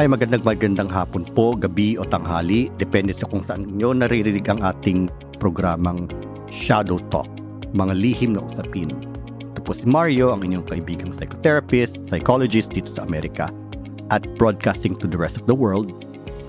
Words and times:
ay 0.00 0.08
magandang 0.08 0.40
magandang 0.48 0.88
hapon 0.88 1.28
po, 1.36 1.52
gabi 1.52 2.00
o 2.00 2.08
tanghali, 2.08 2.72
depende 2.80 3.12
sa 3.12 3.28
kung 3.28 3.44
saan 3.44 3.68
nyo 3.76 3.92
naririnig 3.92 4.48
ang 4.48 4.64
ating 4.64 5.12
programang 5.36 6.08
Shadow 6.48 6.96
Talk, 7.12 7.28
mga 7.76 7.92
lihim 8.00 8.32
na 8.32 8.40
usapin. 8.40 8.96
Ito 9.52 9.60
po 9.60 9.76
si 9.76 9.84
Mario, 9.84 10.32
ang 10.32 10.40
inyong 10.40 10.64
kaibigang 10.72 11.12
psychotherapist, 11.12 12.00
psychologist 12.08 12.72
dito 12.72 12.88
sa 12.96 13.04
Amerika 13.04 13.52
at 14.08 14.24
broadcasting 14.40 14.96
to 14.96 15.04
the 15.04 15.20
rest 15.20 15.36
of 15.36 15.44
the 15.44 15.52
world. 15.52 15.92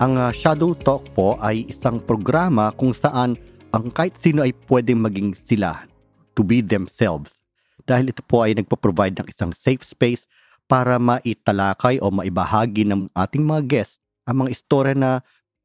Ang 0.00 0.16
uh, 0.16 0.32
Shadow 0.32 0.72
Talk 0.72 1.04
po 1.12 1.36
ay 1.44 1.68
isang 1.68 2.00
programa 2.00 2.72
kung 2.72 2.96
saan 2.96 3.36
ang 3.76 3.92
kahit 3.92 4.16
sino 4.16 4.48
ay 4.48 4.56
pwedeng 4.72 5.04
maging 5.04 5.36
sila 5.36 5.84
to 6.32 6.40
be 6.40 6.64
themselves. 6.64 7.36
Dahil 7.84 8.16
ito 8.16 8.24
po 8.24 8.48
ay 8.48 8.56
nagpo-provide 8.56 9.20
ng 9.20 9.28
isang 9.28 9.52
safe 9.52 9.84
space 9.84 10.24
para 10.72 10.96
maitalakay 10.96 12.00
o 12.00 12.08
maibahagi 12.08 12.88
ng 12.88 13.12
ating 13.12 13.44
mga 13.44 13.62
guests 13.68 14.00
ang 14.24 14.40
mga 14.40 14.56
istorya 14.56 14.96
na 14.96 15.10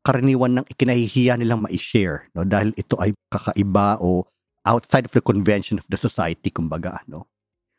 karaniwan 0.03 0.59
ng 0.59 0.65
ikinahihiya 0.67 1.39
nilang 1.39 1.63
ma-share 1.63 2.27
no? 2.35 2.43
Dahil 2.43 2.75
ito 2.75 2.99
ay 2.99 3.15
kakaiba 3.31 4.03
o 4.03 4.27
outside 4.67 5.07
of 5.07 5.15
the 5.15 5.23
convention 5.23 5.79
of 5.79 5.87
the 5.87 5.95
society 5.95 6.51
kumbaga 6.51 6.99
no? 7.07 7.23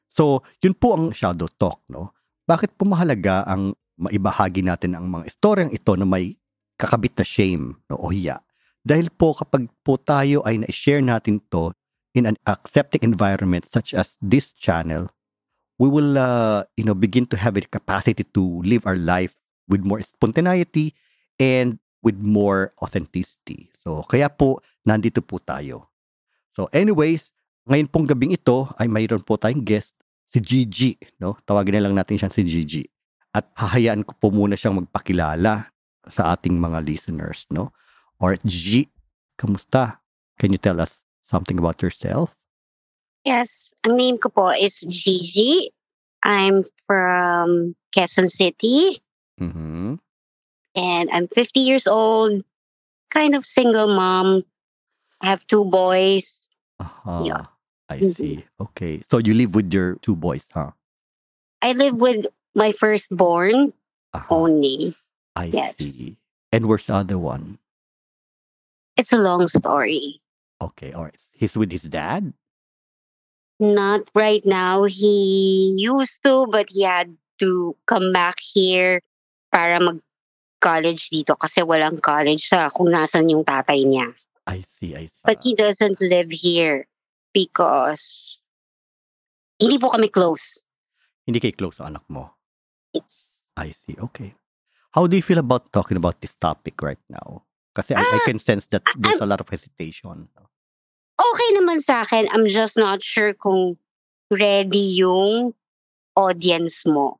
So 0.09 0.41
yun 0.65 0.73
po 0.73 0.97
ang 0.97 1.13
shadow 1.13 1.53
talk 1.53 1.85
no? 1.93 2.17
Bakit 2.49 2.81
po 2.81 2.89
mahalaga 2.89 3.45
ang 3.45 3.77
maibahagi 4.01 4.65
natin 4.65 4.97
ang 4.97 5.13
mga 5.13 5.29
istoryang 5.29 5.69
ito 5.69 5.93
na 6.01 6.09
may 6.09 6.33
kakabit 6.81 7.13
na 7.13 7.29
shame 7.29 7.77
no 7.93 8.01
o 8.01 8.09
hiya? 8.09 8.41
Dahil 8.81 9.13
po 9.13 9.37
kapag 9.37 9.69
po 9.85 10.01
tayo 10.01 10.41
ay 10.49 10.65
na-share 10.65 11.05
natin 11.05 11.45
to 11.53 11.77
in 12.17 12.25
an 12.25 12.41
accepting 12.49 13.05
environment 13.05 13.69
such 13.69 13.93
as 13.93 14.17
this 14.25 14.57
channel 14.57 15.13
we 15.79 15.87
will 15.87 16.19
uh, 16.19 16.67
you 16.75 16.85
know 16.85 16.95
begin 16.95 17.25
to 17.31 17.39
have 17.39 17.55
a 17.57 17.63
capacity 17.63 18.27
to 18.35 18.61
live 18.67 18.85
our 18.85 18.99
life 18.99 19.35
with 19.71 19.87
more 19.87 20.03
spontaneity 20.03 20.93
and 21.39 21.79
with 22.03 22.19
more 22.19 22.75
authenticity. 22.83 23.71
So 23.83 24.03
kaya 24.07 24.29
po 24.29 24.61
nandito 24.87 25.23
po 25.23 25.39
tayo. 25.39 25.89
So 26.55 26.67
anyways, 26.75 27.31
ngayon 27.71 27.89
pong 27.91 28.07
gabing 28.11 28.35
ito 28.35 28.67
ay 28.77 28.91
mayroon 28.91 29.23
po 29.23 29.39
tayong 29.39 29.63
guest 29.63 29.95
si 30.29 30.41
Gigi, 30.41 30.93
no? 31.21 31.39
Tawagin 31.45 31.81
na 31.81 31.85
lang 31.89 31.97
natin 31.97 32.21
siya 32.21 32.33
si 32.33 32.45
Gigi. 32.45 32.85
At 33.33 33.49
hahayaan 33.57 34.05
ko 34.05 34.17
po 34.17 34.27
muna 34.33 34.57
siyang 34.57 34.81
magpakilala 34.85 35.69
sa 36.09 36.23
ating 36.33 36.57
mga 36.57 36.81
listeners, 36.85 37.45
no? 37.53 37.73
Or 38.19 38.35
Gigi, 38.41 38.89
kamusta? 39.37 40.01
Can 40.39 40.55
you 40.55 40.61
tell 40.61 40.79
us 40.79 41.03
something 41.21 41.59
about 41.59 41.83
yourself? 41.85 42.38
Yes, 43.25 43.75
ang 43.85 43.97
name 43.97 44.19
ko 44.19 44.29
po 44.31 44.49
is 44.55 44.81
Gigi. 44.89 45.71
I'm 46.23 46.65
from 46.87 47.75
Quezon 47.95 48.31
City 48.31 49.03
Mm-hmm. 49.39 49.95
and 50.75 51.07
I'm 51.15 51.29
50 51.31 51.61
years 51.63 51.87
old, 51.87 52.43
kind 53.15 53.37
of 53.39 53.47
single 53.47 53.87
mom. 53.87 54.43
I 55.23 55.31
have 55.31 55.47
two 55.47 55.65
boys. 55.65 56.51
Aha. 56.83 57.23
Yeah. 57.23 57.45
I 57.89 58.03
Mhm. 58.03 58.15
see. 58.15 58.35
Okay. 58.59 59.03
So 59.07 59.23
you 59.23 59.33
live 59.35 59.55
with 59.55 59.71
your 59.73 59.95
two 60.03 60.19
boys, 60.19 60.51
huh? 60.51 60.75
I 61.63 61.71
live 61.79 61.95
with 62.03 62.27
my 62.59 62.75
firstborn 62.75 63.73
Aha. 64.15 64.27
only. 64.27 64.99
I 65.39 65.55
yes. 65.55 65.79
see. 65.79 66.19
And 66.51 66.67
where's 66.67 66.91
the 66.91 66.99
other 66.99 67.19
one? 67.19 67.63
It's 68.99 69.15
a 69.15 69.23
long 69.23 69.47
story. 69.47 70.19
Okay, 70.59 70.91
all 70.91 71.07
right. 71.07 71.23
He's 71.31 71.55
with 71.55 71.71
his 71.71 71.87
dad? 71.87 72.35
Not 73.59 74.07
right 74.15 74.45
now. 74.47 74.85
He 74.85 75.75
used 75.77 76.23
to, 76.23 76.47
but 76.47 76.71
he 76.71 76.83
had 76.83 77.11
to 77.43 77.75
come 77.87 78.13
back 78.15 78.39
here 78.39 79.03
para 79.51 79.83
mag-college 79.83 81.11
dito 81.11 81.35
kasi 81.35 81.63
walang 81.67 81.99
college 81.99 82.47
sa 82.47 82.71
kung 82.71 82.91
nasan 82.95 83.31
yung 83.31 83.43
tatay 83.43 83.83
niya. 83.83 84.15
I 84.47 84.63
see, 84.63 84.95
I 84.95 85.11
see. 85.11 85.27
But 85.27 85.43
he 85.43 85.55
doesn't 85.59 85.99
live 86.01 86.31
here 86.31 86.87
because 87.35 88.41
hindi 89.59 89.79
po 89.79 89.91
kami 89.91 90.09
close. 90.09 90.63
Hindi 91.27 91.43
kay 91.43 91.53
close 91.53 91.77
sa 91.83 91.91
anak 91.91 92.07
mo. 92.09 92.31
Yes. 92.95 93.45
I 93.59 93.75
see. 93.75 93.99
Okay. 93.99 94.33
How 94.95 95.05
do 95.07 95.19
you 95.19 95.23
feel 95.23 95.43
about 95.43 95.69
talking 95.75 95.99
about 95.99 96.23
this 96.23 96.35
topic 96.39 96.81
right 96.81 97.03
now? 97.11 97.45
Kasi 97.77 97.93
I, 97.95 98.01
I 98.01 98.19
Ah, 98.19 98.25
can 98.25 98.39
sense 98.41 98.67
that 98.73 98.83
there's 98.97 99.21
I'm 99.21 99.29
a 99.29 99.31
lot 99.37 99.43
of 99.45 99.51
hesitation. 99.51 100.31
Okay 101.19 101.49
naman 101.59 101.83
sa 101.83 102.07
akin. 102.07 102.31
I'm 102.31 102.47
just 102.47 102.79
not 102.79 103.03
sure 103.03 103.35
kung 103.35 103.77
ready 104.31 105.03
yung 105.03 105.53
audience 106.17 106.87
mo. 106.87 107.19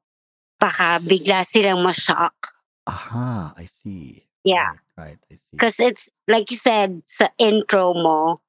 Baka 0.59 0.99
bigla 1.03 1.47
silang 1.47 1.83
ma-shock. 1.83 2.55
Aha, 2.87 3.55
I 3.55 3.67
see. 3.67 4.25
Yeah. 4.43 4.81
Right, 4.97 5.19
I 5.31 5.37
see. 5.37 5.55
Because 5.55 5.79
it's, 5.79 6.11
like 6.27 6.51
you 6.51 6.57
said, 6.57 7.03
sa 7.07 7.29
intro 7.39 7.95
mo, 7.95 8.41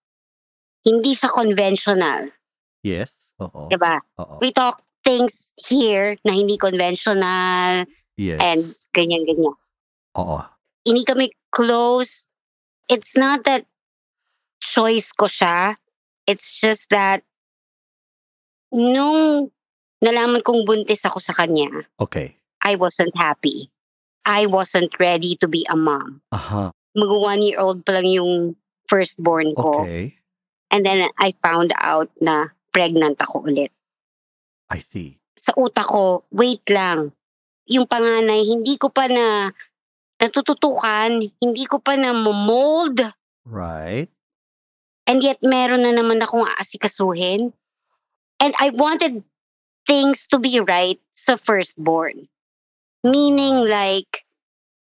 hindi 0.85 1.13
siya 1.13 1.29
conventional. 1.29 2.33
Yes. 2.81 3.35
Oo. 3.41 3.69
Diba? 3.69 4.01
Oo. 4.17 4.39
We 4.41 4.49
talk 4.51 4.81
things 5.03 5.53
here 5.55 6.17
na 6.25 6.33
hindi 6.33 6.57
conventional 6.57 7.85
Yes. 8.19 8.39
and 8.43 8.63
ganyan-ganyan. 8.91 9.55
Oo. 10.19 10.39
Hindi 10.83 11.03
kami 11.07 11.31
close. 11.55 12.27
It's 12.91 13.15
not 13.15 13.45
that 13.45 13.63
choice 14.59 15.11
ko 15.15 15.25
siya. 15.25 15.75
It's 16.29 16.59
just 16.61 16.91
that 16.93 17.25
nung 18.69 19.49
nalaman 20.03 20.45
kong 20.45 20.63
buntis 20.67 21.03
ako 21.03 21.19
sa 21.19 21.33
kanya, 21.33 21.89
Okay. 21.99 22.37
I 22.59 22.75
wasn't 22.75 23.15
happy. 23.15 23.71
I 24.27 24.45
wasn't 24.45 24.93
ready 24.99 25.39
to 25.39 25.47
be 25.47 25.65
a 25.71 25.75
mom. 25.79 26.21
Aha. 26.35 26.75
Mag 26.93 27.09
one 27.09 27.41
year 27.41 27.57
old 27.57 27.87
pa 27.87 27.97
lang 27.97 28.05
yung 28.05 28.55
firstborn 28.91 29.55
ko. 29.55 29.87
Okay. 29.87 30.19
And 30.69 30.85
then 30.85 31.07
I 31.17 31.33
found 31.41 31.73
out 31.79 32.11
na 32.21 32.53
pregnant 32.69 33.17
ako 33.17 33.49
ulit. 33.49 33.73
I 34.69 34.83
see. 34.85 35.17
Sa 35.39 35.55
utak 35.57 35.87
ko, 35.89 36.27
wait 36.29 36.61
lang. 36.69 37.09
Yung 37.65 37.89
panganay, 37.89 38.45
hindi 38.45 38.77
ko 38.77 38.93
pa 38.93 39.09
na 39.09 39.49
natututukan, 40.19 41.25
hindi 41.41 41.63
ko 41.65 41.79
pa 41.81 41.95
na 41.97 42.13
mold. 42.13 43.01
Right. 43.47 44.11
And 45.09 45.25
yet 45.25 45.41
meron 45.41 45.89
na 45.89 45.91
naman 45.97 46.21
akong 46.21 46.45
aasikasuhin. 46.45 47.49
And 48.37 48.53
I 48.61 48.69
wanted 48.77 49.25
things 49.89 50.29
to 50.29 50.37
be 50.37 50.61
right 50.61 51.01
sa 51.17 51.33
firstborn. 51.33 52.29
Meaning 53.01 53.65
like, 53.65 54.21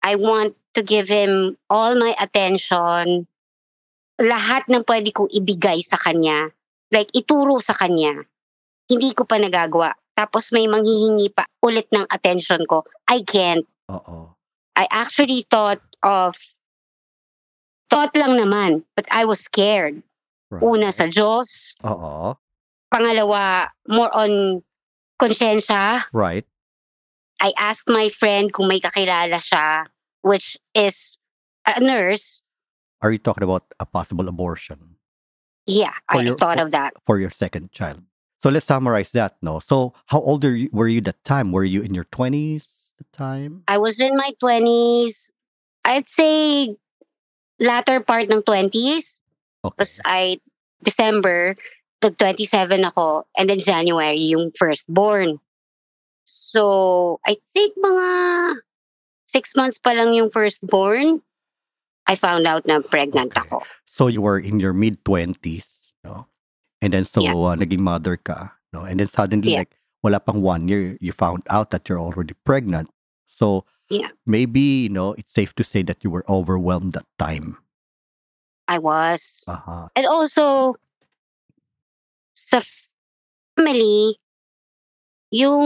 I 0.03 0.19
want 0.19 0.59
to 0.75 0.83
give 0.83 1.07
him 1.07 1.55
all 1.71 1.95
my 1.95 2.19
attention, 2.19 3.31
lahat 4.19 4.67
ng 4.67 4.83
pwede 4.83 5.15
kong 5.15 5.31
ibigay 5.31 5.79
sa 5.79 5.95
kanya, 5.95 6.51
like 6.91 7.07
ituro 7.15 7.63
sa 7.63 7.71
kanya. 7.79 8.27
Hindi 8.91 9.15
ko 9.15 9.23
pa 9.23 9.39
nagagawa. 9.39 9.95
Tapos 10.19 10.51
may 10.51 10.67
manghihingi 10.67 11.31
pa 11.31 11.47
ulit 11.63 11.87
ng 11.95 12.03
attention 12.11 12.67
ko. 12.67 12.83
I 13.07 13.23
can't. 13.23 13.63
Oo. 13.87 14.35
I 14.75 14.83
actually 14.91 15.47
thought 15.47 15.79
of, 16.03 16.35
thought 17.87 18.11
lang 18.19 18.35
naman, 18.35 18.83
but 18.99 19.07
I 19.15 19.23
was 19.23 19.39
scared. 19.39 20.03
Right. 20.49 20.63
Una 20.65 20.89
sa 20.91 21.05
Diyos, 21.05 21.77
Oo. 21.85 22.33
pangalawa, 22.89 23.69
more 23.87 24.09
on 24.17 24.61
konsensya. 25.21 26.03
Right. 26.11 26.45
I 27.39 27.53
asked 27.57 27.87
my 27.87 28.09
friend 28.09 28.51
kung 28.51 28.67
may 28.67 28.79
kakilala 28.81 29.37
siya, 29.39 29.85
which 30.25 30.57
is 30.73 31.17
a 31.69 31.79
nurse. 31.79 32.41
Are 33.01 33.11
you 33.13 33.21
talking 33.21 33.43
about 33.45 33.63
a 33.79 33.85
possible 33.85 34.27
abortion 34.27 34.97
Yeah, 35.69 35.93
For 36.11 36.19
I 36.19 36.23
your- 36.25 36.35
thought 36.35 36.57
for- 36.57 36.65
of 36.65 36.71
that. 36.73 36.93
for 37.05 37.19
your 37.21 37.29
second 37.29 37.71
child? 37.71 38.01
So 38.41 38.49
let's 38.49 38.65
summarize 38.65 39.11
that, 39.13 39.37
no? 39.45 39.59
So 39.61 39.93
how 40.09 40.19
old 40.19 40.43
are 40.43 40.55
you, 40.55 40.69
were 40.73 40.87
you 40.89 40.99
that 41.05 41.21
time? 41.23 41.51
Were 41.53 41.63
you 41.67 41.83
in 41.85 41.93
your 41.93 42.05
20s 42.09 42.65
at 42.97 42.97
the 42.97 43.07
time? 43.13 43.63
I 43.69 43.77
was 43.77 43.99
in 43.99 44.15
my 44.17 44.31
20s. 44.41 45.29
I'd 45.85 46.07
say 46.07 46.73
latter 47.59 47.99
part 48.01 48.31
ng 48.33 48.41
20s. 48.41 49.21
Okay. 49.65 49.75
Because 49.77 49.99
I, 50.05 50.39
December, 50.83 51.55
nag 52.03 52.17
27 52.17 52.83
ako. 52.85 53.27
And 53.37 53.49
then 53.49 53.59
January, 53.59 54.19
yung 54.31 54.51
firstborn. 54.55 55.39
So, 56.25 57.19
I 57.25 57.37
think 57.53 57.75
mga 57.77 58.07
six 59.27 59.55
months 59.55 59.77
pa 59.77 59.91
lang 59.91 60.13
yung 60.13 60.29
firstborn. 60.31 61.21
I 62.07 62.15
found 62.15 62.47
out 62.47 62.65
na 62.65 62.81
pregnant 62.81 63.33
Okay. 63.37 63.45
ako. 63.45 63.61
So 63.85 64.07
you 64.07 64.21
were 64.21 64.39
in 64.39 64.59
your 64.59 64.73
mid 64.73 65.03
20s, 65.05 65.93
no? 66.03 66.25
And 66.81 66.93
then 66.93 67.05
so 67.05 67.21
Yeah. 67.21 67.37
uh, 67.37 67.53
naging 67.53 67.85
mother 67.85 68.17
ka, 68.17 68.57
no? 68.73 68.81
And 68.81 68.97
then 68.97 69.05
suddenly 69.05 69.53
Yeah. 69.53 69.65
like 69.67 69.77
wala 70.01 70.17
pang 70.17 70.41
one 70.41 70.65
year, 70.65 70.97
you 70.97 71.11
found 71.11 71.43
out 71.51 71.69
that 71.69 71.85
you're 71.85 72.01
already 72.01 72.33
pregnant. 72.47 72.89
So 73.27 73.65
Yeah. 73.93 74.09
maybe, 74.25 74.89
you 74.89 74.93
know, 74.93 75.13
it's 75.19 75.33
safe 75.33 75.53
to 75.61 75.63
say 75.65 75.83
that 75.85 76.01
you 76.01 76.09
were 76.09 76.25
overwhelmed 76.25 76.93
that 76.93 77.05
time. 77.21 77.57
I 78.69 78.77
was. 78.77 79.49
Uh-huh. 79.49 79.89
And 79.97 80.05
also, 80.05 80.77
sa 82.37 82.61
family, 83.57 84.21
yung 85.33 85.65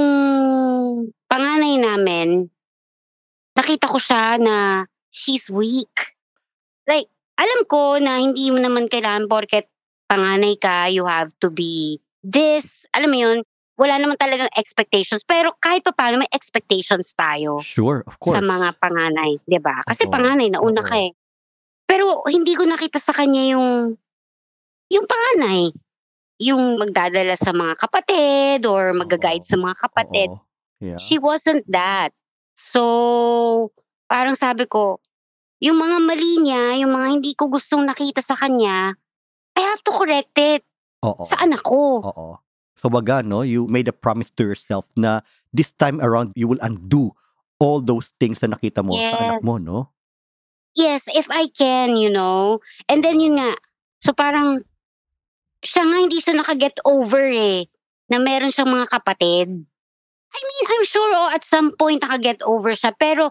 panganay 1.27 1.83
namin, 1.83 2.47
nakita 3.59 3.91
ko 3.91 3.99
siya 3.99 4.39
na 4.39 4.87
she's 5.11 5.51
weak. 5.51 6.15
Like, 6.87 7.11
alam 7.35 7.67
ko 7.67 7.99
na 7.99 8.23
hindi 8.23 8.47
mo 8.55 8.63
naman 8.63 8.87
kailangan 8.87 9.27
porket 9.27 9.67
panganay 10.07 10.55
ka, 10.59 10.87
you 10.87 11.03
have 11.03 11.31
to 11.43 11.51
be 11.51 11.99
this. 12.23 12.87
Alam 12.95 13.09
mo 13.11 13.17
yun, 13.19 13.37
wala 13.79 13.97
naman 13.97 14.15
talagang 14.21 14.51
expectations. 14.53 15.25
Pero 15.25 15.57
kahit 15.57 15.81
pa 15.81 15.91
paano, 15.91 16.21
may 16.21 16.29
expectations 16.31 17.11
tayo 17.17 17.59
Sure, 17.65 18.05
of 18.05 18.15
course. 18.21 18.37
sa 18.37 18.39
mga 18.43 18.77
panganay, 18.77 19.41
'di 19.49 19.59
ba? 19.59 19.81
Kasi 19.81 20.05
Oo, 20.05 20.13
panganay 20.13 20.53
nauna 20.53 20.81
oo. 20.85 20.87
ka 20.87 20.95
eh. 21.01 21.11
Pero 21.87 22.23
hindi 22.29 22.55
ko 22.55 22.63
nakita 22.65 22.97
sa 22.97 23.13
kanya 23.13 23.43
yung 23.55 23.97
yung 24.91 25.05
panganay, 25.09 25.73
yung 26.37 26.77
magdadala 26.77 27.33
sa 27.39 27.49
mga 27.55 27.73
kapatid 27.81 28.59
or 28.67 28.93
magga-guide 28.93 29.45
Oo, 29.45 29.49
sa 29.49 29.57
mga 29.57 29.75
kapatid. 29.79 30.29
Oo. 30.29 30.41
Yeah. 30.83 30.99
She 30.99 31.17
wasn't 31.17 31.63
that. 31.71 32.11
So, 32.53 33.71
parang 34.11 34.35
sabi 34.35 34.67
ko, 34.69 34.99
yung 35.63 35.79
mga 35.79 35.97
mali 36.03 36.43
niya, 36.43 36.83
yung 36.83 36.91
mga 36.91 37.07
hindi 37.09 37.31
ko 37.33 37.47
gustong 37.47 37.87
nakita 37.87 38.19
sa 38.19 38.35
kanya, 38.35 38.93
I 39.55 39.61
have 39.63 39.81
to 39.87 39.95
correct 39.95 40.35
it 40.35 40.61
Oo. 41.01 41.23
sa 41.23 41.39
anak 41.39 41.63
ko. 41.63 42.03
Oo. 42.03 42.27
So 42.75 42.91
baga, 42.91 43.23
no, 43.23 43.47
you 43.47 43.69
made 43.69 43.87
a 43.87 43.95
promise 43.95 44.33
to 44.35 44.43
yourself 44.43 44.89
na 44.99 45.23
this 45.55 45.71
time 45.71 46.03
around 46.03 46.35
you 46.35 46.51
will 46.51 46.59
undo 46.59 47.15
all 47.61 47.79
those 47.79 48.11
things 48.19 48.43
na 48.43 48.57
nakita 48.57 48.83
mo 48.83 48.99
sa 48.99 49.23
anak 49.23 49.39
mo, 49.39 49.55
Yes. 49.55 49.63
no? 49.63 49.92
Yes, 50.73 51.05
if 51.09 51.29
I 51.29 51.47
can, 51.53 51.97
you 51.97 52.09
know. 52.09 52.59
And 52.89 53.05
then 53.05 53.21
yun 53.21 53.37
nga, 53.37 53.53
so 54.01 54.09
parang 54.13 54.65
siya 55.61 55.85
nga 55.85 55.97
hindi 56.01 56.17
siya 56.17 56.41
nakaget 56.41 56.81
over 56.83 57.23
eh, 57.29 57.69
na 58.09 58.17
meron 58.17 58.49
siyang 58.49 58.73
mga 58.73 58.89
kapatid. 58.89 59.47
I 60.33 60.39
mean, 60.41 60.65
I'm 60.65 60.85
sure 60.89 61.11
oh, 61.13 61.29
at 61.29 61.45
some 61.45 61.71
point 61.77 62.01
nakaget 62.01 62.41
over 62.41 62.73
siya. 62.73 62.91
Pero, 62.97 63.29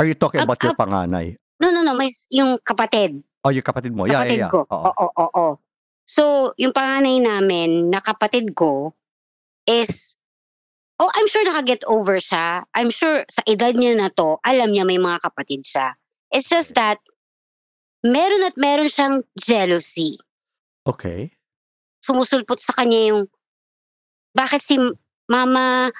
Are 0.00 0.08
you 0.08 0.16
talking 0.16 0.40
Up- 0.40 0.48
about 0.48 0.62
your 0.64 0.72
up- 0.72 0.80
panganay? 0.80 1.36
no, 1.60 1.68
no, 1.68 1.84
no, 1.84 1.92
may, 1.92 2.08
yung 2.32 2.56
kapatid. 2.64 3.20
Oh, 3.44 3.52
your 3.52 3.62
kapatid 3.62 3.92
mo? 3.92 4.08
Yeah, 4.08 4.24
kapatid 4.24 4.40
yeah, 4.40 4.48
yeah. 4.48 4.50
ko. 4.50 4.60
Oo, 4.66 4.90
oo, 4.96 5.08
oo. 5.28 5.46
So, 6.08 6.54
yung 6.56 6.72
panganay 6.72 7.20
namin 7.20 7.92
na 7.92 8.00
kapatid 8.00 8.56
ko 8.56 8.96
is, 9.68 10.16
oh, 10.96 11.12
I'm 11.12 11.28
sure 11.28 11.44
nakaget 11.44 11.84
over 11.84 12.16
siya. 12.16 12.64
I'm 12.72 12.88
sure 12.88 13.28
sa 13.28 13.44
edad 13.44 13.76
niya 13.76 13.92
na 13.92 14.08
to, 14.08 14.40
alam 14.40 14.72
niya 14.72 14.88
may 14.88 14.96
mga 14.96 15.20
kapatid 15.20 15.68
siya. 15.68 15.92
It's 16.30 16.48
just 16.48 16.74
that, 16.74 16.98
meron 18.04 18.44
at 18.44 18.56
meron 18.56 18.88
siyang 18.92 19.24
jealousy. 19.40 20.18
Okay. 20.86 21.32
Sumusulpot 22.04 22.60
sa 22.60 22.76
kanya 22.76 23.12
yung, 23.12 23.28
bakit 24.36 24.62
si 24.62 24.78
mama 25.28 25.90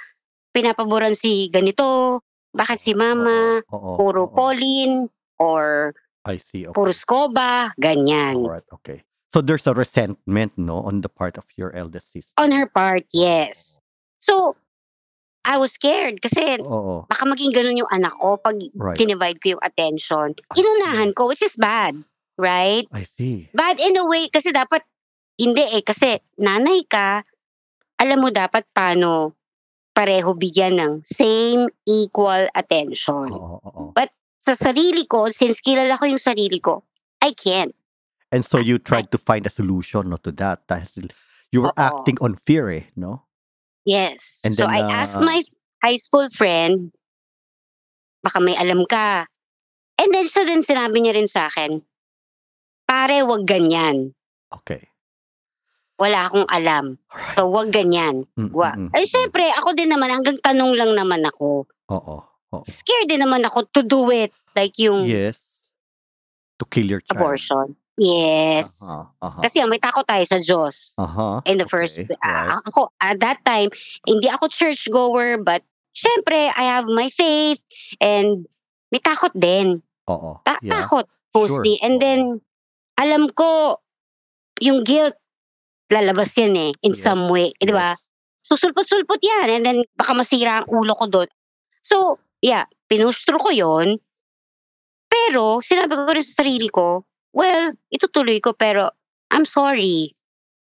pinapaboran 0.52 1.16
si 1.16 1.48
ganito? 1.52 2.20
Bakit 2.56 2.78
si 2.80 2.92
mama 2.94 3.60
Oo, 3.72 3.76
oo, 3.76 3.96
puro 3.96 4.22
oo. 4.28 4.32
Pauline 4.32 5.08
or 5.40 5.92
I 6.25 6.36
see. 6.38 6.69
Okay. 6.69 6.76
puro 6.76 6.92
Scoba? 6.92 7.72
Ganyan. 7.80 8.40
Alright, 8.44 8.69
okay. 8.72 9.04
So 9.32 9.40
there's 9.40 9.66
a 9.66 9.75
resentment, 9.76 10.56
no, 10.56 10.80
on 10.84 11.00
the 11.00 11.08
part 11.08 11.36
of 11.36 11.44
your 11.56 11.75
eldest 11.76 12.12
sister. 12.12 12.32
On 12.40 12.52
her 12.52 12.64
part, 12.64 13.04
yes. 13.12 13.80
So, 14.20 14.56
I 15.48 15.56
was 15.56 15.72
scared 15.72 16.20
kasi 16.20 16.60
Oo. 16.60 17.08
baka 17.08 17.24
maging 17.24 17.56
ganun 17.56 17.80
yung 17.80 17.88
anak 17.88 18.12
ko 18.20 18.36
pag 18.36 18.60
Right. 18.76 19.00
dinivide 19.00 19.40
ko 19.40 19.56
yung 19.56 19.64
attention. 19.64 20.36
Inunahan 20.52 21.16
ko, 21.16 21.32
which 21.32 21.40
is 21.40 21.56
bad. 21.56 21.96
Right? 22.36 22.84
I 22.92 23.08
see. 23.08 23.48
Bad 23.56 23.80
in 23.80 23.96
a 23.96 24.04
way 24.04 24.28
kasi 24.28 24.52
dapat, 24.52 24.84
hindi 25.40 25.64
eh, 25.64 25.80
kasi 25.80 26.20
nanay 26.36 26.84
ka, 26.84 27.24
alam 27.96 28.20
mo 28.20 28.28
dapat 28.28 28.68
paano 28.76 29.32
pareho 29.96 30.36
bigyan 30.36 30.78
ng 30.78 30.92
same 31.02 31.66
equal 31.88 32.46
attention. 32.54 33.32
Oo, 33.32 33.58
oo. 33.58 33.84
Sa 34.38 34.54
sarili 34.54 35.02
ko, 35.10 35.32
since 35.34 35.58
kilala 35.58 35.98
ko 35.98 36.06
yung 36.06 36.22
sarili 36.22 36.62
ko, 36.62 36.86
I 37.18 37.34
can't. 37.34 37.74
And 38.30 38.44
so 38.46 38.60
you 38.60 38.78
tried 38.78 39.10
to 39.10 39.18
find 39.18 39.42
a 39.48 39.52
solution 39.52 40.12
no, 40.12 40.20
to 40.22 40.30
that. 40.38 40.68
Dahil 40.68 41.10
you 41.50 41.64
were 41.64 41.74
Oo. 41.74 41.80
acting 41.80 42.20
on 42.22 42.36
fear, 42.36 42.70
eh, 42.70 42.86
no? 42.94 43.27
Yes. 43.88 44.44
And 44.44 44.52
so 44.52 44.69
then, 44.69 44.76
I 44.76 44.81
uh, 44.85 44.93
asked 45.00 45.17
my 45.25 45.40
high 45.81 45.96
school 45.96 46.29
friend, 46.29 46.93
baka 48.20 48.37
may 48.44 48.52
alam 48.52 48.85
ka. 48.85 49.25
And 49.96 50.12
then 50.12 50.29
siya 50.29 50.44
din 50.44 50.61
sinabi 50.61 51.00
niya 51.00 51.17
rin 51.17 51.25
sa 51.25 51.49
akin, 51.49 51.81
pare, 52.85 53.25
wag 53.25 53.49
ganyan. 53.49 54.12
Okay. 54.52 54.93
Wala 55.96 56.29
akong 56.29 56.46
alam. 56.52 57.00
Alright. 57.11 57.35
So 57.35 57.49
wag 57.49 57.73
ganyan. 57.73 58.29
Mm, 58.37 58.52
Wa. 58.52 58.76
mm, 58.76 58.93
Ay 58.93 59.08
mm. 59.08 59.11
syempre, 59.11 59.49
ako 59.56 59.73
din 59.73 59.88
naman, 59.88 60.12
hanggang 60.12 60.37
tanong 60.44 60.76
lang 60.76 60.93
naman 60.93 61.25
ako. 61.25 61.64
Oo. 61.88 62.17
oo. 62.52 62.64
Scared 62.69 63.08
din 63.08 63.25
naman 63.25 63.40
ako 63.49 63.67
to 63.73 63.81
do 63.82 64.12
it. 64.12 64.37
Like 64.52 64.76
yung 64.76 65.08
Yes. 65.08 65.40
To 66.61 66.69
kill 66.69 66.87
your 66.87 67.00
child. 67.02 67.19
abortion. 67.19 67.67
Yes. 67.98 68.78
Aha, 68.80 69.10
aha. 69.18 69.40
Kasi 69.42 69.58
may 69.66 69.82
takot 69.82 70.06
tayo 70.06 70.22
sa 70.22 70.38
Diyos. 70.38 70.94
Aha. 70.96 71.42
in 71.44 71.58
the 71.58 71.66
first 71.66 71.98
Okay, 71.98 72.14
right. 72.14 72.62
ako 72.64 72.94
at 72.98 73.18
that 73.18 73.42
time 73.42 73.68
hindi 74.06 74.30
ako 74.30 74.46
church 74.46 74.86
goer 74.88 75.34
but 75.36 75.66
syempre 75.92 76.46
I 76.48 76.64
have 76.70 76.86
my 76.86 77.10
faith 77.10 77.58
and 77.98 78.46
may 78.94 79.02
takot 79.02 79.34
din 79.34 79.82
Oo. 80.06 80.38
Ta- 80.46 80.62
Yeah. 80.62 80.78
takot 80.78 81.10
Sure. 81.34 81.50
mostly 81.50 81.74
and 81.82 81.98
Oo. 81.98 82.02
then 82.02 82.20
alam 82.96 83.26
ko 83.30 83.78
yung 84.58 84.82
guilt 84.82 85.14
lalabas 85.90 86.34
yan 86.34 86.54
eh 86.54 86.70
in 86.82 86.94
Yes, 86.94 87.02
some 87.02 87.26
way 87.26 87.50
eh, 87.58 87.66
di 87.66 87.74
ba 87.74 87.94
yes. 87.94 88.02
susulpot-sulpot 88.46 89.18
yan 89.20 89.46
and 89.50 89.62
then 89.66 89.78
baka 89.94 90.14
masira 90.14 90.62
ang 90.62 90.68
ulo 90.70 90.94
ko 90.94 91.10
doon 91.10 91.28
so 91.82 92.16
yeah 92.40 92.62
pinustro 92.86 93.38
ko 93.42 93.50
yon 93.50 93.98
pero 95.08 95.58
sinabi 95.64 95.96
ko 95.96 96.04
rin 96.06 96.22
sa 96.22 96.44
sarili 96.44 96.68
ko 96.68 97.07
well 97.38 97.70
itutuloy 97.94 98.43
ko 98.43 98.58
pero 98.58 98.90
I'm 99.31 99.46
sorry. 99.46 100.19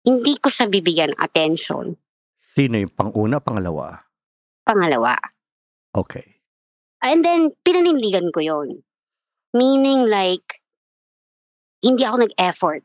Hindi 0.05 0.37
ko 0.41 0.53
siya 0.53 0.69
bibigyan 0.69 1.17
attention. 1.17 1.97
Sino 2.37 2.77
yung 2.77 2.93
pang-una, 2.93 3.41
pangalawa? 3.41 4.11
pangalawa. 4.71 5.17
Okay. 5.91 6.39
and 7.03 7.25
then 7.25 7.51
pinanindigan 7.65 8.29
ko 8.31 8.41
yon 8.45 8.85
meaning 9.57 10.07
like 10.07 10.61
hindi 11.81 12.05
ako 12.05 12.29
nag-effort. 12.29 12.85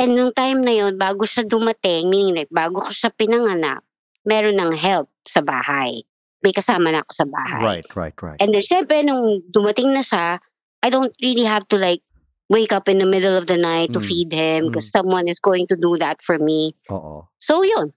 And 0.00 0.16
nung 0.16 0.32
time 0.32 0.64
na 0.64 0.72
yon 0.72 0.96
bago 0.96 1.28
siya 1.28 1.44
dumating 1.44 2.08
meaning 2.08 2.34
like 2.42 2.50
bago 2.50 2.80
ko 2.80 2.90
siya 2.90 3.12
pinanganak 3.12 3.84
meron 4.24 4.56
ng 4.56 4.72
help 4.72 5.12
sa 5.28 5.44
bahay. 5.44 6.02
May 6.40 6.56
kasama 6.56 6.88
na 6.88 7.04
ako 7.04 7.12
sa 7.12 7.26
bahay. 7.28 7.60
Right, 7.60 7.88
right, 7.92 8.16
right. 8.24 8.38
And 8.40 8.56
then, 8.56 8.64
syempre, 8.64 9.04
nung 9.04 9.44
dumating 9.52 9.92
na 9.92 10.00
siya, 10.00 10.40
I 10.80 10.88
don't 10.88 11.12
really 11.20 11.44
have 11.44 11.68
to 11.68 11.76
like 11.76 12.00
wake 12.50 12.74
up 12.74 12.90
in 12.90 12.98
the 12.98 13.06
middle 13.06 13.38
of 13.38 13.46
the 13.46 13.56
night 13.56 13.94
to 13.94 14.02
Mm, 14.02 14.08
feed 14.10 14.30
him 14.34 14.60
because 14.68 14.90
someone 14.90 15.30
is 15.30 15.38
going 15.38 15.70
to 15.70 15.78
do 15.78 15.94
that 16.02 16.18
for 16.20 16.36
me. 16.36 16.74
Oo. 16.90 17.24
So, 17.38 17.62
yun. 17.62 17.94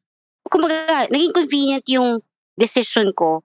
Kumbaga, 0.47 1.09
naging 1.09 1.33
convenient 1.33 1.83
yung 1.89 2.21
decision 2.55 3.09
ko 3.17 3.41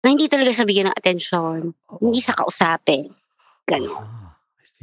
na 0.00 0.16
hindi 0.16 0.32
talaga 0.32 0.56
siya 0.56 0.64
bigyan 0.66 0.88
ng 0.88 0.96
attention. 0.96 1.76
oo. 1.92 2.00
Hindi 2.00 2.24
siya 2.24 2.34
kausapin. 2.40 3.12
Ganun. 3.68 3.92
Ah. 4.00 4.32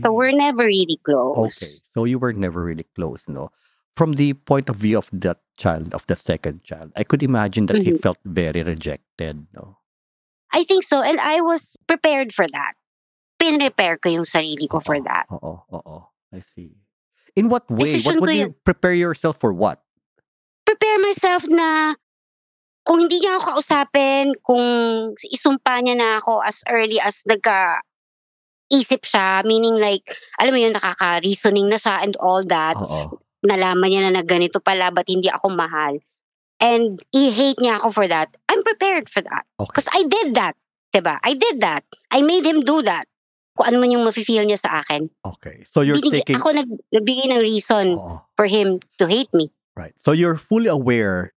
So, 0.02 0.14
we're 0.14 0.34
never 0.36 0.66
really 0.66 1.02
close. 1.02 1.38
Okay. 1.38 1.74
So 1.94 2.06
you 2.06 2.18
were 2.18 2.34
never 2.34 2.62
really 2.66 2.86
close, 2.98 3.22
no? 3.30 3.50
From 3.96 4.18
the 4.18 4.34
point 4.34 4.70
of 4.70 4.78
view 4.78 4.98
of 4.98 5.10
that 5.14 5.42
child, 5.58 5.94
of 5.94 6.06
the 6.10 6.18
second 6.18 6.66
child, 6.66 6.90
I 6.98 7.06
could 7.06 7.22
imagine 7.22 7.70
that 7.70 7.86
he 7.86 7.94
Mhm. 7.94 8.02
felt 8.02 8.18
very 8.26 8.66
rejected, 8.66 9.46
no? 9.54 9.78
I 10.50 10.66
think 10.66 10.84
so. 10.86 11.02
And 11.02 11.22
I 11.22 11.42
was 11.42 11.78
prepared 11.86 12.34
for 12.34 12.46
that. 12.50 12.74
Pinrepare 13.44 14.00
ko 14.00 14.08
yung 14.08 14.24
sarili 14.24 14.72
ko 14.72 14.80
for 14.80 14.96
Oo, 14.96 15.04
that. 15.04 15.28
Oo, 15.28 15.60
oo. 15.68 15.98
I 16.32 16.40
see. 16.40 16.80
In 17.36 17.52
what 17.52 17.68
way? 17.68 17.92
Decision 17.92 18.24
What 18.24 18.32
would 18.32 18.40
you 18.40 18.56
prepare 18.64 18.96
yourself 18.96 19.36
for 19.36 19.52
what? 19.52 19.84
prepare 20.74 21.00
myself 21.00 21.46
na 21.48 21.94
kung 22.84 23.08
hindi 23.08 23.24
niya 23.24 23.40
ako 23.40 23.56
kausapin, 23.56 24.36
kung 24.44 24.66
isumpa 25.32 25.80
niya 25.80 25.96
na 25.96 26.10
ako 26.20 26.44
as 26.44 26.60
early 26.68 27.00
as 27.00 27.24
nagka 27.24 27.80
isip 28.68 29.08
siya, 29.08 29.46
meaning 29.48 29.80
like, 29.80 30.04
alam 30.42 30.52
mo 30.52 30.60
yun, 30.60 30.76
nakaka-reasoning 30.76 31.70
na 31.72 31.80
siya 31.80 32.04
and 32.04 32.18
all 32.20 32.44
that. 32.44 32.76
Oo. 32.76 33.22
Nalaman 33.44 33.88
niya 33.88 34.02
na 34.10 34.20
na 34.20 34.24
ganito 34.26 34.60
pala, 34.60 34.92
ba't 34.92 35.08
hindi 35.08 35.32
ako 35.32 35.54
mahal? 35.56 36.00
And 36.60 37.00
i-hate 37.16 37.60
niya 37.60 37.80
ako 37.80 37.92
for 37.92 38.08
that. 38.08 38.34
I'm 38.48 38.64
prepared 38.64 39.08
for 39.08 39.24
that. 39.24 39.44
Okay. 39.60 39.68
Because 39.72 39.90
I 39.92 40.04
did 40.08 40.36
that. 40.36 40.56
Diba? 40.92 41.20
I 41.24 41.36
did 41.36 41.62
that. 41.64 41.84
I 42.12 42.24
made 42.24 42.44
him 42.44 42.64
do 42.68 42.84
that. 42.84 43.08
Kung 43.54 43.66
ano 43.70 43.78
man 43.80 43.92
yung 43.94 44.04
mafe-feel 44.04 44.46
niya 44.50 44.58
sa 44.58 44.82
akin. 44.82 45.10
Okay. 45.26 45.62
So 45.70 45.82
you're 45.86 46.02
Binig- 46.02 46.26
taking 46.26 46.42
Ako 46.42 46.58
nag, 46.58 46.70
nagbigay 46.90 47.28
ng 47.30 47.42
reason 47.42 47.86
Oo. 48.02 48.26
for 48.36 48.50
him 48.50 48.82
to 48.98 49.06
hate 49.06 49.30
me. 49.34 49.54
Right. 49.78 49.94
So 50.02 50.12
you're 50.12 50.38
fully 50.42 50.70
aware 50.70 51.34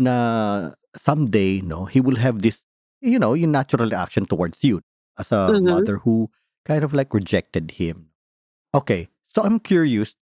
na 0.00 0.72
someday, 0.96 1.60
no, 1.60 1.84
he 1.84 2.00
will 2.00 2.16
have 2.16 2.40
this, 2.40 2.64
you 3.00 3.18
know, 3.18 3.34
yung 3.36 3.52
natural 3.52 3.88
reaction 3.90 4.24
towards 4.24 4.64
you 4.64 4.80
as 5.20 5.28
a 5.32 5.52
Mhm. 5.52 5.68
mother 5.68 5.96
who 6.08 6.30
kind 6.64 6.84
of 6.84 6.92
like 6.96 7.12
rejected 7.12 7.76
him. 7.76 8.08
Okay. 8.72 9.08
So 9.28 9.44
I'm 9.44 9.60
curious. 9.60 10.16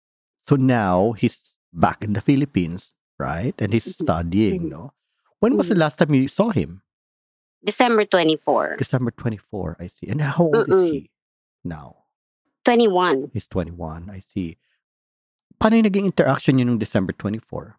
So 0.49 0.55
now 0.57 1.13
he's 1.13 1.57
back 1.73 2.01
in 2.01 2.13
the 2.13 2.21
Philippines, 2.21 2.93
right? 3.21 3.53
And 3.61 3.69
he's 3.73 3.85
Mhm. 3.85 4.01
studying, 4.01 4.61
Mhm. 4.65 4.73
no? 4.73 4.83
When 5.41 5.57
was 5.57 5.69
the 5.69 5.77
last 5.77 6.01
time 6.01 6.13
you 6.17 6.25
saw 6.27 6.49
him? 6.49 6.81
December 7.61 8.05
24. 8.05 8.77
December 8.77 9.09
24, 9.13 9.77
I 9.79 9.87
see. 9.89 10.05
And 10.09 10.21
how 10.21 10.49
old 10.49 10.69
is 10.69 10.73
Mm-mm. 10.73 10.89
he 10.93 11.09
now? 11.65 12.05
21. 12.65 13.29
He's 13.33 13.49
21, 13.49 14.09
I 14.09 14.19
see. 14.21 14.57
Paano 15.57 15.77
yung 15.81 15.87
naging 15.89 16.09
interaction 16.09 16.57
niyo 16.57 16.65
nung 16.69 16.81
December 16.81 17.13
24? 17.13 17.77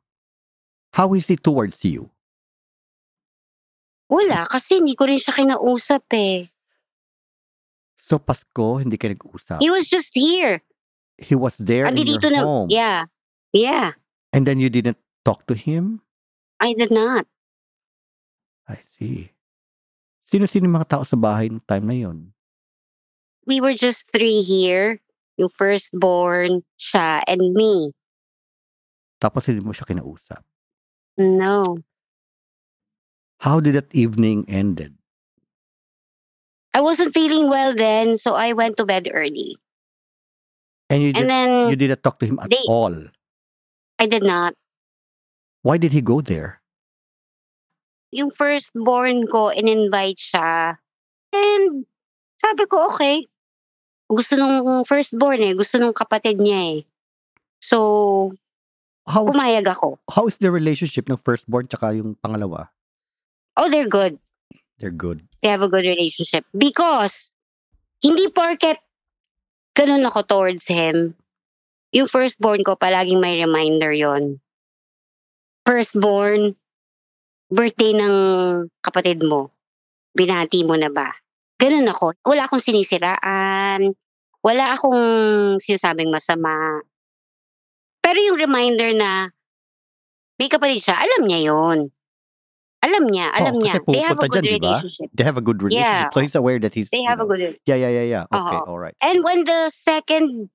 How 0.95 1.12
is 1.14 1.26
he 1.26 1.37
towards 1.37 1.83
you? 1.85 2.11
Wala, 4.07 4.47
kasi 4.47 4.78
hindi 4.78 4.95
ko 4.95 5.11
rin 5.11 5.19
siya 5.19 5.35
kinausap 5.35 6.07
eh. 6.14 6.47
So, 7.99 8.23
Pasko, 8.23 8.78
hindi 8.78 8.95
kayo 8.95 9.19
nag-usap. 9.19 9.59
He 9.59 9.66
was 9.66 9.90
just 9.90 10.14
here. 10.14 10.62
He 11.19 11.35
was 11.35 11.59
there 11.59 11.90
Andi 11.90 12.07
in 12.07 12.14
your 12.14 12.23
na, 12.31 12.47
home. 12.47 12.71
yeah. 12.71 13.11
Yeah, 13.57 13.97
And 14.37 14.45
then 14.45 14.61
you 14.61 14.69
didn't 14.69 15.00
talk 15.25 15.49
to 15.49 15.57
him? 15.57 16.05
I 16.61 16.76
did 16.76 16.93
not. 16.93 17.25
I 18.69 18.85
see. 18.85 19.33
Sino-sino 20.21 20.69
mga 20.69 20.93
tao 20.93 21.02
sa 21.09 21.16
bahay 21.16 21.49
ng 21.49 21.64
time 21.64 21.87
na 21.88 21.97
yun? 21.97 22.36
We 23.47 23.61
were 23.61 23.75
just 23.75 24.11
three 24.11 24.43
here. 24.43 25.00
Yung 25.38 25.50
firstborn, 25.50 26.65
siya, 26.81 27.23
and 27.29 27.53
me. 27.55 27.93
Tapos 29.21 29.47
hindi 29.47 29.61
mo 29.65 29.73
siya 29.73 29.85
kinausap. 29.87 30.43
No. 31.17 31.79
How 33.41 33.61
did 33.61 33.76
that 33.76 33.93
evening 33.95 34.45
ended? 34.49 34.97
I 36.75 36.81
wasn't 36.81 37.12
feeling 37.15 37.49
well 37.49 37.73
then, 37.73 38.17
so 38.17 38.35
I 38.35 38.53
went 38.53 38.76
to 38.76 38.85
bed 38.85 39.09
early. 39.12 39.57
And 40.88 41.03
you, 41.03 41.09
And 41.17 41.25
did, 41.25 41.29
then 41.29 41.50
you 41.71 41.76
didn't 41.76 42.03
talk 42.03 42.19
to 42.21 42.26
him 42.26 42.38
at 42.41 42.50
they- 42.50 42.65
all. 42.69 42.95
I 43.99 44.07
did 44.07 44.23
not. 44.23 44.55
Why 45.62 45.79
did 45.79 45.93
he 45.93 46.00
go 46.00 46.21
there? 46.21 46.61
Yung 48.12 48.31
firstborn 48.31 49.26
ko, 49.26 49.49
in-invite 49.49 50.21
siya. 50.21 50.76
And 51.33 51.85
sabi 52.41 52.67
ko, 52.71 52.95
okay. 52.95 53.26
Gusto 54.06 54.38
nung 54.38 54.86
firstborn 54.86 55.40
eh. 55.42 55.54
Gusto 55.54 55.82
nung 55.82 55.94
kapatid 55.94 56.38
niya 56.38 56.78
eh. 56.78 56.80
So, 57.58 58.32
How, 59.06 59.26
pumayag 59.26 59.66
ako. 59.70 59.98
how 60.10 60.26
is 60.26 60.38
the 60.38 60.50
relationship 60.50 61.06
ng 61.10 61.18
firstborn 61.18 61.66
tsaka 61.66 61.94
yung 61.94 62.18
pangalawa? 62.18 62.70
Oh, 63.56 63.70
they're 63.70 63.88
good. 63.90 64.18
They're 64.78 64.94
good. 64.94 65.22
They 65.42 65.48
have 65.48 65.62
a 65.62 65.70
good 65.70 65.86
relationship. 65.86 66.44
Because, 66.52 67.32
hindi 68.04 68.28
porket 68.28 68.78
ganun 69.75 70.04
ako 70.06 70.22
towards 70.26 70.66
him. 70.68 71.14
Yung 71.94 72.06
firstborn 72.10 72.62
ko, 72.64 72.76
palaging 72.76 73.22
may 73.22 73.40
reminder 73.40 73.92
yon. 73.92 74.38
Firstborn, 75.64 76.54
birthday 77.50 77.94
ng 77.94 78.14
kapatid 78.82 79.22
mo. 79.22 79.50
Binati 80.16 80.62
mo 80.62 80.76
na 80.76 80.90
ba? 80.92 81.12
Ganun 81.56 81.88
ako. 81.88 82.12
Wala 82.25 82.44
akong 82.44 82.60
sinisiraan. 82.60 83.96
Wala 84.44 84.64
akong 84.76 85.02
sinasabing 85.58 86.12
masama. 86.12 86.84
Pero 88.04 88.18
yung 88.22 88.38
reminder 88.38 88.92
na 88.94 89.32
may 90.36 90.52
kapatid 90.52 90.84
siya, 90.84 91.00
alam 91.00 91.25
niya 91.25 91.50
yon. 91.50 91.90
Alam 92.84 93.08
niya, 93.10 93.32
alam 93.34 93.56
Oo, 93.56 93.62
niya. 93.64 93.75
They 93.82 94.04
have 94.04 94.20
a 94.20 94.28
good 94.30 94.46
dyan, 94.46 94.62
relationship. 94.62 95.08
They 95.16 95.25
have 95.25 95.38
a 95.40 95.42
good 95.42 95.58
relationship. 95.58 96.06
Yeah. 96.06 96.14
So 96.14 96.20
he's 96.22 96.36
aware 96.38 96.60
that 96.60 96.76
he's... 96.76 96.92
They 96.92 97.02
you 97.02 97.08
have 97.08 97.18
a 97.18 97.26
know- 97.26 97.34
good 97.34 97.58
Yeah, 97.66 97.80
yeah, 97.80 97.90
yeah, 97.90 98.06
yeah. 98.06 98.25
Okay, 98.30 98.60
Oo. 98.62 98.76
all 98.76 98.78
right. 98.78 98.94
And 99.02 99.25
when 99.25 99.42
the 99.42 99.72
second, 99.72 100.52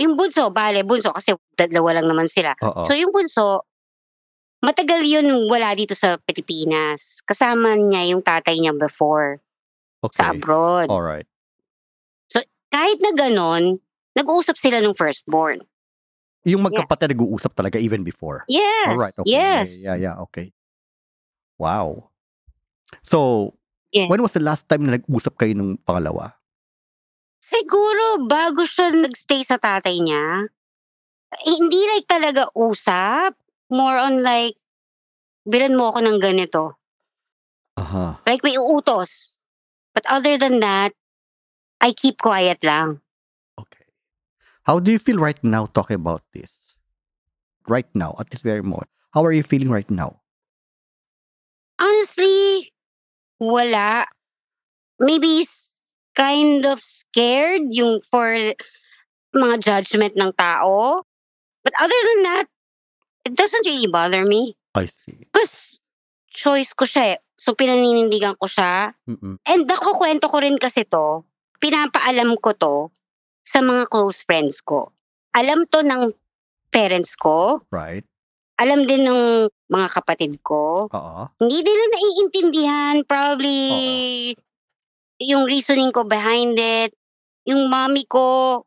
yung 0.00 0.16
bunso, 0.18 0.50
bale, 0.50 0.82
bunso, 0.82 1.14
kasi 1.14 1.36
dalawa 1.54 2.00
lang 2.00 2.10
naman 2.10 2.26
sila. 2.26 2.56
Oo. 2.64 2.88
So 2.88 2.96
yung 2.96 3.12
bunso, 3.14 3.68
matagal 4.64 5.04
yun 5.04 5.46
wala 5.46 5.76
dito 5.76 5.92
sa 5.92 6.16
Pilipinas. 6.24 7.20
Kasama 7.28 7.76
niya 7.76 8.16
yung 8.16 8.24
tatay 8.24 8.56
niya 8.58 8.72
before 8.74 9.43
sa 10.12 10.34
okay. 10.34 10.42
abroad. 10.42 10.88
All 10.92 11.00
right. 11.04 11.24
Kahit 12.74 12.98
na 12.98 13.14
ganon, 13.14 13.78
nag-uusap 14.18 14.58
sila 14.58 14.82
nung 14.82 14.98
firstborn. 14.98 15.62
Yung 16.42 16.66
magkapatid 16.66 17.14
nag-uusap 17.14 17.54
talaga 17.54 17.78
even 17.78 18.02
before. 18.02 18.42
Yes. 18.50 18.90
All 18.90 18.98
right. 18.98 19.14
Okay. 19.22 19.30
Yes. 19.30 19.86
Yeah, 19.86 19.94
yeah, 19.94 19.98
yeah. 20.10 20.16
Okay. 20.26 20.50
Wow. 21.54 22.10
So, 23.06 23.54
Yeah. 23.94 24.10
when 24.10 24.18
was 24.18 24.34
the 24.34 24.42
last 24.42 24.66
time 24.66 24.90
na 24.90 24.98
nag-usap 24.98 25.38
kayo 25.38 25.54
ng 25.54 25.78
pangalawa? 25.86 26.34
Siguro 27.38 28.26
bago 28.26 28.66
siya 28.66 28.90
nagstay 28.90 29.46
sa 29.46 29.54
tatay 29.54 30.02
niya, 30.02 30.50
eh, 31.46 31.54
hindi 31.54 31.78
like 31.94 32.10
talaga 32.10 32.50
usap. 32.58 33.38
More 33.70 34.02
on 34.02 34.18
like, 34.18 34.58
bilan 35.46 35.78
mo 35.78 35.94
ako 35.94 36.02
ng 36.02 36.18
ganito. 36.18 36.74
Aha. 37.78 38.18
Like 38.26 38.42
may 38.42 38.58
uutos. 38.58 39.38
But 39.94 40.04
other 40.06 40.36
than 40.36 40.60
that, 40.60 40.92
I 41.80 41.92
keep 41.92 42.18
quiet 42.18 42.62
lang. 42.62 43.00
Okay. 43.58 43.86
How 44.64 44.80
do 44.80 44.90
you 44.90 44.98
feel 44.98 45.18
right 45.18 45.38
now 45.42 45.66
talking 45.66 45.96
about 45.96 46.22
this? 46.32 46.50
Right 47.68 47.88
now, 47.94 48.16
at 48.18 48.30
this 48.30 48.40
very 48.40 48.62
moment. 48.62 48.90
How 49.14 49.24
are 49.24 49.32
you 49.32 49.42
feeling 49.42 49.70
right 49.70 49.88
now? 49.90 50.20
Honestly, 51.78 52.72
wala. 53.38 54.06
Maybe 54.98 55.46
kind 56.14 56.64
of 56.66 56.80
scared 56.80 57.62
yung 57.70 58.00
for 58.10 58.54
mga 59.34 59.56
judgment 59.62 60.14
ng 60.16 60.32
tao. 60.38 61.02
But 61.62 61.72
other 61.80 62.00
than 62.14 62.22
that, 62.24 62.46
it 63.24 63.34
doesn't 63.34 63.66
really 63.66 63.90
bother 63.90 64.24
me. 64.24 64.56
I 64.74 64.86
see. 64.86 65.26
Because 65.32 65.80
choice 66.30 66.72
ko 66.72 66.84
siya 66.84 67.18
eh. 67.18 67.18
So 67.44 67.52
pinaninindigan 67.52 68.40
ko 68.40 68.48
siya. 68.48 68.96
Mm-mm. 69.04 69.36
And 69.44 69.68
ako 69.68 70.00
kwento 70.00 70.32
ko 70.32 70.40
rin 70.40 70.56
kasi 70.56 70.88
to, 70.88 71.28
pinapaalam 71.60 72.40
ko 72.40 72.56
to 72.56 72.76
sa 73.44 73.60
mga 73.60 73.92
close 73.92 74.24
friends 74.24 74.64
ko. 74.64 74.96
Alam 75.36 75.68
to 75.68 75.84
ng 75.84 76.16
parents 76.72 77.12
ko, 77.20 77.60
Right. 77.68 78.00
alam 78.56 78.88
din 78.88 79.04
ng 79.04 79.52
mga 79.68 79.88
kapatid 79.92 80.40
ko. 80.40 80.88
Oo. 80.88 81.20
Hindi 81.36 81.60
nila 81.60 81.84
naiintindihan 81.92 82.94
probably 83.04 83.60
yung 85.20 85.44
reasoning 85.44 85.92
ko 85.92 86.08
behind 86.08 86.56
it. 86.56 86.96
Yung 87.44 87.68
mommy 87.68 88.08
ko, 88.08 88.64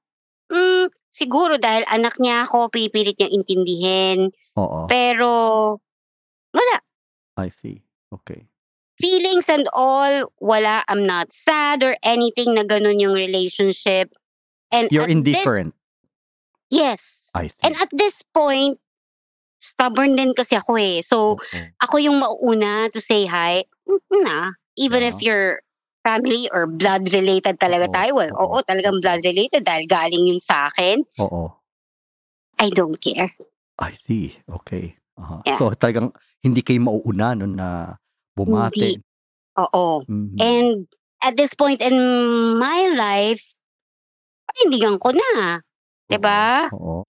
mm, 0.54 0.94
siguro 1.10 1.58
dahil 1.58 1.82
anak 1.90 2.22
niya 2.22 2.46
ako, 2.46 2.70
pipilit 2.70 3.18
niyang 3.18 3.42
intindihin. 3.42 4.20
Oo. 4.54 4.86
Pero, 4.86 5.32
wala. 6.54 6.78
I 7.42 7.50
see. 7.50 7.82
Okay. 8.14 8.46
Feelings 8.98 9.50
and 9.50 9.70
all, 9.74 10.30
wala. 10.40 10.84
I'm 10.88 11.06
not 11.06 11.32
sad 11.34 11.82
or 11.84 11.96
anything 12.04 12.54
na 12.58 12.64
ganun 12.64 13.00
yung 13.00 13.14
relationship. 13.14 14.12
And 14.72 14.90
You're 14.92 15.08
at 15.08 15.14
this- 15.14 15.16
indifferent. 15.34 15.74
yes. 16.70 17.30
I 17.34 17.48
see. 17.48 17.62
And 17.64 17.76
at 17.78 17.90
this 17.94 18.22
point, 18.34 18.80
stubborn 19.62 20.16
din 20.16 20.34
kasi 20.34 20.58
ako 20.58 20.76
eh. 20.78 21.02
So, 21.02 21.38
Oo. 21.40 21.60
ako 21.82 21.96
yung 21.98 22.20
mauuna 22.20 22.92
to 22.92 23.00
say 23.00 23.26
hi. 23.26 23.64
Mm, 23.88 24.24
na. 24.26 24.38
Even 24.78 25.02
Yeah. 25.02 25.10
if 25.14 25.18
you're 25.22 25.62
family 26.04 26.48
or 26.56 26.68
blood 26.68 27.12
related 27.12 27.60
talaga 27.60 27.92
Oo, 27.92 27.94
tayo. 27.94 28.12
Well, 28.16 28.32
oo, 28.32 28.48
oo, 28.58 28.64
talagang 28.64 29.00
oo. 29.00 29.04
blood 29.04 29.22
related 29.28 29.68
dahil 29.68 29.84
galing 29.88 30.24
yun 30.24 30.40
sa 30.40 30.72
akin. 30.72 31.04
Oo. 31.20 31.52
I 32.58 32.72
don't 32.72 32.96
care. 32.98 33.30
I 33.78 33.94
see. 34.00 34.34
Okay. 34.50 34.96
Aha. 35.20 35.44
Yeah. 35.46 35.58
So 35.60 35.70
talagang 35.76 36.16
hindi 36.42 36.64
kayo 36.64 36.80
mauuna 36.82 37.36
nun 37.38 37.60
na 37.60 38.00
bumati. 38.38 39.02
Hindi. 39.02 39.02
Oo. 39.58 40.06
Mhm. 40.06 40.38
And 40.38 40.86
at 41.26 41.34
this 41.34 41.58
point 41.58 41.82
in 41.82 41.98
my 42.62 42.94
life, 42.94 43.42
panindigan 44.46 45.02
ko 45.02 45.18
na. 45.18 45.66
Diba? 46.08 46.72
Oo. 46.72 47.04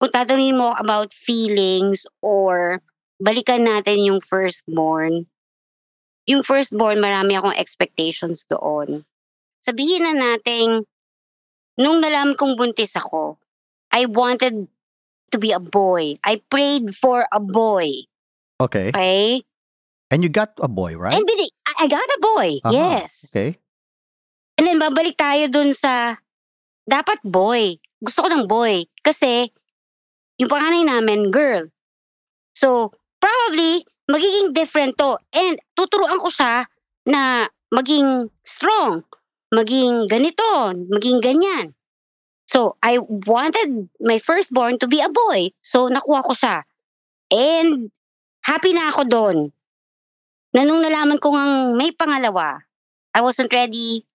kung 0.00 0.16
tatanungin 0.16 0.56
mo 0.56 0.72
about 0.80 1.12
feelings 1.12 2.08
or 2.24 2.80
balikan 3.20 3.68
natin 3.68 4.00
yung 4.00 4.24
firstborn, 4.24 5.28
yung 6.24 6.40
firstborn, 6.40 7.04
marami 7.04 7.36
akong 7.36 7.52
expectations 7.52 8.48
doon. 8.48 9.04
Sabihin 9.60 10.08
na 10.08 10.16
natin, 10.16 10.88
nung 11.76 12.00
nalaman 12.00 12.32
kong 12.32 12.56
buntis 12.56 12.96
ako, 12.96 13.36
I 13.92 14.08
wanted 14.08 14.64
to 15.30 15.36
be 15.36 15.52
a 15.52 15.60
boy. 15.60 16.16
I 16.24 16.40
prayed 16.48 16.96
for 16.96 17.28
a 17.28 17.38
boy. 17.38 18.08
Okay. 18.56 18.88
Okay? 18.96 19.44
And 20.10 20.26
you 20.26 20.28
got 20.28 20.58
a 20.58 20.66
boy, 20.66 20.98
right? 20.98 21.14
And 21.14 21.26
bini- 21.26 21.54
I 21.78 21.86
got 21.86 22.02
a 22.02 22.18
boy. 22.20 22.48
Aha, 22.66 22.74
Yes. 22.74 23.30
Okay. 23.30 23.56
And 24.58 24.66
then 24.66 24.82
babalik 24.82 25.16
tayo 25.16 25.48
dun 25.48 25.72
sa 25.72 26.18
dapat 26.84 27.22
boy. 27.24 27.78
Gusto 28.02 28.26
ko 28.26 28.28
ng 28.28 28.44
boy 28.50 28.84
kasi 29.00 29.48
yung 30.36 30.50
panganay 30.50 30.84
namin 30.84 31.30
girl. 31.32 31.70
So, 32.52 32.92
probably 33.22 33.86
magiging 34.10 34.52
different 34.52 34.98
to. 35.00 35.16
And 35.32 35.56
tuturuan 35.78 36.20
ko 36.20 36.28
siya 36.28 36.66
na 37.08 37.48
maging 37.72 38.28
strong, 38.44 39.06
maging 39.54 40.10
ganito, 40.10 40.74
maging 40.90 41.22
ganyan. 41.24 41.72
So, 42.50 42.76
I 42.82 42.98
wanted 43.00 43.88
my 44.02 44.18
firstborn 44.18 44.82
to 44.82 44.90
be 44.90 44.98
a 45.00 45.08
boy. 45.08 45.54
So, 45.62 45.86
nakuha 45.86 46.26
ko 46.26 46.34
siya. 46.34 46.66
And 47.30 47.94
happy 48.42 48.74
na 48.74 48.90
ako 48.90 49.02
doon. 49.06 49.38
Na 50.50 50.66
nung 50.66 50.82
nalaman 50.82 51.18
ko 51.22 51.34
ngang 51.34 51.78
may 51.78 51.90
pangalawa, 51.94 52.62
I 53.14 53.20
wasn't 53.22 53.50
ready 53.50 54.06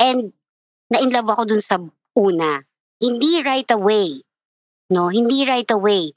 and 0.00 0.32
na-in 0.88 1.12
love 1.12 1.28
ako 1.28 1.48
dun 1.48 1.62
sa 1.64 1.80
una. 2.16 2.64
Hindi 2.98 3.44
right 3.44 3.68
away. 3.72 4.24
No, 4.88 5.12
hindi 5.12 5.44
right 5.44 5.68
away. 5.68 6.12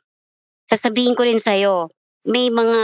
Sasabihin 0.72 1.16
ko 1.16 1.28
rin 1.28 1.40
sa'yo, 1.40 1.92
may 2.24 2.48
mga 2.48 2.82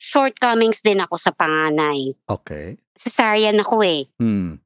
shortcomings 0.00 0.80
din 0.80 0.98
ako 1.04 1.20
sa 1.20 1.30
panganay. 1.30 2.16
Okay. 2.26 2.80
Cesarean 2.96 3.60
ako 3.60 3.84
eh. 3.84 4.08
Hmm. 4.16 4.58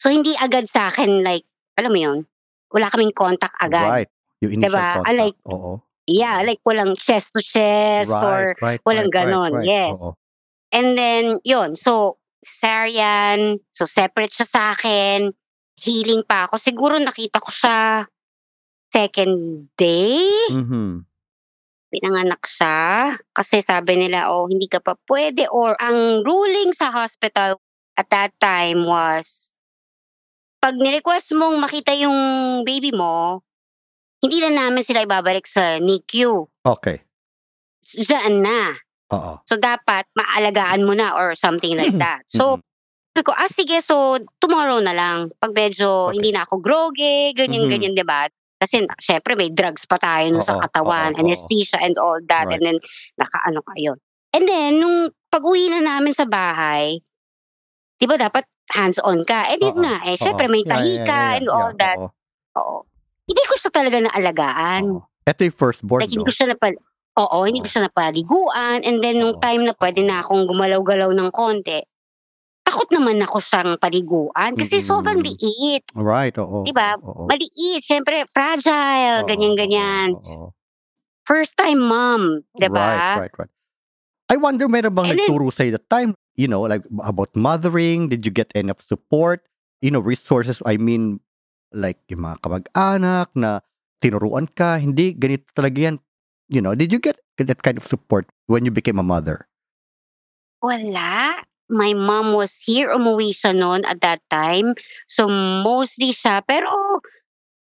So 0.00 0.08
hindi 0.08 0.32
agad 0.36 0.66
sa 0.68 0.88
akin 0.88 1.20
like, 1.24 1.44
alam 1.76 1.92
mo 1.92 2.00
yun, 2.00 2.18
wala 2.72 2.88
kaming 2.88 3.12
contact 3.12 3.54
agad. 3.60 3.84
Right. 4.04 4.10
Yung 4.40 4.52
initial 4.60 4.72
Diba? 4.72 4.86
contact. 4.96 5.08
Unlike- 5.12 5.40
Oo. 5.48 5.72
Yeah, 6.06 6.42
like 6.46 6.62
walang 6.62 6.94
chest 6.94 7.34
to 7.34 7.42
chest 7.42 8.14
or 8.14 8.54
right, 8.62 8.80
walang 8.86 9.10
right, 9.10 9.26
ganon. 9.26 9.52
right, 9.52 9.66
right. 9.66 9.66
Yes. 9.66 9.98
Oo. 10.02 10.14
And 10.70 10.98
then, 10.98 11.38
yun. 11.42 11.74
So, 11.74 12.18
cesarean. 12.46 13.58
So, 13.74 13.86
separate 13.86 14.34
siya 14.34 14.46
sa 14.46 14.62
akin. 14.74 15.34
Healing 15.76 16.22
pa 16.26 16.46
ako. 16.46 16.62
Siguro 16.62 16.94
nakita 16.98 17.42
ko 17.42 17.50
siya 17.50 18.06
second 18.90 19.66
day. 19.74 20.30
Mhm. 20.50 21.02
Pinanganak 21.90 22.42
siya. 22.46 23.14
Kasi 23.34 23.62
sabi 23.62 23.98
nila, 23.98 24.30
oh, 24.30 24.46
hindi 24.46 24.70
ka 24.70 24.78
pa 24.78 24.94
pwede. 25.10 25.46
Or 25.50 25.74
ang 25.78 26.22
ruling 26.22 26.70
sa 26.74 26.90
hospital 26.94 27.58
at 27.98 28.06
that 28.14 28.34
time 28.38 28.86
was, 28.86 29.50
pag 30.62 30.78
nirequest 30.78 31.34
mong 31.36 31.62
makita 31.62 31.94
yung 31.94 32.18
baby 32.66 32.90
mo, 32.90 33.42
hindi 34.26 34.42
na 34.42 34.50
namin 34.66 34.82
sila 34.82 35.06
ibabalik 35.06 35.46
sa 35.46 35.78
NICU. 35.78 36.66
Okay. 36.66 36.98
Diyan 37.86 38.42
na. 38.42 38.74
Oo. 39.14 39.38
So, 39.46 39.54
dapat 39.54 40.10
maalagaan 40.18 40.82
mo 40.82 40.92
na 40.98 41.14
or 41.14 41.38
something 41.38 41.78
like 41.78 41.94
that. 42.02 42.26
So, 42.26 42.58
Mhm. 42.58 42.62
sabi 43.14 43.22
ko, 43.22 43.32
ah, 43.32 43.46
sige, 43.46 43.78
so, 43.78 44.18
tomorrow 44.42 44.82
na 44.82 44.90
lang. 44.90 45.30
Pag 45.38 45.54
medyo 45.54 46.10
Okay. 46.10 46.18
hindi 46.18 46.30
na 46.34 46.42
ako 46.42 46.58
groggy, 46.58 47.30
ganyan, 47.38 47.70
Mhm. 47.70 47.72
ganyan, 47.72 47.94
di 47.94 48.02
ba? 48.02 48.26
Kasi, 48.58 48.82
syempre, 48.98 49.38
may 49.38 49.52
drugs 49.52 49.86
pa 49.86 50.00
tayo 50.00 50.26
nun 50.32 50.42
sa 50.42 50.58
katawan, 50.58 51.14
oo, 51.14 51.20
anesthesia 51.22 51.78
and 51.78 51.94
all 52.00 52.18
that. 52.26 52.50
Right. 52.50 52.58
And 52.58 52.62
then, 52.66 52.76
nakaano 53.20 53.62
ka 53.62 53.74
yun. 53.78 53.96
And 54.34 54.44
then, 54.48 54.82
nung 54.82 55.14
pag-uwi 55.30 55.70
na 55.70 55.80
namin 55.80 56.10
sa 56.12 56.26
bahay, 56.26 56.98
di 57.96 58.04
ba 58.08 58.18
dapat 58.18 58.44
hands-on 58.74 59.22
ka? 59.22 59.54
Eh, 59.54 59.60
di 59.60 59.70
nga. 59.70 60.02
Eh, 60.08 60.18
syempre, 60.18 60.50
may 60.50 60.66
Yeah, 60.66 60.72
tahi 60.74 60.92
yeah, 60.98 61.06
ka 61.06 61.14
yeah, 61.14 61.36
and 61.38 61.46
all 61.46 61.70
yeah, 61.70 61.80
that. 61.80 61.98
oo, 62.02 62.10
Oo. 62.56 62.76
Hindi 63.26 63.42
ko 63.42 63.54
siya 63.58 63.70
talaga 63.70 63.98
naalagaan. 64.00 64.82
oo. 64.86 65.02
Ito 65.26 65.42
yung 65.42 65.58
firstborn, 65.58 66.00
Like, 66.06 66.14
hindi 66.14 66.22
ko 66.22 66.32
siya 66.32 66.48
napal... 66.54 66.72
Oo, 67.16 67.36
hindi 67.42 67.58
ko 67.58 67.68
siya 67.68 67.82
napaliguan. 67.88 68.84
And 68.86 69.02
then, 69.02 69.18
nung 69.18 69.42
time 69.42 69.66
na 69.66 69.74
pwede 69.74 70.06
na 70.06 70.22
akong 70.22 70.46
gumalaw-galaw 70.46 71.10
ng 71.10 71.30
konti, 71.34 71.82
takot 72.62 72.86
naman 72.92 73.18
ako 73.18 73.42
siyang 73.42 73.74
paliguan 73.80 74.52
kasi 74.54 74.78
Mm-mm. 74.78 74.86
sobrang 74.86 75.18
liit. 75.18 75.82
Right, 75.96 76.36
oo. 76.38 76.62
Diba? 76.62 76.94
Oo. 77.00 77.26
Maliit, 77.26 77.82
syempre, 77.82 78.22
fragile, 78.30 79.24
Oo, 79.24 79.26
ganyan-ganyan. 79.26 80.14
oo, 80.14 80.22
oo. 80.22 80.46
First 81.26 81.58
time 81.58 81.82
mom, 81.82 82.46
diba? 82.54 82.78
Right, 82.78 83.26
right, 83.26 83.34
right. 83.42 83.52
I 84.30 84.36
wonder, 84.38 84.70
meron 84.70 84.94
bang 84.94 85.10
And 85.10 85.18
then- 85.18 85.26
nagturo 85.26 85.50
sa'yo 85.50 85.74
that 85.74 85.90
time? 85.90 86.14
You 86.36 86.46
know, 86.46 86.62
like 86.62 86.84
about 87.02 87.32
mothering? 87.34 88.06
Did 88.12 88.22
you 88.22 88.30
get 88.30 88.52
enough 88.54 88.78
support? 88.78 89.42
You 89.80 89.90
know, 89.90 89.98
resources, 89.98 90.60
I 90.62 90.76
mean, 90.76 91.18
like 91.76 92.00
yung 92.08 92.24
mga 92.24 92.40
kamag-anak 92.40 93.28
na 93.36 93.60
tinuruan 94.00 94.48
ka, 94.48 94.80
hindi, 94.80 95.12
ganito 95.12 95.52
talaga 95.52 95.92
yan. 95.92 95.96
You 96.48 96.64
know, 96.64 96.72
did 96.72 96.90
you 96.90 96.98
get 96.98 97.20
that 97.36 97.60
kind 97.60 97.76
of 97.76 97.84
support 97.84 98.24
when 98.48 98.64
you 98.64 98.72
became 98.72 98.96
a 98.96 99.06
mother? 99.06 99.44
Wala. 100.64 101.44
My 101.66 101.92
mom 101.98 102.32
was 102.32 102.62
here, 102.62 102.94
umuwi 102.94 103.34
siya 103.34 103.50
noon 103.50 103.82
at 103.84 103.98
that 104.00 104.22
time. 104.30 104.78
So, 105.10 105.26
mostly 105.66 106.14
siya. 106.14 106.40
Pero, 106.46 106.70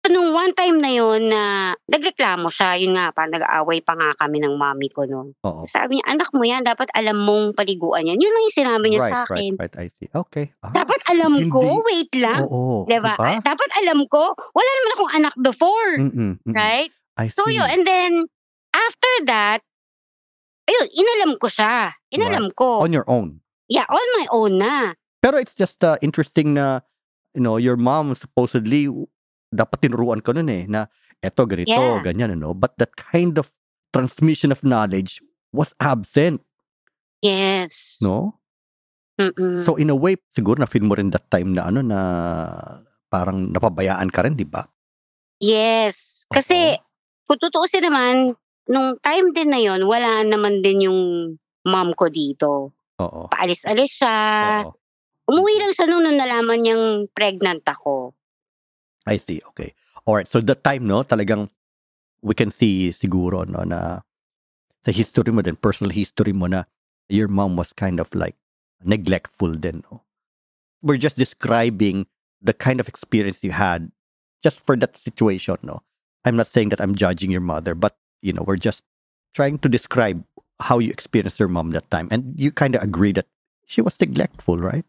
nung 0.08 0.36
one 0.36 0.52
time 0.52 0.78
na 0.80 0.92
yun 0.92 1.32
na 1.32 1.72
nagreklamo 1.88 2.52
siya, 2.52 2.76
yun 2.80 2.96
nga, 2.96 3.12
parang 3.16 3.36
nag-aaway 3.36 3.80
pa 3.82 3.96
nga 3.96 4.12
kami 4.18 4.44
ng 4.44 4.56
mami 4.56 4.88
ko 4.92 5.08
noon. 5.08 5.32
Oo. 5.44 5.64
Sabi 5.68 6.00
niya, 6.00 6.06
anak 6.12 6.30
mo 6.36 6.44
yan, 6.44 6.64
dapat 6.64 6.92
alam 6.92 7.20
mong 7.22 7.56
paliguan 7.56 8.08
yan. 8.08 8.20
Yun 8.20 8.32
lang 8.32 8.44
yung 8.44 8.58
sinabi 8.58 8.86
niya 8.92 9.02
right, 9.04 9.12
sa 9.14 9.20
akin. 9.28 9.52
right, 9.56 9.76
right. 9.76 9.76
I 9.78 9.88
see. 9.88 10.10
Okay. 10.12 10.52
Ah, 10.64 10.72
Dapat 10.76 11.00
alam 11.12 11.34
ko, 11.48 11.60
hindi- 11.64 11.84
wait 11.88 12.12
lang. 12.20 12.42
Oo. 12.48 12.84
Diba? 12.88 13.14
diba? 13.16 13.40
Dapat 13.44 13.70
alam 13.84 14.00
ko, 14.08 14.24
wala 14.34 14.70
naman 14.72 14.92
akong 14.96 15.14
anak 15.18 15.34
before. 15.40 15.92
Mm-mm, 16.00 16.32
mm-mm. 16.44 16.54
Right? 16.56 16.92
I 17.16 17.28
see. 17.32 17.38
So 17.38 17.48
yun, 17.48 17.68
and 17.68 17.84
then, 17.86 18.12
after 18.74 19.14
that, 19.28 19.60
ayun, 20.68 20.88
inalam 20.92 21.32
ko 21.40 21.48
siya. 21.48 21.96
Inalam 22.12 22.52
ko. 22.54 22.84
On 22.84 22.92
your 22.92 23.08
own. 23.08 23.40
yeah, 23.68 23.84
on 23.88 24.08
my 24.20 24.28
own 24.32 24.60
na. 24.60 24.96
Pero 25.20 25.36
it's 25.38 25.54
just 25.56 25.84
uh, 25.84 25.98
interesting 26.00 26.54
na, 26.56 26.80
you 27.36 27.42
know, 27.42 27.58
your 27.58 27.76
mom 27.76 28.16
supposedly, 28.16 28.88
dapat 29.50 29.88
tinuruan 29.88 30.20
ka 30.20 30.36
nun 30.36 30.50
eh, 30.50 30.68
na 30.68 30.88
eto, 31.20 31.48
ganito, 31.48 31.72
Yeah. 31.72 32.04
ganyan, 32.04 32.36
ano. 32.36 32.54
But 32.54 32.78
that 32.78 32.94
kind 32.96 33.40
of 33.40 33.50
transmission 33.90 34.52
of 34.52 34.62
knowledge 34.62 35.24
was 35.50 35.72
absent, 35.80 36.44
Yes. 37.24 37.98
no? 38.04 38.38
Mm-mm. 39.18 39.58
So 39.66 39.74
in 39.82 39.90
a 39.90 39.98
way, 39.98 40.22
siguro 40.30 40.62
na 40.62 40.70
feel 40.70 40.86
mo 40.86 40.94
rin 40.94 41.10
that 41.10 41.26
time 41.34 41.58
na 41.58 41.66
ano 41.66 41.82
na 41.82 42.00
parang 43.10 43.50
napabayaan 43.50 44.12
ka 44.14 44.22
rin, 44.28 44.36
di 44.36 44.46
ba? 44.46 44.62
yes. 45.40 46.26
Kasi, 46.28 46.76
kung 47.24 47.40
tutuusin 47.40 47.86
naman, 47.88 48.36
nung 48.68 49.00
time 49.00 49.32
din 49.32 49.48
na 49.48 49.62
yon 49.62 49.88
wala 49.88 50.26
naman 50.28 50.60
din 50.60 50.92
yung 50.92 51.00
mom 51.64 51.90
ko 51.96 52.12
dito. 52.12 52.76
Oo. 53.00 53.30
Paalis-alis 53.32 53.92
siya. 54.02 54.16
Oo. 54.66 54.76
Umuwi 55.28 55.60
lang 55.62 55.72
siya 55.72 55.86
nung, 55.88 56.04
nung 56.04 56.18
nalaman 56.18 56.60
niyang 56.64 56.86
pregnant 57.14 57.64
ako. 57.64 58.17
I 59.08 59.18
see. 59.18 59.40
Okay. 59.50 59.74
Alright. 60.08 60.28
So 60.28 60.42
that 60.42 60.64
time, 60.64 60.88
no, 60.88 61.04
talagang 61.04 61.50
we 62.22 62.36
can 62.36 62.52
see 62.52 62.90
siguro, 62.92 63.48
no, 63.48 63.64
na 63.64 64.02
sa 64.86 64.92
history 64.92 65.32
mo 65.32 65.42
din, 65.42 65.56
personal 65.56 65.92
history 65.92 66.34
mo 66.34 66.48
na 66.48 66.64
your 67.10 67.28
mom 67.28 67.56
was 67.56 67.72
kind 67.74 68.00
of 68.00 68.14
like 68.14 68.36
neglectful 68.84 69.56
din, 69.56 69.84
no? 69.90 70.04
We're 70.82 71.02
just 71.02 71.18
describing 71.18 72.06
the 72.42 72.54
kind 72.54 72.80
of 72.80 72.88
experience 72.88 73.44
you 73.44 73.52
had 73.52 73.92
just 74.44 74.60
for 74.62 74.76
that 74.78 74.96
situation, 74.96 75.58
no? 75.64 75.82
I'm 76.26 76.36
not 76.36 76.48
saying 76.48 76.70
that 76.70 76.82
I'm 76.82 76.96
judging 76.96 77.32
your 77.32 77.42
mother, 77.42 77.74
but, 77.74 77.98
you 78.22 78.34
know, 78.34 78.44
we're 78.44 78.62
just 78.62 78.84
trying 79.34 79.58
to 79.60 79.70
describe 79.70 80.24
how 80.60 80.80
you 80.80 80.92
experienced 80.92 81.40
your 81.40 81.50
mom 81.50 81.72
that 81.72 81.90
time. 81.90 82.08
And 82.12 82.34
you 82.38 82.52
kind 82.52 82.76
of 82.76 82.84
agree 82.84 83.12
that 83.14 83.28
she 83.66 83.82
was 83.82 84.00
neglectful, 84.00 84.58
right? 84.58 84.86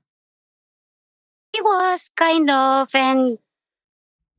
She 1.55 1.63
was 1.63 2.11
kind 2.17 2.51
of, 2.51 2.89
and 2.95 3.39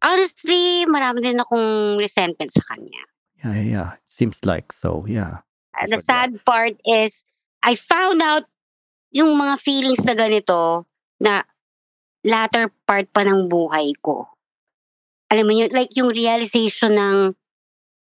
honestly, 0.04 0.86
marami 0.88 1.24
din 1.24 1.40
akong 1.40 2.00
resentment 2.00 2.52
sa 2.52 2.64
kanya. 2.72 3.04
Yeah, 3.44 3.54
yeah, 3.56 3.68
yeah. 3.68 3.92
Seems 4.06 4.44
like 4.44 4.72
so, 4.72 5.06
yeah. 5.08 5.44
Uh, 5.76 5.88
the 5.88 6.00
So, 6.00 6.04
yeah. 6.04 6.08
sad 6.08 6.30
part 6.44 6.76
is, 6.84 7.24
I 7.64 7.76
found 7.76 8.20
out 8.22 8.44
yung 9.12 9.40
mga 9.40 9.60
feelings 9.60 10.04
na 10.06 10.16
ganito 10.16 10.86
na 11.20 11.44
latter 12.24 12.72
part 12.84 13.08
pa 13.16 13.24
ng 13.24 13.48
buhay 13.48 13.96
ko. 14.04 14.28
Alam 15.32 15.46
mo 15.48 15.54
yun, 15.56 15.72
like 15.72 15.94
yung 15.96 16.12
realization 16.12 16.96
ng 16.98 17.18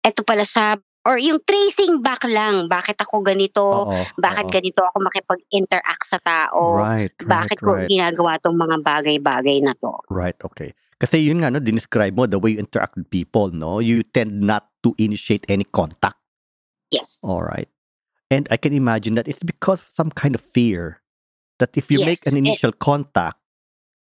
eto 0.05 0.22
pala 0.24 0.46
siya, 0.46 0.79
or 1.06 1.16
yung 1.16 1.38
tracing 1.46 2.02
back 2.02 2.24
lang, 2.26 2.66
bakit 2.66 2.98
ako 2.98 3.22
ganito, 3.22 3.62
Oo, 3.62 4.02
bakit 4.18 4.46
oo. 4.46 4.52
ganito 4.52 4.80
ako 4.82 4.96
makipag-interact 5.04 6.04
sa 6.04 6.18
tao, 6.18 6.76
Right, 6.76 7.14
right, 7.14 7.28
bakit 7.28 7.58
ko 7.62 7.74
right. 7.78 7.88
ginagawa 7.88 8.37
tong 8.42 8.58
mga 8.58 8.82
bagay-bagay 8.82 9.62
na 9.62 9.72
to. 9.78 9.94
Right, 10.11 10.37
okay. 10.42 10.74
Kasi 10.98 11.22
yun 11.22 11.40
nga, 11.40 11.48
no, 11.48 11.62
dinescribe 11.62 12.12
mo 12.12 12.26
the 12.26 12.38
way 12.38 12.58
you 12.58 12.61
interact 12.61 12.98
with 12.98 13.08
people, 13.08 13.54
no? 13.54 13.78
You 13.78 14.02
tend 14.02 14.42
not 14.42 14.66
to 14.82 14.92
initiate 14.98 15.46
any 15.48 15.64
contact. 15.64 16.18
Yes. 16.90 17.22
All 17.22 17.42
right. 17.42 17.68
And 18.28 18.44
I 18.50 18.58
can 18.58 18.74
imagine 18.74 19.14
that 19.14 19.28
it's 19.28 19.42
because 19.46 19.80
of 19.80 19.88
some 19.94 20.11
kind 20.11 20.34
of 20.34 20.42
fear 20.42 21.00
that 21.58 21.70
if 21.74 21.88
you 21.88 22.02
make 22.02 22.20
Yes, 22.22 22.28
an 22.28 22.37
eh- 22.37 22.44
initial 22.44 22.72
contact, 22.72 23.38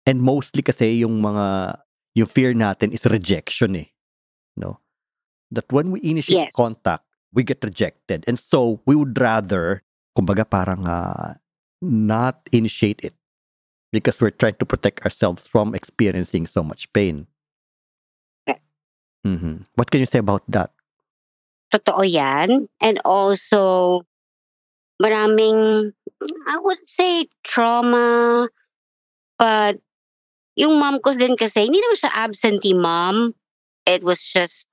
and 0.07 0.23
mostly 0.23 0.63
kasi 0.63 1.03
yung 1.03 1.21
mga, 1.21 1.77
yung 2.15 2.31
fear 2.31 2.55
natin 2.55 2.95
is 2.95 3.05
rejection 3.05 3.75
eh. 3.77 3.91
No? 4.57 4.81
That 5.51 5.71
when 5.71 5.91
we 5.95 6.01
initiate 6.03 6.51
Yes. 6.51 6.55
contact, 6.57 7.07
we 7.33 7.43
get 7.47 7.63
rejected. 7.63 8.25
And 8.27 8.39
so, 8.39 8.83
we 8.87 8.97
would 8.97 9.15
rather, 9.19 9.83
kumbaga 10.19 10.49
parang 10.49 10.83
ah, 10.87 11.39
not 11.81 12.43
initiate 12.51 13.01
it 13.05 13.15
because 13.93 14.21
we're 14.21 14.35
trying 14.35 14.59
to 14.59 14.67
protect 14.67 15.05
ourselves 15.07 15.47
from 15.47 15.75
experiencing 15.75 16.47
so 16.47 16.63
much 16.67 16.91
pain. 16.93 17.27
Mhm. 19.27 19.67
What 19.75 19.91
can 19.91 19.99
you 19.99 20.07
say 20.07 20.23
about 20.23 20.47
that? 20.47 20.71
Totoo 21.75 22.07
yan. 22.07 22.71
And 22.79 23.03
also, 23.03 24.03
maraming, 25.03 25.91
I 26.47 26.57
would 26.63 26.79
say, 26.87 27.27
trauma. 27.43 28.47
But, 29.35 29.83
yung 30.55 30.79
mom 30.79 31.03
ko 31.03 31.11
din 31.13 31.35
kasi, 31.35 31.67
hindi 31.67 31.83
naman 31.83 31.99
siya 31.99 32.15
absentee 32.15 32.79
mom. 32.79 33.35
It 33.83 34.07
was 34.07 34.23
just, 34.23 34.71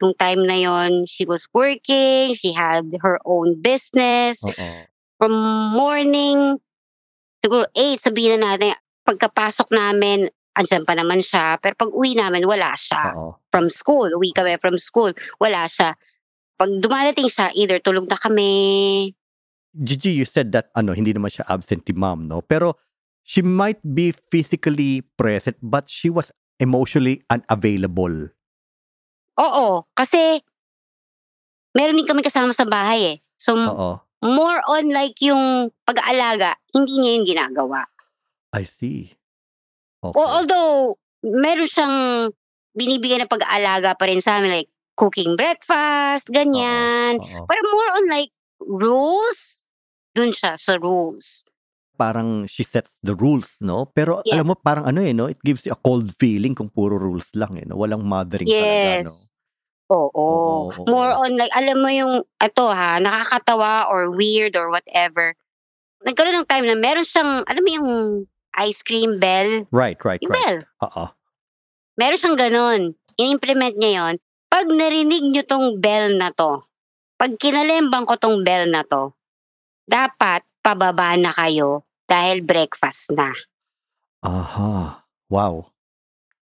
yung 0.00 0.16
time 0.16 0.48
na 0.48 0.56
yon 0.56 1.04
she 1.04 1.28
was 1.28 1.44
working, 1.52 2.32
she 2.32 2.56
had 2.56 2.88
her 3.04 3.20
own 3.28 3.60
business. 3.60 4.40
Oo. 4.44 4.90
from 5.20 5.36
morning, 5.76 6.56
siguro 7.44 7.68
8, 7.76 8.00
sabihin 8.00 8.40
na 8.40 8.56
natin, 8.56 8.72
pagkapasok 9.04 9.68
namin, 9.68 10.32
andyan 10.56 10.88
pa 10.88 10.96
naman 10.96 11.20
siya. 11.20 11.60
Pero 11.60 11.76
pag 11.76 11.92
uwi 11.92 12.16
namin, 12.16 12.48
wala 12.48 12.72
siya. 12.72 13.12
Oo. 13.12 13.36
From 13.52 13.68
school, 13.68 14.08
uwi 14.16 14.32
kami 14.32 14.56
from 14.56 14.80
school, 14.80 15.12
wala 15.36 15.68
siya. 15.68 15.92
Pag 16.56 16.80
dumadating 16.80 17.28
siya, 17.28 17.52
either 17.52 17.76
tulog 17.84 18.08
na 18.08 18.16
kami. 18.16 19.12
Gigi, 19.76 20.16
you 20.16 20.24
said 20.24 20.56
that 20.56 20.72
ano, 20.72 20.96
hindi 20.96 21.12
naman 21.12 21.28
siya 21.28 21.44
absentee 21.52 21.94
mom, 21.94 22.24
no? 22.24 22.40
Pero 22.40 22.80
she 23.20 23.44
might 23.44 23.78
be 23.84 24.16
physically 24.32 25.04
present 25.20 25.60
but 25.60 25.86
she 25.92 26.08
was 26.08 26.32
emotionally 26.58 27.20
unavailable. 27.28 28.32
Oo, 29.40 29.88
kasi 29.96 30.44
meron 31.72 31.96
din 31.96 32.08
kami 32.08 32.20
kasama 32.20 32.52
sa 32.52 32.68
bahay 32.68 33.16
eh. 33.16 33.18
So, 33.40 33.56
Oo. 33.56 33.90
more 34.20 34.60
on 34.68 34.92
like 34.92 35.16
yung 35.24 35.72
pag-aalaga, 35.88 36.60
hindi 36.76 37.00
niya 37.00 37.10
yung 37.16 37.26
ginagawa. 37.26 37.88
I 38.52 38.68
see. 38.68 39.16
Okay. 40.04 40.16
O, 40.16 40.28
although, 40.28 41.00
meron 41.24 41.68
siyang 41.68 41.96
binibigyan 42.76 43.24
ng 43.24 43.32
pag-aalaga 43.32 43.96
pa 43.96 44.04
rin 44.08 44.20
sa 44.20 44.38
amin, 44.38 44.62
like 44.62 44.70
cooking 45.00 45.36
breakfast, 45.40 46.28
ganyan. 46.28 47.16
Oo. 47.16 47.48
Pero 47.48 47.60
more 47.72 47.90
on 47.96 48.06
like 48.12 48.32
rules, 48.60 49.64
dun 50.12 50.34
siya 50.34 50.60
sa 50.60 50.76
rules. 50.76 51.48
Parang 52.00 52.48
she 52.48 52.64
sets 52.64 52.96
the 53.04 53.12
rules, 53.12 53.60
no? 53.60 53.84
Pero 53.92 54.24
Yeah. 54.24 54.40
alam 54.40 54.48
mo, 54.48 54.54
parang 54.56 54.88
ano 54.88 55.04
eh, 55.04 55.12
no? 55.12 55.28
It 55.28 55.36
gives 55.44 55.68
you 55.68 55.76
a 55.76 55.80
cold 55.84 56.08
feeling 56.16 56.56
kung 56.56 56.72
puro 56.72 56.96
rules 56.96 57.28
lang 57.36 57.60
eh, 57.60 57.68
no? 57.68 57.76
Walang 57.76 58.00
mothering 58.08 58.48
talaga, 58.48 59.04
no? 59.04 59.12
Yes. 59.12 59.28
Oo. 59.92 60.08
Oo, 60.08 60.54
oo. 60.72 60.86
More 60.88 61.12
on 61.12 61.36
like, 61.36 61.52
alam 61.52 61.82
mo 61.82 61.90
yung, 61.92 62.24
ito 62.40 62.64
ha, 62.64 62.96
nakakatawa 63.02 63.90
or 63.92 64.14
weird 64.16 64.56
or 64.56 64.72
whatever. 64.72 65.36
Nagkaroon 66.08 66.40
ng 66.40 66.48
time 66.48 66.64
na 66.64 66.78
meron 66.78 67.04
siyang, 67.04 67.44
alam 67.44 67.60
mo 67.60 67.70
yung 67.70 67.90
ice 68.56 68.80
cream 68.80 69.20
bell? 69.20 69.68
Right, 69.68 70.00
right, 70.00 70.24
Yung 70.24 70.32
right. 70.32 70.40
bell. 70.40 70.58
Oo. 70.88 71.04
Meron 72.00 72.16
siyang 72.16 72.38
ganun. 72.40 72.80
In-implement 73.20 73.76
niya 73.76 73.92
yon. 74.00 74.14
Pag 74.48 74.66
narinig 74.72 75.26
nyo 75.28 75.42
tong 75.44 75.76
bell 75.84 76.16
na 76.16 76.32
to, 76.32 76.64
pag 77.20 77.36
kinalembang 77.36 78.08
ko 78.08 78.16
tong 78.16 78.40
bell 78.40 78.64
na 78.72 78.80
to, 78.88 79.12
dapat 79.84 80.40
pababa 80.64 81.18
na 81.20 81.34
kayo 81.36 81.84
dahil 82.10 82.42
breakfast 82.42 83.14
na. 83.14 83.30
Aha. 84.26 85.06
Wow. 85.30 85.70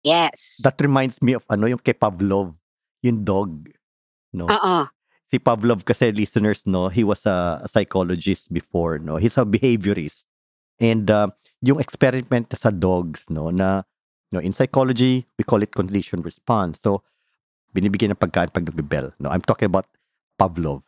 Yes. 0.07 0.63
That 0.63 0.79
reminds 0.79 1.19
me 1.19 1.35
of 1.35 1.43
ano, 1.51 1.67
yung 1.67 1.83
kay 1.83 1.99
Pavlov, 1.99 2.55
yung 3.03 3.27
dog. 3.27 3.67
No? 4.31 4.47
Oo. 4.47 4.87
si 5.27 5.43
Pavlov 5.43 5.83
kasi 5.83 6.15
listeners 6.15 6.63
no 6.67 6.87
he 6.87 7.03
was 7.03 7.27
a, 7.27 7.59
a 7.63 7.69
psychologist 7.69 8.47
before 8.51 8.99
no 9.03 9.19
he's 9.19 9.35
a 9.35 9.43
behaviorist 9.43 10.23
and 10.79 11.11
uh, 11.11 11.27
yung 11.63 11.83
experiment 11.83 12.47
sa 12.55 12.71
dogs 12.71 13.27
no 13.27 13.51
na 13.51 13.83
no 14.31 14.39
in 14.39 14.55
psychology 14.55 15.27
we 15.35 15.43
call 15.43 15.63
it 15.63 15.75
conditioned 15.75 16.23
response 16.23 16.79
so 16.79 17.03
binibigyan 17.75 18.15
ng 18.15 18.23
pagkain 18.23 18.55
pag 18.55 18.71
nagbibel 18.71 19.11
no 19.19 19.31
I'm 19.31 19.43
talking 19.43 19.67
about 19.67 19.91
Pavlov 20.39 20.86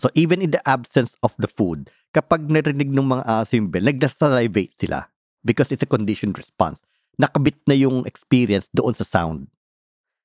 so 0.00 0.08
even 0.14 0.40
in 0.40 0.50
the 0.52 0.62
absence 0.64 1.16
of 1.20 1.34
the 1.36 1.48
food 1.48 1.90
kapag 2.12 2.48
narinig 2.48 2.88
ng 2.88 3.04
mga 3.08 3.24
aso 3.26 3.56
yung 3.56 3.68
bell 3.68 3.84
nagda-salivate 3.84 4.72
sila 4.76 5.08
because 5.42 5.72
it's 5.72 5.84
a 5.84 5.88
conditioned 5.90 6.36
response 6.36 6.84
nakabit 7.16 7.56
na 7.68 7.76
yung 7.76 8.04
experience 8.08 8.68
doon 8.72 8.92
sa 8.96 9.04
sound 9.04 9.48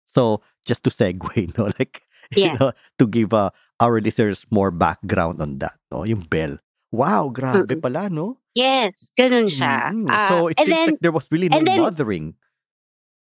so 0.08 0.40
just 0.64 0.84
to 0.84 0.92
segue 0.92 1.52
no 1.60 1.68
like 1.80 2.04
you 2.36 2.44
Yeah. 2.44 2.60
know, 2.60 2.76
to 3.00 3.08
give 3.08 3.32
uh, 3.32 3.56
our 3.80 4.04
listeners 4.04 4.44
more 4.52 4.68
background 4.68 5.40
on 5.40 5.64
that, 5.64 5.80
no? 5.88 6.04
Yung 6.04 6.28
bell. 6.28 6.60
Wow, 6.92 7.32
grabe 7.32 7.72
Mm-mm. 7.72 7.80
pala, 7.80 8.12
no? 8.12 8.44
Yes. 8.52 9.16
Ganun 9.16 9.48
siya. 9.48 9.96
Mm, 9.96 10.12
Ah, 10.12 10.28
so 10.28 10.52
it 10.52 10.60
seems 10.60 10.68
then, 10.68 10.88
like 10.92 11.00
there 11.00 11.16
was 11.16 11.32
really 11.32 11.48
no 11.48 11.64
then- 11.64 11.80
mothering. 11.80 12.36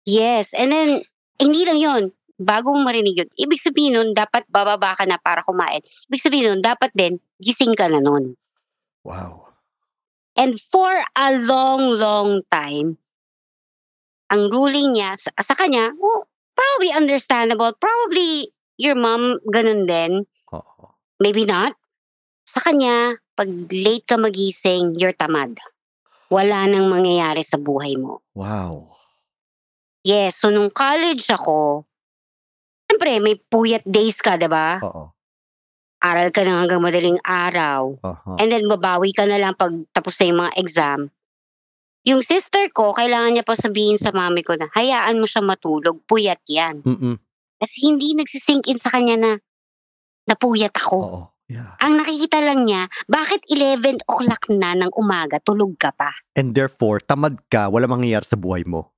yes. 0.07 0.55
And 0.55 0.71
then, 0.71 1.03
hindi 1.43 1.67
lang 1.67 1.83
yon 2.39 2.47
bagong 2.49 2.81
marinig 2.81 3.25
yun. 3.25 3.31
Ibig 3.37 3.61
sabihin 3.61 3.93
nun, 3.97 4.09
dapat 4.17 4.49
bababa 4.49 4.97
ka 4.97 5.05
na 5.05 5.21
para 5.21 5.45
kumain. 5.45 5.85
Ibig 6.09 6.23
sabihin 6.23 6.47
nun, 6.49 6.63
dapat 6.65 6.91
din, 6.97 7.21
gising 7.39 7.77
ka 7.77 7.89
na 7.93 8.01
nun. 8.01 8.35
Wow. 9.05 9.53
And 10.37 10.57
for 10.57 10.89
a 11.17 11.29
long, 11.37 12.01
long 12.01 12.41
time, 12.49 12.97
ang 14.33 14.49
ruling 14.49 14.97
niya 14.97 15.21
sa, 15.21 15.31
sa 15.45 15.53
kanya, 15.53 15.93
oh, 15.93 16.25
probably 16.57 16.89
understandable. 16.97 17.77
Probably 17.77 18.49
your 18.81 18.97
mom 18.97 19.37
ganun 19.53 19.85
din. 19.85 20.25
Oo. 20.57 20.97
Maybe 21.21 21.45
not. 21.45 21.77
Sa 22.49 22.65
kanya, 22.65 23.21
pag 23.37 23.49
late 23.69 24.09
ka 24.09 24.17
magising, 24.17 24.97
you're 24.97 25.13
tamad. 25.13 25.61
Wala 26.33 26.65
nang 26.65 26.89
mangyayari 26.89 27.45
sa 27.45 27.61
buhay 27.61 28.01
mo. 28.01 28.25
Wow. 28.33 28.97
Yes, 30.03 30.41
so 30.41 30.49
nung 30.51 30.73
college 30.73 31.29
ako, 31.29 31.85
siyempre 32.93 33.25
may 33.25 33.41
puyat 33.49 33.89
days 33.89 34.21
ka, 34.21 34.37
'di 34.37 34.53
ba? 34.53 34.77
Oo. 34.85 35.09
Aral 36.05 36.29
ka 36.29 36.45
na 36.45 36.61
hanggang 36.61 36.85
madaling 36.85 37.17
araw. 37.25 37.97
Aha. 38.05 38.37
And 38.37 38.53
then 38.53 38.69
babawi 38.69 39.17
ka 39.17 39.25
na 39.25 39.41
lang 39.41 39.57
pag 39.57 39.73
tapos 39.97 40.21
na 40.21 40.29
yung 40.29 40.41
mga 40.45 40.55
exam. 40.61 41.01
Yung 42.03 42.21
sister 42.21 42.69
ko, 42.75 42.93
kailangan 42.93 43.33
niya 43.39 43.47
pa 43.47 43.55
sabihin 43.55 43.95
sa 43.95 44.11
mami 44.11 44.43
ko 44.43 44.59
na, 44.59 44.67
hayaan 44.75 45.23
mo 45.23 45.27
siya 45.31 45.39
matulog, 45.39 46.03
puyat 46.11 46.43
yan. 46.51 46.83
Mm-mm. 46.83 47.15
Kasi 47.63 47.87
hindi 47.87 48.19
nagsisink 48.19 48.67
in 48.67 48.75
sa 48.75 48.91
kanya 48.91 49.15
na, 49.15 49.33
napuyat 50.27 50.75
ako. 50.75 50.99
Oo. 50.99 51.23
Yeah. 51.47 51.79
Ang 51.79 52.03
nakikita 52.03 52.43
lang 52.43 52.67
niya, 52.67 52.91
bakit 53.07 53.47
11 53.47 54.03
o'clock 54.03 54.51
na 54.51 54.75
ng 54.75 54.91
umaga, 54.99 55.39
tulog 55.47 55.79
ka 55.79 55.95
pa? 55.95 56.11
And 56.35 56.59
therefore, 56.59 56.99
tamad 56.99 57.39
ka, 57.47 57.71
wala 57.71 57.87
mangyayari 57.87 58.27
sa 58.27 58.35
buhay 58.35 58.67
mo. 58.67 58.91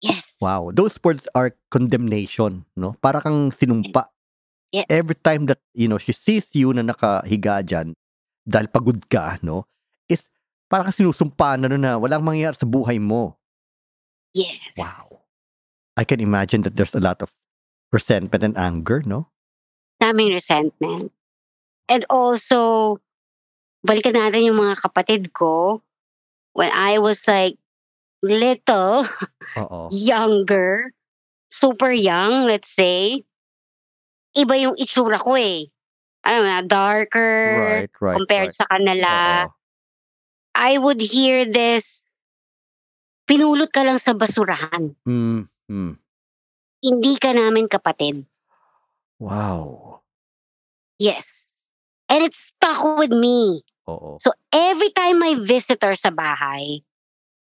Yes. 0.00 0.38
Wow. 0.38 0.70
Those 0.70 0.98
words 1.02 1.26
are 1.34 1.54
condemnation, 1.70 2.64
no? 2.78 2.94
Para 3.02 3.18
kang 3.18 3.50
sinumpa. 3.50 4.06
Yes. 4.70 4.86
Every 4.86 5.16
time 5.18 5.46
that, 5.50 5.58
you 5.74 5.88
know, 5.88 5.98
she 5.98 6.12
sees 6.12 6.46
you 6.54 6.70
na 6.76 6.86
nakahiga 6.86 7.64
dyan, 7.64 7.96
dahil 8.46 8.68
pagod 8.70 9.00
ka, 9.10 9.40
no? 9.42 9.66
Is 10.06 10.30
para 10.70 10.86
kang 10.86 10.94
sinusumpa 10.94 11.58
na, 11.58 11.66
no, 11.66 11.76
na 11.80 11.98
walang 11.98 12.22
mangyayari 12.22 12.54
sa 12.54 12.68
buhay 12.68 13.00
mo. 13.02 13.34
Yes. 14.36 14.76
Wow. 14.76 15.24
I 15.98 16.04
can 16.06 16.22
imagine 16.22 16.62
that 16.62 16.78
there's 16.78 16.94
a 16.94 17.02
lot 17.02 17.18
of 17.24 17.34
resentment 17.90 18.44
and 18.44 18.54
anger, 18.54 19.02
no? 19.02 19.26
Daming 19.98 20.30
resentment. 20.30 21.10
And 21.88 22.06
also, 22.06 23.00
balikan 23.82 24.14
natin 24.14 24.46
yung 24.46 24.60
mga 24.60 24.78
kapatid 24.78 25.34
ko. 25.34 25.82
When 26.54 26.70
I 26.70 27.02
was 27.02 27.26
like 27.26 27.58
little, 28.22 29.06
Oo. 29.56 29.88
younger, 29.90 30.92
super 31.50 31.90
young, 31.90 32.44
let's 32.44 32.70
say, 32.70 33.24
iba 34.36 34.54
yung 34.58 34.76
itsura 34.76 35.18
ko 35.18 35.34
eh. 35.38 35.70
Ano 36.26 36.44
na, 36.44 36.60
darker 36.62 37.86
Right, 37.86 37.92
right. 38.02 38.16
compared 38.18 38.50
right. 38.52 38.58
sa 38.58 38.66
kanila. 38.68 39.12
Oo. 39.46 39.54
I 40.58 40.72
would 40.78 41.00
hear 41.00 41.46
this, 41.46 42.02
pinulot 43.30 43.70
ka 43.70 43.86
lang 43.86 44.02
sa 44.02 44.16
basurahan. 44.16 44.90
Mm, 45.06 45.46
mm. 45.70 45.94
Hindi 46.82 47.12
ka 47.18 47.30
namin 47.30 47.70
kapatid. 47.70 48.26
Wow. 49.22 50.02
Yes. 50.98 51.48
And 52.08 52.24
it 52.24 52.34
stuck 52.34 52.82
with 52.98 53.14
me. 53.14 53.62
Oo. 53.86 54.18
So 54.18 54.34
every 54.50 54.90
time 54.90 55.22
may 55.22 55.38
visitor 55.38 55.94
sa 55.94 56.10
bahay, 56.10 56.82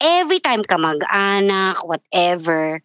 every 0.06 0.38
time 0.38 0.62
ka 0.62 0.78
mag-anak, 0.78 1.82
whatever, 1.82 2.78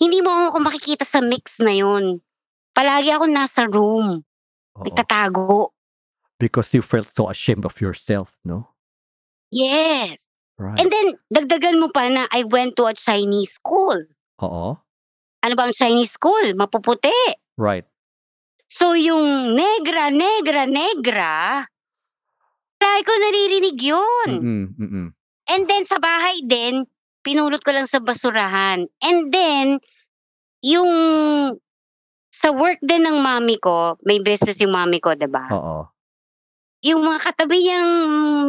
hindi 0.00 0.24
mo 0.24 0.48
ako 0.48 0.64
makikita 0.64 1.04
sa 1.04 1.20
mix 1.20 1.60
na 1.60 1.76
yun. 1.76 2.24
Palagi 2.72 3.12
ako 3.12 3.28
nasa 3.28 3.68
room, 3.68 4.24
Oo. 4.80 4.84
nagtatago. 4.88 5.76
Because 6.40 6.72
you 6.72 6.80
felt 6.80 7.12
so 7.12 7.28
ashamed 7.28 7.68
of 7.68 7.78
yourself, 7.78 8.34
no? 8.42 8.72
Yes. 9.52 10.26
Right. 10.58 10.80
And 10.80 10.88
then, 10.90 11.14
dagdagan 11.30 11.78
mo 11.78 11.92
pa 11.92 12.08
na 12.08 12.26
I 12.32 12.48
went 12.48 12.74
to 12.80 12.88
a 12.88 12.94
Chinese 12.96 13.54
school. 13.54 14.00
Oo. 14.42 14.66
Ano 15.44 15.52
ba 15.54 15.68
ang 15.68 15.76
Chinese 15.76 16.16
school? 16.16 16.56
Mapuputi. 16.56 17.12
Right. 17.60 17.84
So 18.74 18.98
yung 18.98 19.54
negra, 19.54 20.10
negra, 20.10 20.66
negra, 20.66 21.62
lagi 22.82 23.02
ko 23.06 23.12
naririnig 23.16 23.78
yun. 23.78 24.28
Mm-mm, 24.30 24.64
mm-mm. 24.74 25.06
And 25.50 25.68
then 25.68 25.84
sa 25.84 26.00
bahay 26.00 26.44
din, 26.48 26.88
pinulot 27.24 27.64
ko 27.64 27.72
lang 27.72 27.88
sa 27.88 28.00
basurahan. 28.00 28.84
And 29.04 29.20
then, 29.32 29.80
yung 30.64 30.90
sa 32.34 32.50
work 32.50 32.80
din 32.82 33.04
ng 33.06 33.20
mami 33.20 33.60
ko, 33.60 33.96
may 34.02 34.18
business 34.18 34.58
yung 34.58 34.74
mami 34.74 34.98
ko, 34.98 35.14
'di 35.14 35.28
ba? 35.30 35.48
Oo. 35.54 35.88
Yung 36.84 37.00
mga 37.00 37.32
katabi 37.32 37.64
niyang 37.64 37.92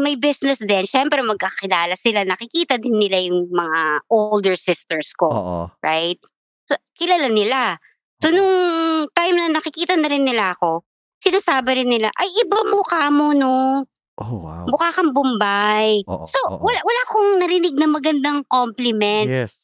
may 0.04 0.20
business 0.20 0.60
din, 0.60 0.84
syempre 0.84 1.24
magkakilala 1.24 1.96
sila, 1.96 2.28
nakikita 2.28 2.76
din 2.76 3.00
nila 3.00 3.24
yung 3.24 3.48
mga 3.48 4.04
older 4.12 4.60
sisters 4.60 5.16
ko, 5.16 5.32
Oo. 5.32 5.60
right? 5.80 6.20
So, 6.68 6.76
kilala 7.00 7.32
nila. 7.32 7.80
So, 8.20 8.36
nung 8.36 9.08
time 9.16 9.40
na 9.40 9.56
nakikita 9.56 9.96
na 9.96 10.12
rin 10.12 10.28
nila 10.28 10.52
ako, 10.52 10.84
sinasabi 11.24 11.80
rin 11.80 11.88
nila, 11.88 12.12
ay, 12.12 12.28
iba 12.44 12.60
mukha 12.68 13.08
mo, 13.08 13.32
no? 13.32 13.88
Oh, 14.16 14.40
wow. 14.40 14.64
Mukha 14.72 14.96
kang 14.96 15.12
Bombay. 15.12 16.08
Oo, 16.08 16.24
So, 16.24 16.40
oo. 16.48 16.64
wala, 16.64 16.80
wala 16.80 17.00
akong 17.04 17.30
narinig 17.44 17.76
na 17.76 17.88
magandang 17.88 18.48
compliment. 18.48 19.28
Yes. 19.28 19.60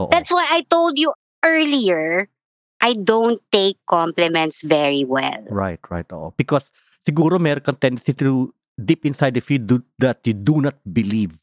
Oo. 0.00 0.08
That's 0.08 0.32
why 0.32 0.48
I 0.48 0.64
told 0.72 0.96
you 0.96 1.12
earlier, 1.44 2.28
I 2.80 2.96
don't 2.96 3.44
take 3.52 3.76
compliments 3.84 4.64
very 4.64 5.04
well. 5.04 5.44
Right, 5.52 5.80
right. 5.92 6.08
Oo. 6.16 6.32
Because 6.32 6.72
siguro 7.04 7.36
meron 7.36 7.60
kang 7.60 7.76
tendency 7.76 8.16
to 8.16 8.56
deep 8.80 9.04
inside 9.04 9.36
if 9.36 9.52
you 9.52 9.60
do 9.60 9.84
that 10.00 10.24
you 10.24 10.32
do 10.32 10.64
not 10.64 10.80
believe 10.88 11.36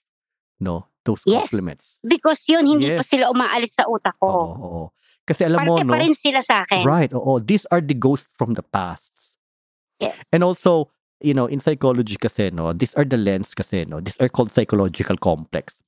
no 0.58 0.89
those 1.06 1.22
Yes. 1.30 1.54
compliments. 1.54 2.02
Because 2.02 2.41
yun, 2.50 2.65
hindi 2.65 2.89
pa 2.89 3.06
Yes. 3.06 3.13
sila 3.13 3.30
umaalis 3.30 3.78
sa 3.78 3.86
utak 3.86 4.17
Oo, 4.17 4.26
ko. 4.26 4.41
oo. 4.58 4.84
Kasi 5.24 5.46
alam 5.46 5.62
mo 5.62 5.78
Parte 5.78 5.86
no. 5.86 5.93
pa 5.93 6.02
rin 6.02 6.17
sila 6.17 6.41
sa 6.41 6.65
akin. 6.65 6.82
Right, 6.82 7.13
oo. 7.13 7.38
These 7.38 7.70
are 7.70 7.86
the 7.86 7.93
ghosts 7.93 8.34
from 8.34 8.58
the 8.58 8.65
past. 8.65 9.13
Yes. 10.02 10.26
And 10.34 10.41
also, 10.41 10.89
you 11.21 11.34
know, 11.34 11.45
in 11.45 11.60
psychology 11.60 12.15
kasi, 12.15 12.49
no, 12.51 12.73
these 12.73 12.93
are 12.93 13.06
the 13.06 13.17
lens 13.17 13.53
kasi, 13.53 13.86
no, 13.86 13.99
these 13.99 14.17
are 14.19 14.30
called 14.30 14.51
psychological 14.51 15.17
complex. 15.17 15.80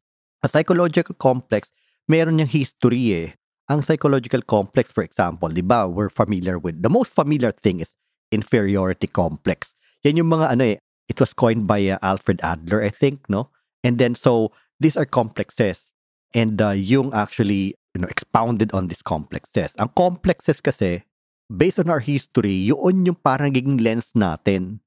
A 0.43 0.47
psychological 0.47 1.15
complex, 1.15 1.71
meron 2.07 2.37
niyang 2.37 2.49
history 2.49 3.13
eh. 3.13 3.29
Ang 3.69 3.81
psychological 3.81 4.41
complex, 4.41 4.89
for 4.89 5.03
example, 5.03 5.49
di 5.49 5.61
ba, 5.61 5.85
we're 5.87 6.09
familiar 6.09 6.57
with, 6.57 6.81
the 6.81 6.89
most 6.89 7.13
familiar 7.13 7.51
thing 7.51 7.79
is 7.79 7.93
inferiority 8.31 9.05
complex. 9.05 9.73
Yan 10.03 10.17
yung 10.17 10.33
mga 10.33 10.57
ano 10.57 10.63
eh, 10.63 10.77
it 11.07 11.19
was 11.19 11.33
coined 11.33 11.67
by 11.67 11.81
uh, 11.85 12.01
Alfred 12.01 12.41
Adler, 12.41 12.81
I 12.81 12.89
think, 12.89 13.29
no? 13.29 13.49
And 13.83 13.97
then, 13.97 14.15
so, 14.15 14.51
these 14.79 14.97
are 14.97 15.05
complexes. 15.05 15.93
And 16.33 16.61
uh, 16.61 16.73
Jung 16.73 17.13
actually, 17.13 17.75
you 17.93 18.01
know, 18.01 18.07
expounded 18.09 18.73
on 18.73 18.87
these 18.87 19.01
complexes. 19.01 19.73
Ang 19.77 19.93
complexes 19.93 20.61
kasi, 20.61 21.03
based 21.49 21.77
on 21.77 21.89
our 21.89 22.01
history, 22.01 22.53
yun 22.53 23.05
yung 23.05 23.17
parang 23.21 23.53
naging 23.53 23.81
lens 23.81 24.13
natin 24.17 24.81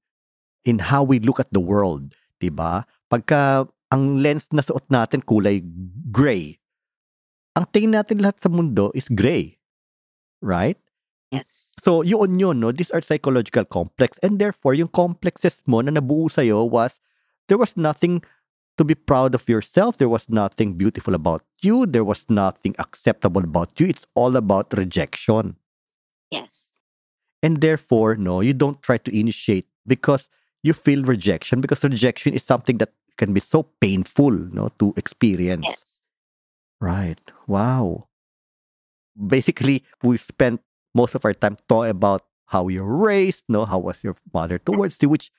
in 0.65 0.79
how 0.79 1.03
we 1.03 1.19
look 1.19 1.41
at 1.41 1.51
the 1.51 1.63
world. 1.63 2.15
'di 2.43 2.51
ba? 2.51 2.87
Pagka 3.07 3.71
ang 3.93 4.25
lens 4.25 4.49
na 4.51 4.65
suot 4.65 4.89
natin 4.89 5.21
kulay 5.21 5.61
gray, 6.09 6.63
ang 7.53 7.69
tingin 7.69 7.93
natin 7.93 8.25
lahat 8.25 8.41
sa 8.41 8.49
mundo 8.49 8.89
is 8.97 9.07
gray. 9.13 9.61
Right? 10.41 10.81
Yes. 11.33 11.73
So, 11.81 12.03
yun 12.03 12.37
yun, 12.37 12.61
no? 12.61 12.73
These 12.73 12.91
are 12.91 13.01
psychological 13.01 13.65
complex. 13.65 14.19
And 14.21 14.37
therefore, 14.37 14.75
yung 14.75 14.93
complexes 14.93 15.65
mo 15.65 15.81
na 15.81 15.93
nabuo 15.93 16.29
sa'yo 16.29 16.65
was, 16.69 17.01
there 17.49 17.57
was 17.57 17.77
nothing 17.77 18.21
to 18.77 18.85
be 18.85 18.95
proud 18.95 19.35
of 19.35 19.49
yourself. 19.49 19.97
There 19.97 20.13
was 20.13 20.29
nothing 20.29 20.77
beautiful 20.77 21.15
about 21.15 21.45
you. 21.65 21.87
There 21.87 22.05
was 22.05 22.25
nothing 22.29 22.77
acceptable 22.79 23.45
about 23.45 23.81
you. 23.81 23.89
It's 23.89 24.05
all 24.13 24.37
about 24.37 24.77
rejection. 24.77 25.57
Yes. 26.29 26.77
And 27.41 27.61
therefore, 27.61 28.17
no, 28.17 28.41
you 28.41 28.53
don't 28.53 28.81
try 28.83 28.97
to 28.99 29.11
initiate 29.13 29.69
because 29.87 30.29
you 30.63 30.73
feel 30.73 31.03
rejection 31.05 31.61
because 31.61 31.83
rejection 31.85 32.35
is 32.35 32.43
something 32.43 32.79
that 32.79 32.93
can 33.17 33.33
be 33.33 33.41
so 33.41 33.65
painful, 33.81 34.31
no, 34.31 34.69
to 34.79 34.95
experience. 34.97 35.65
Yes. 35.67 36.01
Right. 36.81 37.21
Wow. 37.47 38.09
Basically, 39.17 39.85
we 40.03 40.19
spent 40.19 40.61
most 40.95 41.15
of 41.15 41.25
our 41.25 41.35
time 41.35 41.57
talking 41.69 41.91
about 41.91 42.25
how 42.47 42.69
you're 42.69 42.85
raised, 42.85 43.45
no, 43.49 43.65
how 43.65 43.79
was 43.79 44.03
your 44.03 44.17
mother 44.33 44.59
towards 44.59 44.97
you, 45.01 45.09
which 45.09 45.31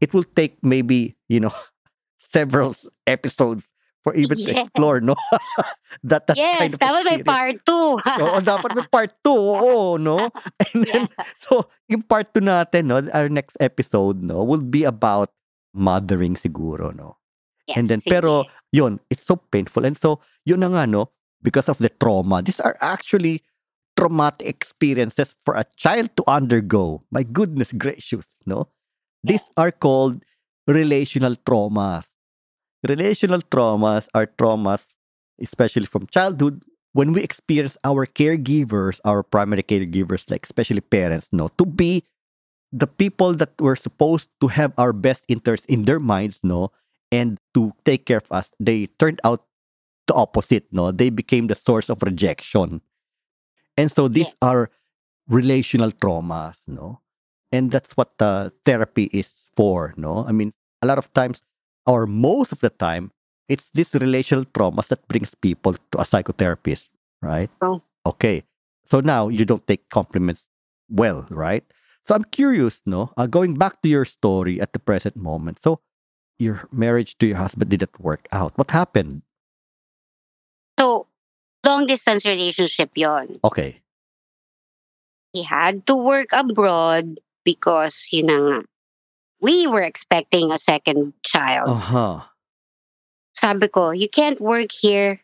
it 0.00 0.14
will 0.14 0.24
take 0.24 0.62
maybe, 0.62 1.16
you 1.28 1.40
know, 1.40 1.54
several 2.20 2.76
episodes 3.06 3.69
for 4.02 4.14
even 4.14 4.38
to 4.44 4.50
Yes. 4.52 4.56
explore, 4.56 5.00
no? 5.00 5.14
that 6.04 6.26
that 6.26 6.38
Yes, 6.38 6.58
kind 6.58 6.74
of 6.74 6.80
dapat 6.80 7.02
may 7.04 7.18
experience. 7.18 7.26
part 7.26 7.56
two. 7.66 7.86
Oo, 8.20 8.38
dapat 8.40 8.70
may 8.74 8.84
part 8.86 9.12
2, 9.24 9.34
oo, 9.34 9.96
no? 10.00 10.30
And 10.74 10.84
then, 10.86 11.04
so, 11.38 11.68
yung 11.88 12.02
part 12.02 12.32
2 12.34 12.40
natin, 12.42 12.88
no, 12.90 13.00
our 13.12 13.28
next 13.28 13.56
episode, 13.60 14.22
no, 14.22 14.42
will 14.44 14.64
be 14.64 14.84
about 14.84 15.30
mothering 15.74 16.34
siguro, 16.36 16.94
no? 16.94 17.18
Yes, 17.66 17.76
And 17.78 17.88
then, 17.88 18.00
sige. 18.00 18.10
pero, 18.10 18.46
yun, 18.72 19.00
it's 19.10 19.24
so 19.24 19.36
painful. 19.36 19.84
And 19.86 19.96
so, 19.96 20.20
yun 20.44 20.60
na 20.60 20.68
nga, 20.72 20.84
no, 20.86 21.12
because 21.42 21.68
of 21.68 21.78
the 21.78 21.88
trauma, 21.90 22.42
these 22.42 22.60
are 22.60 22.76
actually 22.80 23.42
traumatic 23.96 24.46
experiences 24.48 25.34
for 25.44 25.54
a 25.56 25.64
child 25.76 26.10
to 26.16 26.24
undergo. 26.26 27.04
My 27.10 27.22
goodness 27.22 27.72
gracious, 27.72 28.36
no? 28.46 28.68
These 29.22 29.50
Yes. 29.50 29.54
are 29.56 29.70
called 29.72 30.24
relational 30.66 31.36
traumas. 31.46 32.08
Relational 32.86 33.40
traumas 33.42 34.08
are 34.14 34.26
traumas, 34.26 34.92
especially 35.40 35.86
from 35.86 36.06
childhood, 36.06 36.62
when 36.92 37.12
we 37.12 37.22
experience 37.22 37.76
our 37.84 38.06
caregivers, 38.06 39.00
our 39.04 39.22
primary 39.22 39.62
caregivers, 39.62 40.30
like 40.30 40.44
especially 40.44 40.80
parents, 40.80 41.28
no, 41.32 41.48
to 41.58 41.64
be 41.66 42.04
the 42.72 42.86
people 42.86 43.34
that 43.34 43.60
were 43.60 43.76
supposed 43.76 44.28
to 44.40 44.48
have 44.48 44.72
our 44.78 44.92
best 44.92 45.24
interests 45.28 45.66
in 45.66 45.84
their 45.84 46.00
minds, 46.00 46.40
no, 46.42 46.72
and 47.12 47.38
to 47.54 47.72
take 47.84 48.06
care 48.06 48.18
of 48.18 48.30
us, 48.30 48.50
they 48.58 48.86
turned 48.98 49.20
out 49.24 49.44
the 50.06 50.14
opposite, 50.14 50.66
no? 50.72 50.90
They 50.90 51.10
became 51.10 51.46
the 51.48 51.54
source 51.54 51.88
of 51.90 52.02
rejection. 52.02 52.80
And 53.76 53.90
so 53.90 54.08
these 54.08 54.34
Yes. 54.34 54.42
are 54.42 54.70
relational 55.28 55.92
traumas, 55.92 56.66
no? 56.68 57.00
And 57.52 57.70
that's 57.72 57.96
what 57.96 58.18
the 58.18 58.52
therapy 58.64 59.10
is 59.12 59.42
for, 59.54 59.94
no? 59.96 60.24
I 60.26 60.32
mean, 60.32 60.52
a 60.82 60.86
lot 60.86 60.98
of 60.98 61.12
times, 61.12 61.42
or 61.86 62.06
most 62.06 62.52
of 62.52 62.60
the 62.60 62.70
time, 62.70 63.12
it's 63.48 63.70
these 63.74 63.94
relational 63.94 64.44
traumas 64.44 64.88
that 64.88 65.06
brings 65.08 65.34
people 65.34 65.74
to 65.92 65.98
a 65.98 66.04
psychotherapist, 66.04 66.88
right? 67.22 67.50
Oh. 67.60 67.82
Okay. 68.06 68.44
So 68.86 69.00
now 69.00 69.28
you 69.28 69.44
don't 69.44 69.66
take 69.66 69.88
compliments 69.90 70.44
well, 70.88 71.26
right? 71.30 71.64
So 72.06 72.14
I'm 72.14 72.24
curious, 72.24 72.80
no? 72.86 73.12
Uh, 73.16 73.26
going 73.26 73.54
back 73.54 73.82
to 73.82 73.88
your 73.88 74.04
story 74.04 74.60
at 74.60 74.72
the 74.72 74.78
present 74.78 75.16
moment. 75.16 75.60
So 75.60 75.80
your 76.38 76.66
marriage 76.72 77.18
to 77.18 77.26
your 77.26 77.36
husband 77.36 77.70
didn't 77.70 78.00
work 78.00 78.26
out. 78.32 78.56
What 78.56 78.70
happened? 78.70 79.22
So, 80.78 81.06
long 81.64 81.86
distance 81.86 82.24
relationship 82.24 82.90
yon. 82.96 83.38
Okay. 83.44 83.82
He 85.32 85.42
had 85.44 85.86
to 85.86 85.94
work 85.94 86.28
abroad 86.32 87.20
because, 87.44 88.08
yun 88.10 88.26
na 88.26 88.36
nga, 88.40 88.58
we 89.40 89.66
were 89.66 89.82
expecting 89.82 90.52
a 90.52 90.58
second 90.58 91.12
child. 91.24 91.68
Uh-huh. 91.68 92.20
Sabi 93.34 93.68
ko, 93.68 93.90
you 93.90 94.08
can't 94.08 94.40
work 94.40 94.68
here 94.70 95.20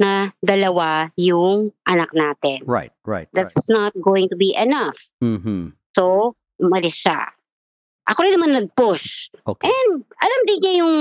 na 0.00 0.32
dalawa 0.40 1.12
yung 1.18 1.74
anak 1.84 2.14
natin. 2.16 2.64
Right, 2.64 2.94
right, 3.04 3.28
That's 3.34 3.68
not 3.68 3.92
going 4.00 4.30
to 4.32 4.36
be 4.36 4.56
enough. 4.56 4.96
right. 5.20 5.28
Mm-hmm. 5.36 5.76
So, 5.92 6.34
umalis 6.62 6.96
siya. 6.96 7.28
Ako 8.08 8.24
rin 8.24 8.34
naman 8.38 8.56
nag-push. 8.56 9.28
Okay. 9.44 9.68
And 9.68 10.02
alam 10.06 10.40
din 10.48 10.58
niya 10.62 10.74
yung 10.80 10.96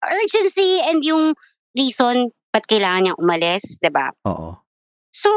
urgency 0.00 0.80
and 0.80 1.04
yung 1.04 1.34
reason 1.76 2.30
ba't 2.54 2.64
kailangan 2.64 3.04
niyang 3.04 3.20
umalis, 3.20 3.76
'di 3.78 3.90
ba? 3.92 4.10
Oo. 4.24 4.56
So, 5.12 5.30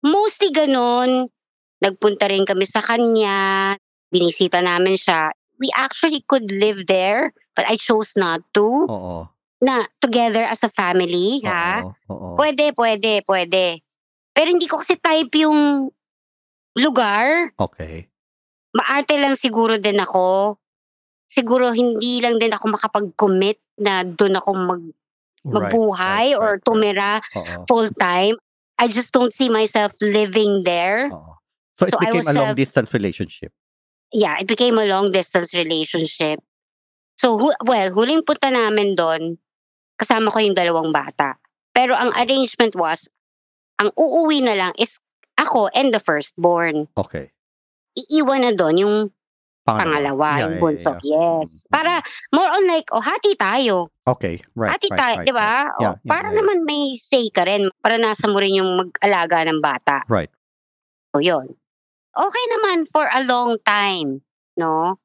mostly 0.00 0.50
ganun. 0.54 1.28
Nagpunta 1.82 2.30
rin 2.32 2.48
kami 2.48 2.64
sa 2.64 2.80
kanya. 2.80 3.76
Binisita 4.12 4.62
namin 4.62 4.96
siya. 4.96 5.32
We 5.56 5.72
actually 5.74 6.22
could 6.28 6.52
live 6.52 6.84
there, 6.86 7.32
but 7.56 7.64
I 7.66 7.80
chose 7.80 8.12
not 8.14 8.44
to. 8.54 8.86
Oo. 8.86 9.16
Na 9.64 9.88
together 10.04 10.44
as 10.44 10.60
a 10.62 10.70
family, 10.70 11.40
ha? 11.48 11.80
Oo. 11.82 11.92
Oo. 12.12 12.28
Pwede, 12.36 12.76
pwede, 12.76 13.24
pwede. 13.24 13.80
Pero 14.36 14.52
hindi 14.52 14.68
ko 14.68 14.84
kasi 14.84 15.00
type 15.00 15.32
yung 15.40 15.88
lugar. 16.76 17.56
Okay. 17.56 18.12
Maarte 18.76 19.16
lang 19.16 19.32
siguro 19.32 19.80
din 19.80 19.96
ako. 19.96 20.60
Siguro 21.26 21.72
hindi 21.72 22.20
lang 22.20 22.36
din 22.36 22.52
ako 22.52 22.76
makapag-commit 22.76 23.58
na 23.80 24.04
doon 24.04 24.36
ako 24.36 24.50
mag 24.54 24.82
magbuhay 25.46 26.34
right, 26.34 26.38
or 26.42 26.42
right, 26.42 26.52
right. 26.58 26.64
tumira 26.66 27.12
Oo. 27.38 27.64
full 27.70 27.88
time. 27.96 28.34
I 28.76 28.90
just 28.90 29.14
don't 29.14 29.32
see 29.32 29.48
myself 29.48 29.94
living 30.02 30.66
there. 30.66 31.08
Oo. 31.08 31.38
So 31.80 31.86
it 31.86 31.90
So 31.94 31.98
I 32.00 32.12
became 32.12 32.26
was, 32.26 32.34
a 32.34 32.38
long 32.38 32.52
uh, 32.52 32.58
distance 32.58 32.92
relationship. 32.92 33.52
Yeah, 34.12 34.38
it 34.38 34.46
became 34.46 34.78
a 34.78 34.86
long 34.86 35.10
distance 35.10 35.52
relationship. 35.54 36.38
So, 37.16 37.38
hu- 37.38 37.58
well, 37.64 37.88
huling 37.90 38.22
punta 38.22 38.52
namin 38.52 38.94
doon, 38.94 39.40
kasama 39.96 40.30
ko 40.30 40.38
yung 40.38 40.54
dalawang 40.54 40.92
bata. 40.92 41.34
Pero 41.72 41.96
ang 41.96 42.12
arrangement 42.14 42.76
was, 42.76 43.08
ang 43.76 43.92
uuwi 43.96 44.40
na 44.44 44.54
lang 44.56 44.72
is 44.78 44.96
ako 45.36 45.68
and 45.76 45.92
the 45.92 46.00
firstborn. 46.00 46.88
Okay. 46.96 47.28
Iiwan 47.96 48.44
na 48.44 48.52
doon 48.52 48.76
yung 48.76 48.96
pangalawa, 49.66 50.38
Yeah, 50.38 50.42
yung 50.46 50.54
yeah, 50.54 50.62
bunso. 50.62 50.92
yeah, 50.92 51.00
yeah. 51.02 51.36
Yes. 51.42 51.50
Para 51.66 51.92
more 52.30 52.46
on 52.48 52.64
like, 52.70 52.86
oh, 52.94 53.02
hati 53.02 53.34
tayo. 53.34 53.90
Okay. 54.06 54.38
Right. 54.54 54.70
hati 54.78 54.88
right, 54.88 55.00
tayo, 55.00 55.14
right, 55.18 55.26
di 55.26 55.34
ba? 55.34 55.40
right. 55.66 55.74
Yeah, 55.82 55.92
Oh, 55.92 55.96
yeah, 55.98 56.08
para 56.08 56.28
yeah, 56.30 56.36
naman 56.38 56.58
may 56.62 56.94
say 56.94 57.26
ka 57.28 57.42
rin. 57.44 57.68
Para 57.82 57.98
nasa 57.98 58.30
mo 58.30 58.38
rin 58.38 58.54
yung 58.54 58.70
mag-alaga 58.78 59.42
ng 59.44 59.58
bata. 59.60 60.06
Right. 60.06 60.30
So, 61.12 61.18
yun. 61.18 61.56
Okay 62.16 62.44
naman 62.56 62.88
for 62.88 63.04
a 63.04 63.20
long 63.28 63.60
time, 63.60 64.24
no? 64.56 64.96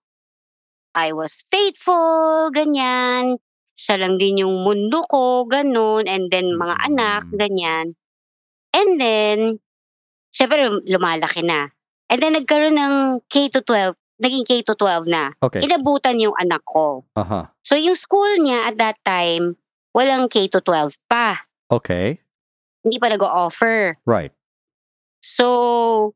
I 0.96 1.12
was 1.12 1.44
faithful, 1.52 2.52
ganyan. 2.56 3.40
Siya 3.76 4.00
lang 4.00 4.16
din 4.16 4.40
yung 4.44 4.64
mundo 4.64 5.04
ko, 5.08 5.44
ganun. 5.48 6.08
And 6.08 6.32
then, 6.32 6.56
mga 6.56 6.76
anak, 6.88 7.24
Mm. 7.32 7.36
ganyan. 7.40 7.86
And 8.72 8.92
then, 9.00 9.38
syempre, 10.32 10.60
lum- 10.64 10.88
lumalaki 10.88 11.44
na. 11.44 11.72
And 12.12 12.20
then, 12.20 12.36
nagkaroon 12.36 12.76
ng 12.80 12.96
K-12 13.28 13.96
naging 14.22 14.46
K 14.46 14.62
to 14.62 14.78
12 14.78 15.10
na. 15.10 15.34
Okay. 15.42 15.66
Inabutan 15.66 16.22
yung 16.22 16.38
anak 16.38 16.62
ko. 16.64 17.04
Aha. 17.18 17.50
So 17.66 17.74
yung 17.74 17.98
school 17.98 18.30
niya 18.38 18.70
at 18.70 18.78
that 18.78 19.02
time, 19.02 19.58
walang 19.98 20.30
K 20.30 20.46
to 20.54 20.62
12 20.62 20.94
pa. 21.10 21.42
Okay. 21.74 22.22
Hindi 22.86 23.02
pa 23.02 23.10
nag-offer. 23.10 23.98
Right. 24.06 24.30
So, 25.26 26.14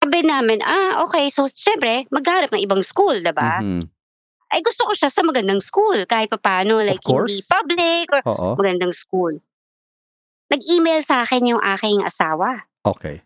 sabi 0.00 0.24
namin, 0.24 0.64
ah, 0.64 1.04
okay. 1.04 1.28
So, 1.28 1.44
syempre, 1.46 2.08
maghanap 2.08 2.50
ng 2.56 2.64
ibang 2.64 2.80
school, 2.80 3.20
diba? 3.20 3.60
Mhm. 3.60 3.84
Ay, 4.50 4.64
gusto 4.66 4.88
ko 4.88 4.92
siya 4.96 5.12
sa 5.12 5.22
magandang 5.22 5.62
school. 5.62 6.02
Kahit 6.10 6.32
pa 6.32 6.40
paano, 6.40 6.82
like, 6.82 7.04
hindi 7.06 7.38
public 7.46 8.10
or 8.10 8.20
Oo. 8.26 8.48
magandang 8.58 8.90
school. 8.90 9.38
Nag-email 10.50 11.04
sa 11.06 11.22
akin 11.22 11.54
yung 11.54 11.62
aking 11.62 12.02
asawa. 12.02 12.66
Okay. 12.82 13.22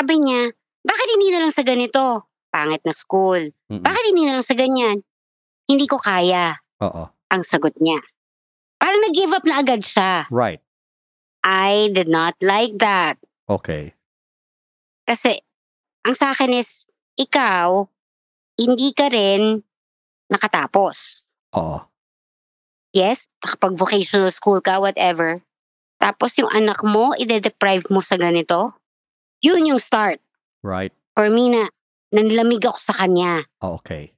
Sabi 0.00 0.18
niya, 0.18 0.50
bakit 0.82 1.06
hindi 1.14 1.28
na 1.30 1.46
lang 1.46 1.54
sa 1.54 1.62
ganito? 1.62 2.26
Pangit 2.50 2.82
na 2.82 2.90
school. 2.90 3.52
Mm-mm. 3.70 3.84
Bakit 3.86 4.04
hindi 4.10 4.26
na 4.26 4.40
lang 4.40 4.46
sa 4.48 4.58
ganyan? 4.58 4.98
Hindi 5.70 5.86
ko 5.86 6.02
kaya 6.02 6.58
Oo. 6.82 7.06
ang 7.30 7.42
sagot 7.46 7.78
niya. 7.78 8.02
Parang 8.82 8.98
nag-give 9.06 9.30
up 9.30 9.46
na 9.46 9.62
agad 9.62 9.86
siya. 9.86 10.26
Right. 10.32 10.58
I 11.46 11.94
did 11.94 12.10
not 12.10 12.34
like 12.42 12.74
that. 12.82 13.20
Okay. 13.46 13.94
Kasi, 15.06 15.38
ang 16.06 16.14
sa 16.16 16.32
akin 16.32 16.56
is, 16.56 16.88
ikaw, 17.20 17.84
hindi 18.56 18.92
ka 18.96 19.12
rin 19.12 19.60
nakatapos. 20.32 21.28
Oo. 21.56 21.80
Yes, 22.90 23.30
nakapag-vocational 23.44 24.32
school 24.34 24.58
ka, 24.64 24.82
whatever. 24.82 25.38
Tapos 26.00 26.34
yung 26.40 26.50
anak 26.50 26.80
mo, 26.82 27.12
ide-deprive 27.14 27.86
mo 27.92 28.00
sa 28.00 28.16
ganito. 28.16 28.74
Yun 29.44 29.74
yung 29.74 29.80
start. 29.82 30.18
Right. 30.64 30.92
For 31.14 31.28
me 31.28 31.52
na, 31.52 31.68
nanlamig 32.10 32.64
ako 32.64 32.80
sa 32.80 32.94
kanya. 32.96 33.44
Oh, 33.60 33.78
okay. 33.78 34.16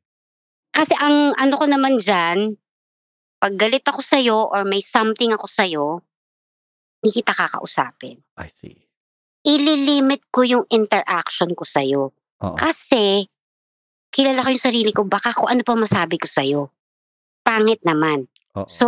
Kasi 0.73 0.97
ang 0.97 1.37
ano 1.37 1.55
ko 1.59 1.67
naman 1.69 2.01
dyan, 2.01 2.57
pag 3.43 3.59
galit 3.59 3.85
ako 3.85 4.01
sa'yo 4.01 4.39
or 4.49 4.65
may 4.65 4.81
something 4.81 5.35
ako 5.35 5.47
sa'yo, 5.51 5.87
hindi 7.03 7.11
kita 7.19 7.35
kakausapin. 7.35 8.23
I 8.39 8.49
see. 8.49 8.87
Ililimit 9.43 10.31
ko 10.31 10.47
yung 10.47 10.65
interaction 10.71 11.51
ko 11.59 11.67
sa'yo. 11.67 12.15
Oo. 12.43 12.57
Kasi, 12.57 13.27
kilala 14.15 14.47
ko 14.47 14.49
yung 14.55 14.63
sarili 14.63 14.91
ko, 14.95 15.03
baka 15.03 15.35
kung 15.35 15.51
ano 15.51 15.67
pa 15.67 15.75
masabi 15.75 16.15
ko 16.19 16.31
sa'yo. 16.31 16.71
Pangit 17.43 17.83
naman. 17.83 18.31
Oo. 18.55 18.69
So, 18.71 18.87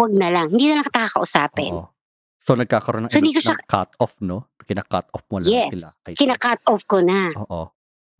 wag 0.00 0.12
na 0.16 0.32
lang. 0.32 0.56
Hindi 0.56 0.72
na 0.72 0.80
lang 0.80 0.86
kita 0.88 1.04
kakausapin. 1.12 1.76
Oo. 1.76 1.92
So, 2.40 2.56
nagkakaroon 2.56 3.08
ng, 3.08 3.12
So, 3.12 3.20
hindi 3.20 3.36
ko 3.36 3.44
ng 3.44 3.64
cut-off, 3.68 4.16
no? 4.24 4.48
Kina-cut 4.64 5.08
off 5.12 5.24
mo 5.28 5.40
lang 5.40 5.48
Yes. 5.52 5.70
sila. 5.76 5.88
See. 6.08 6.16
Kina-cut 6.16 6.60
off 6.64 6.80
ko 6.88 7.04
na. 7.04 7.32
Oo. 7.44 7.68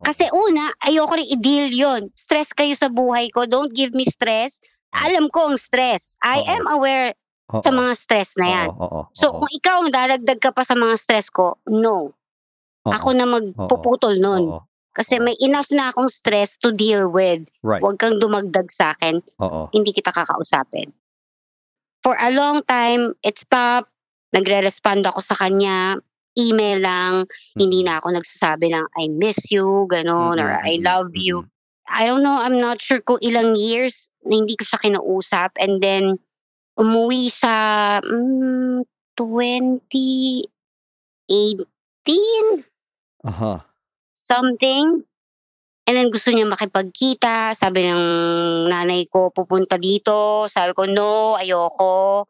Kasi 0.05 0.29
una, 0.29 0.69
ayoko 0.85 1.17
rin 1.17 1.25
i-deal 1.33 1.73
yon. 1.73 2.13
Stress 2.13 2.53
kayo 2.53 2.77
sa 2.77 2.93
buhay 2.93 3.33
ko. 3.33 3.49
Don't 3.49 3.73
give 3.73 3.97
me 3.97 4.05
stress. 4.05 4.61
Alam 4.93 5.33
ko 5.33 5.49
ang 5.49 5.57
stress. 5.57 6.13
I 6.21 6.45
Oo. 6.45 6.45
am 6.45 6.65
aware 6.77 7.17
Oo. 7.53 7.61
sa 7.61 7.69
mga 7.69 7.93
stress 7.93 8.33
na 8.41 8.47
yan. 8.49 8.67
Oo. 8.73 8.81
Oo. 8.81 9.01
So, 9.13 9.29
oo. 9.29 9.37
kung 9.43 9.51
ikaw 9.53 9.77
dadagdag 9.93 10.39
ka 10.41 10.49
pa 10.49 10.65
sa 10.65 10.73
mga 10.73 10.97
stress 10.97 11.29
ko, 11.29 11.61
no. 11.69 12.17
Oo. 12.85 12.91
Ako 12.91 13.13
na 13.13 13.29
magpuputol 13.29 14.17
nun. 14.17 14.43
Oo. 14.49 14.61
Kasi 14.95 15.19
Oo. 15.21 15.29
may 15.29 15.37
enough 15.43 15.69
na 15.69 15.93
akong 15.93 16.09
stress 16.09 16.57
to 16.57 16.73
deal 16.73 17.05
with. 17.05 17.45
Right. 17.61 17.83
Huwag 17.83 18.01
kang 18.01 18.17
dumagdag 18.17 18.71
sa 18.73 18.97
akin. 18.97 19.21
Oo. 19.43 19.69
Hindi 19.69 19.93
kita 19.93 20.09
kakausapin. 20.09 20.89
For 22.01 22.17
a 22.17 22.33
long 22.33 22.65
time, 22.65 23.13
it 23.21 23.37
stopped. 23.37 23.89
Nagre-respond 24.33 25.05
ako 25.05 25.21
sa 25.21 25.37
kanya. 25.37 26.01
Email 26.35 26.81
lang. 26.81 27.13
Hindi 27.55 27.85
na 27.85 28.01
ako 28.01 28.13
nagsasabi 28.13 28.73
ng 28.73 28.85
I 28.97 29.07
miss 29.07 29.53
you, 29.53 29.87
ganon, 29.87 30.37
or 30.41 30.51
I 30.59 30.81
love 30.81 31.13
you. 31.15 31.45
I 31.85 32.09
don't 32.09 32.25
know, 32.25 32.35
I'm 32.35 32.57
not 32.57 32.81
sure 32.81 32.99
kung 32.99 33.21
ilang 33.21 33.53
years 33.55 34.09
na 34.25 34.41
hindi 34.41 34.57
ko 34.57 34.65
siya 34.65 34.81
kinausap. 34.81 35.53
And 35.61 35.79
then, 35.79 36.17
umuwi 36.75 37.31
siya, 37.31 37.99
mm, 38.03 38.83
2018, 39.15 40.51
Aha. 43.23 43.63
something. 44.19 45.07
And 45.85 45.93
then 45.93 46.09
gusto 46.09 46.33
niya 46.33 46.49
makipagkita. 46.49 47.53
Sabi 47.53 47.85
ng 47.85 48.03
nanay 48.67 49.05
ko, 49.07 49.29
pupunta 49.29 49.77
dito. 49.77 50.49
Sabi 50.49 50.73
ko, 50.73 50.89
no, 50.89 51.37
ayoko. 51.37 52.25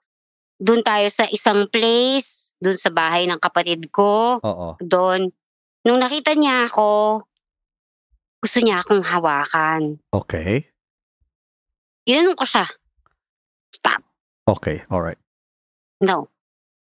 Doon 0.59 0.83
tayo 0.83 1.07
sa 1.07 1.25
isang 1.31 1.71
place, 1.71 2.51
doon 2.59 2.75
sa 2.75 2.91
bahay 2.91 3.25
ng 3.25 3.39
kapatid 3.39 3.87
ko. 3.95 4.43
Oo. 4.43 4.75
Doon. 4.83 5.31
Nung 5.87 5.99
nakita 6.03 6.35
niya 6.35 6.67
ako, 6.67 7.23
gusto 8.43 8.59
niya 8.61 8.85
akong 8.85 9.01
hawakan. 9.01 9.97
Okay. 10.13 10.69
Ginanong 12.05 12.37
ko 12.37 12.45
siya. 12.45 12.69
Stop. 13.73 14.04
Okay. 14.47 14.83
All 14.89 15.01
right. 15.01 15.17
No. 16.01 16.29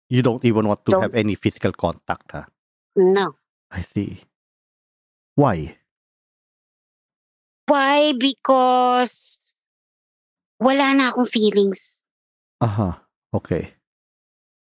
You 0.09 0.23
don't 0.23 0.45
even 0.45 0.69
want 0.69 0.85
to 0.87 0.93
Don't. 0.93 1.03
have 1.03 1.15
any 1.15 1.35
physical 1.35 1.73
contact, 1.73 2.33
ha? 2.33 2.47
No. 2.97 3.37
I 3.71 3.81
see. 3.81 4.21
Why? 5.35 5.77
Why? 7.67 8.13
Because 8.13 9.39
wala 10.61 10.93
na 10.93 11.11
akong 11.13 11.29
feelings. 11.29 12.05
Aha. 12.61 13.01
Okay. 13.33 13.73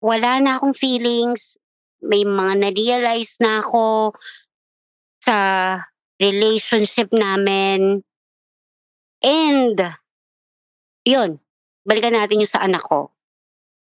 Wala 0.02 0.38
na 0.42 0.62
akong 0.62 0.78
feelings. 0.78 1.58
May 2.04 2.22
mga 2.28 2.60
na-realize 2.60 3.42
na 3.42 3.66
ako 3.66 4.14
sa 5.24 5.38
relationship 6.22 7.10
namin. 7.16 8.04
And, 9.24 9.80
yun, 11.08 11.40
balikan 11.84 12.16
natin 12.16 12.44
yung 12.44 12.50
sa 12.52 12.64
anak 12.64 12.84
ko. 12.84 13.12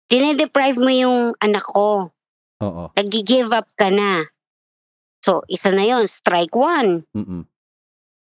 Dinedeprive 0.10 0.78
mo 0.82 0.90
yung 0.90 1.20
anak 1.38 1.66
ko. 1.70 2.10
Oo. 2.60 2.84
Nag-give 2.98 3.54
up 3.54 3.70
ka 3.78 3.94
na. 3.94 4.26
So, 5.22 5.44
isa 5.46 5.70
na 5.70 5.86
yon 5.86 6.08
strike 6.08 6.56
one. 6.56 7.04
Mm-mm. 7.14 7.44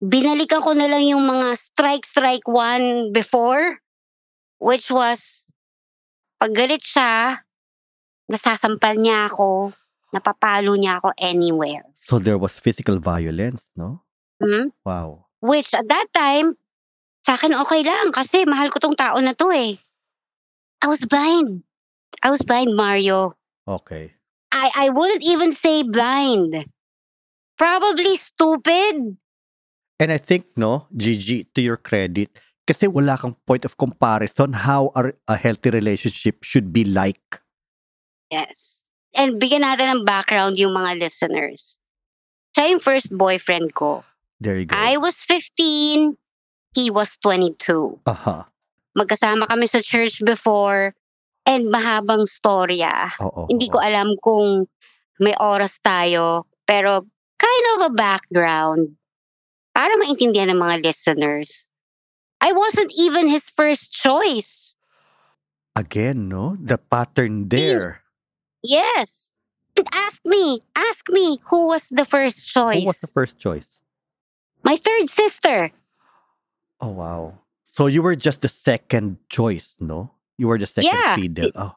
binalikan 0.04 0.62
ko 0.62 0.76
na 0.76 0.86
lang 0.92 1.08
yung 1.08 1.24
mga 1.24 1.56
strike 1.56 2.04
strike 2.06 2.46
one 2.46 3.10
before 3.16 3.80
which 4.60 4.92
was 4.92 5.48
pag 6.38 6.52
galit 6.52 6.84
siya 6.84 7.42
nasasampal 8.28 9.00
niya 9.00 9.32
ako 9.32 9.72
napapalo 10.12 10.76
niya 10.76 11.00
ako 11.00 11.16
anywhere 11.16 11.88
So 11.96 12.20
there 12.20 12.38
was 12.38 12.54
physical 12.60 13.00
violence, 13.00 13.72
no? 13.74 14.04
Hmm? 14.44 14.76
Wow. 14.84 15.32
which 15.40 15.72
at 15.74 15.88
that 15.88 16.12
time 16.12 16.60
sa 17.26 17.34
akin 17.34 17.58
okay 17.58 17.82
lang 17.82 18.14
kasi 18.14 18.46
mahal 18.46 18.70
ko 18.70 18.78
tong 18.78 18.96
tao 18.96 19.18
na 19.18 19.34
to 19.34 19.50
eh 19.50 19.76
I 20.82 20.88
was 20.88 21.04
blind 21.10 21.66
I 22.22 22.30
was 22.30 22.46
blind 22.46 22.78
Mario 22.78 23.34
Okay. 23.66 24.14
I 24.54 24.70
I 24.78 24.94
wouldn't 24.94 25.26
even 25.26 25.50
say 25.50 25.82
blind 25.82 26.70
probably 27.58 28.14
stupid 28.16 29.18
And 30.00 30.12
I 30.12 30.18
think, 30.18 30.46
no, 30.58 30.88
Gigi, 30.96 31.48
to 31.56 31.62
your 31.62 31.80
credit, 31.80 32.28
kasi 32.68 32.88
wala 32.88 33.16
kang 33.16 33.36
point 33.48 33.64
of 33.64 33.78
comparison 33.80 34.52
how 34.52 34.92
a, 34.92 35.16
a 35.28 35.36
healthy 35.40 35.72
relationship 35.72 36.44
should 36.44 36.74
be 36.74 36.84
like. 36.84 37.40
Yes. 38.28 38.84
And 39.16 39.40
bigyan 39.40 39.64
natin 39.64 39.88
ng 39.88 40.02
background 40.04 40.60
yung 40.60 40.76
mga 40.76 41.00
listeners. 41.00 41.80
Siya 42.58 42.76
yung 42.76 42.84
first 42.84 43.16
boyfriend 43.16 43.72
ko. 43.72 44.04
There 44.44 44.60
you 44.60 44.68
go. 44.68 44.76
I 44.76 45.00
was 45.00 45.16
15, 45.24 46.20
he 46.76 46.92
was 46.92 47.16
22. 47.24 48.04
Aha. 48.06 48.46
Magkasama 49.00 49.48
kami 49.48 49.66
sa 49.66 49.80
church 49.80 50.20
before 50.24 50.92
and 51.48 51.72
mahabang 51.72 52.28
storya. 52.28 53.16
Oo. 53.24 53.48
Hindi 53.48 53.72
oo. 53.72 53.74
ko 53.74 53.78
alam 53.80 54.20
kung 54.20 54.68
may 55.24 55.34
oras 55.40 55.80
tayo, 55.80 56.44
pero 56.68 57.08
kind 57.40 57.66
of 57.76 57.88
a 57.88 57.92
background 57.96 59.00
para 59.72 59.96
maintindihan 59.96 60.52
ng 60.52 60.60
mga 60.60 60.84
listeners. 60.84 61.72
I 62.44 62.52
wasn't 62.52 62.92
even 62.96 63.32
his 63.32 63.48
first 63.48 63.96
choice. 63.96 64.76
Again, 65.76 66.28
no? 66.28 66.60
The 66.60 66.78
pattern 66.78 67.48
there. 67.48 68.04
Yes. 68.64 69.32
And 69.76 69.88
ask 69.92 70.24
me, 70.24 70.64
ask 70.76 71.08
me 71.10 71.40
who 71.44 71.68
was 71.68 71.92
the 71.92 72.06
first 72.06 72.48
choice. 72.48 72.84
Who 72.84 72.92
was 72.92 73.04
the 73.04 73.12
first 73.12 73.40
choice? 73.40 73.82
My 74.64 74.76
third 74.76 75.10
sister. 75.10 75.72
Oh, 76.82 76.92
wow. 76.92 77.40
So 77.66 77.88
you 77.88 78.02
were 78.02 78.16
just 78.16 78.42
the 78.42 78.50
second 78.52 79.18
choice, 79.30 79.76
no? 79.80 80.12
You 80.38 80.48
were 80.48 80.60
the 80.60 80.68
second 80.68 80.92
Yeah. 80.92 81.16
fiddle. 81.16 81.52
Oh. 81.56 81.76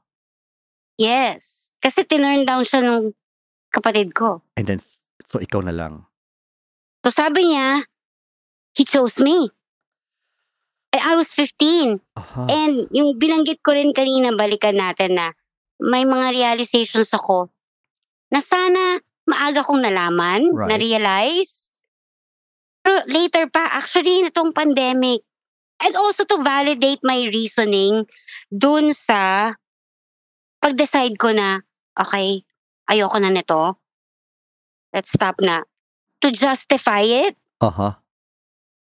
Yes. 0.99 1.71
Kasi 1.79 2.03
tinurn 2.03 2.43
down 2.47 2.67
siya 2.67 2.83
nung 2.83 3.15
kapatid 3.71 4.15
ko. 4.15 4.43
And 4.59 4.67
then, 4.67 4.83
so 5.27 5.39
ikaw 5.39 5.63
na 5.63 5.71
lang. 5.75 6.07
So 7.07 7.15
sabi 7.15 7.47
niya, 7.55 7.87
he 8.75 8.83
chose 8.83 9.19
me. 9.23 9.51
And 10.91 11.03
I 11.05 11.15
was 11.15 11.31
15. 11.31 12.01
Aha. 12.19 12.47
And 12.51 12.91
yung 12.91 13.19
binanggit 13.21 13.63
ko 13.63 13.75
rin 13.77 13.95
kanina, 13.95 14.35
balikan 14.35 14.75
natin 14.75 15.15
na 15.15 15.31
may 15.79 16.03
mga 16.03 16.35
realizations 16.35 17.15
ako 17.15 17.47
na 18.35 18.43
sana 18.43 18.99
maaga 19.29 19.63
kong 19.63 19.85
nalaman, 19.85 20.51
Right. 20.51 20.75
na-realize. 20.75 21.68
Later 23.09 23.49
pa, 23.51 23.69
actually, 23.73 24.25
itong 24.25 24.55
pandemic. 24.55 25.23
And 25.79 25.95
also 25.95 26.25
to 26.27 26.43
validate 26.43 26.99
my 27.07 27.31
reasoning 27.31 28.09
dun 28.51 28.91
sa 28.91 29.55
pag-decide 30.59 31.15
ko 31.23 31.31
na, 31.31 31.63
okay, 31.95 32.43
ayoko 32.91 33.19
na 33.23 33.31
nito. 33.31 33.79
Let's 34.91 35.15
stop 35.15 35.39
na. 35.39 35.63
To 36.27 36.35
justify 36.35 37.07
it, 37.07 37.39
Uh-huh. 37.61 37.95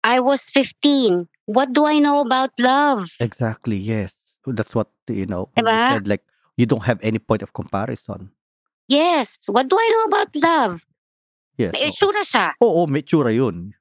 I 0.03 0.19
was 0.19 0.43
15. 0.51 1.27
What 1.45 1.71
do 1.75 1.85
I 1.85 1.99
know 1.99 2.19
about 2.23 2.51
love? 2.59 3.11
Exactly, 3.19 3.75
yes. 3.75 4.15
That's 4.47 4.75
what, 4.75 4.91
you 5.07 5.25
know, 5.25 5.49
you 5.55 5.63
Diba? 5.63 5.99
said 5.99 6.07
like, 6.07 6.23
you 6.55 6.65
don't 6.65 6.83
have 6.83 6.99
any 7.03 7.19
point 7.19 7.41
of 7.43 7.53
comparison. 7.53 8.31
Yes. 8.87 9.47
What 9.47 9.67
do 9.67 9.75
I 9.79 9.87
know 9.91 10.03
about 10.11 10.29
love? 10.43 10.83
Yes. 11.57 11.71
May 11.71 11.91
itsura 11.91 12.23
siya. 12.27 12.51
Oo, 12.59 12.87
may 12.87 13.03
tsura 13.03 13.31
yun. 13.35 13.71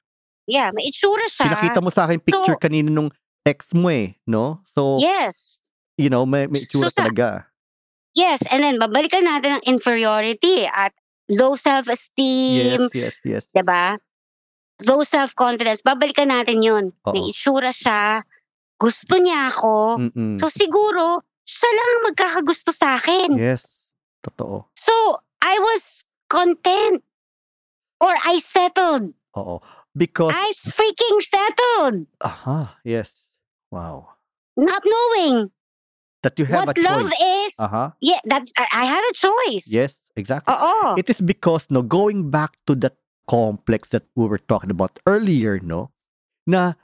Yeah, 0.47 0.75
may 0.75 0.91
itsura 0.91 1.27
siya. 1.31 1.47
Pinakita 1.55 1.81
mo 1.83 1.91
sa 1.91 2.07
akin 2.07 2.19
picture 2.19 2.59
So- 2.59 2.63
kanina 2.63 2.91
nung 2.91 3.11
ex 3.47 3.71
mo 3.75 3.91
eh, 3.91 4.19
no? 4.27 4.63
So, 4.67 4.99
Yes. 4.99 5.63
you 5.99 6.11
know, 6.11 6.27
may, 6.27 6.47
may 6.51 6.67
tsura 6.67 6.91
So, 6.91 6.95
sa- 6.95 7.07
talaga. 7.07 7.47
Yes. 8.15 8.45
And 8.51 8.61
then, 8.63 8.77
babalikan 8.77 9.25
natin 9.25 9.59
ang 9.59 9.65
inferiority 9.65 10.67
at 10.69 10.93
low 11.31 11.57
self-esteem. 11.57 12.91
Yes, 12.93 13.15
yes, 13.25 13.45
yes. 13.49 13.65
ba? 13.65 13.97
Low 14.83 15.07
self-confidence, 15.07 15.81
babalikan 15.87 16.29
natin 16.29 16.61
yun. 16.61 16.91
May 17.15 17.23
Oo. 17.23 17.31
itsura 17.31 17.71
siya, 17.71 18.27
gusto 18.77 19.15
niya 19.17 19.49
ako. 19.49 20.03
Mm-mm. 20.11 20.37
So 20.43 20.51
siguro, 20.51 21.23
siya 21.47 21.71
lang 21.71 21.89
ang 21.89 22.03
magkakagusto 22.11 22.75
sa 22.75 22.99
akin. 22.99 23.39
Yes, 23.39 23.95
totoo. 24.27 24.67
So, 24.75 24.93
I 25.39 25.55
was 25.63 26.03
content. 26.27 27.03
Or 28.03 28.11
I 28.11 28.43
settled. 28.43 29.15
Oo. 29.39 29.63
Because, 29.97 30.33
I 30.35 30.53
freaking 30.57 31.19
settled. 31.25 32.07
aha, 32.23 32.79
yes. 32.85 33.29
Wow. 33.71 34.09
Not 34.57 34.83
knowing 34.85 35.51
That 36.23 36.39
you 36.39 36.45
have 36.47 36.67
what 36.67 36.79
a 36.79 36.83
love 36.83 37.11
choice. 37.11 37.21
is. 37.21 37.55
Aha. 37.61 37.93
Yeah, 38.01 38.21
that 38.25 38.47
I, 38.57 38.85
had 38.87 39.03
a 39.03 39.13
choice. 39.13 39.67
Yes, 39.67 39.97
exactly. 40.17 40.55
Oh. 40.57 40.95
It 40.97 41.11
is 41.11 41.21
because, 41.21 41.67
no, 41.69 41.83
going 41.83 42.31
back 42.31 42.57
to 42.67 42.75
that 42.77 42.95
complex 43.29 43.89
that 43.91 44.05
we 44.15 44.27
were 44.27 44.39
talking 44.39 44.71
about 44.71 44.99
earlier, 45.07 45.59
no, 45.61 45.91
na 46.47 46.75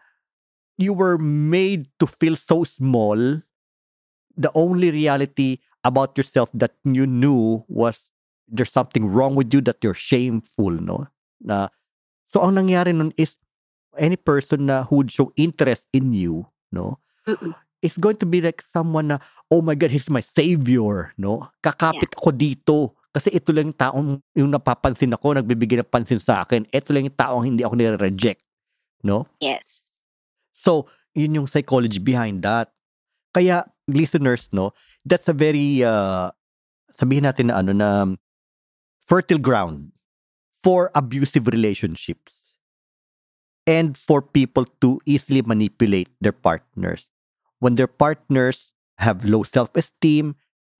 you 0.76 0.92
were 0.92 1.18
made 1.18 1.86
to 2.00 2.06
feel 2.06 2.34
so 2.36 2.64
small. 2.64 3.16
The 4.36 4.50
only 4.54 4.90
reality 4.90 5.58
about 5.84 6.16
yourself 6.18 6.50
that 6.54 6.74
you 6.84 7.06
knew 7.06 7.64
was 7.68 8.10
there's 8.48 8.72
something 8.72 9.06
wrong 9.06 9.34
with 9.34 9.52
you 9.54 9.60
that 9.62 9.78
you're 9.82 9.94
shameful, 9.98 10.70
no? 10.70 11.06
Na, 11.40 11.68
so 12.32 12.44
ang 12.44 12.56
nangyari 12.56 12.92
nun 12.92 13.12
is 13.16 13.36
any 13.98 14.16
person 14.16 14.70
na 14.70 14.86
who 14.86 15.02
would 15.02 15.10
show 15.10 15.34
interest 15.34 15.90
in 15.92 16.14
you, 16.14 16.46
no, 16.70 17.02
Mm-mm. 17.26 17.52
it's 17.82 17.98
going 17.98 18.16
to 18.16 18.26
be 18.26 18.40
like 18.40 18.62
someone 18.62 19.10
na, 19.10 19.18
oh 19.50 19.60
my 19.60 19.74
God, 19.74 19.90
he's 19.90 20.08
my 20.08 20.22
savior, 20.22 21.12
no? 21.18 21.50
Kakapit 21.60 22.14
ako 22.14 22.30
dito. 22.32 22.76
Kasi 23.08 23.34
ito 23.34 23.50
lang 23.50 23.72
yung 23.72 23.78
taong 23.78 24.08
yung 24.36 24.50
napapansin 24.52 25.16
ako, 25.16 25.40
nagbibigay 25.40 25.80
ng 25.82 25.90
pansin 25.90 26.20
sa 26.20 26.46
akin. 26.46 26.68
Ito 26.70 26.94
lang 26.94 27.10
yung 27.10 27.18
taong 27.18 27.44
hindi 27.44 27.66
ako 27.66 27.74
nire-reject, 27.74 28.44
no? 29.02 29.26
Yes. 29.42 29.98
So, 30.54 30.86
yun 31.16 31.34
yung 31.34 31.48
psychology 31.50 31.98
behind 31.98 32.46
that. 32.46 32.70
Kaya, 33.34 33.66
listeners, 33.90 34.46
no, 34.52 34.76
that's 35.02 35.26
a 35.26 35.34
very, 35.34 35.82
uh, 35.82 36.30
sabihin 36.94 37.26
natin 37.26 37.50
na 37.50 37.58
ano, 37.58 37.72
na 37.74 38.06
fertile 39.08 39.40
ground 39.40 39.90
for 40.62 40.90
abusive 40.94 41.46
relationships 41.46 42.54
and 43.66 43.96
for 43.96 44.22
people 44.22 44.64
to 44.80 45.00
easily 45.04 45.42
manipulate 45.42 46.08
their 46.20 46.32
partners. 46.32 47.10
When 47.58 47.74
their 47.74 47.90
partners 47.90 48.72
have 48.98 49.24
low 49.24 49.42
self-esteem, 49.42 50.36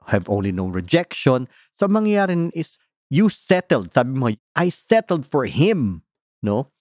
have 0.07 0.29
only 0.29 0.53
known 0.53 0.73
rejection, 0.73 1.49
so 1.77 1.85
ang 1.85 2.01
mangyayari 2.01 2.33
nun 2.33 2.51
is 2.57 2.81
you 3.13 3.29
settled. 3.29 3.93
Sabi 3.93 4.17
mo, 4.17 4.33
I 4.57 4.73
settled 4.73 5.29
for 5.29 5.45
him, 5.45 6.03
no? 6.43 6.73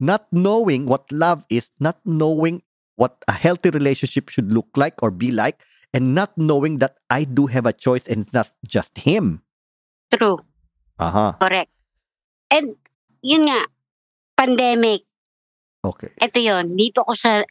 Not 0.00 0.28
knowing 0.32 0.84
what 0.84 1.08
love 1.08 1.48
is, 1.48 1.70
not 1.80 1.96
knowing 2.04 2.60
what 2.96 3.24
a 3.26 3.32
healthy 3.32 3.70
relationship 3.70 4.28
should 4.28 4.52
look 4.52 4.68
like 4.76 5.00
or 5.02 5.10
be 5.10 5.30
like, 5.30 5.64
and 5.94 6.14
not 6.14 6.36
knowing 6.36 6.78
that 6.78 6.98
I 7.08 7.24
do 7.24 7.46
have 7.46 7.64
a 7.64 7.72
choice 7.72 8.06
and 8.06 8.26
it's 8.26 8.34
not 8.34 8.50
just 8.66 8.98
him. 8.98 9.42
True. 10.12 10.38
Uh-huh. 10.98 11.34
Correct. 11.40 11.70
And 12.54 12.78
yun 13.18 13.50
nga, 13.50 13.66
pandemic, 14.38 15.02
okay. 15.82 16.14
ito 16.22 16.38
yon 16.38 16.78
dito 16.78 17.02
ko 17.02 17.10
siya 17.18 17.42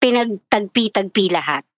pinagtagpi-tagpi 0.00 1.28
lahat. 1.28 1.68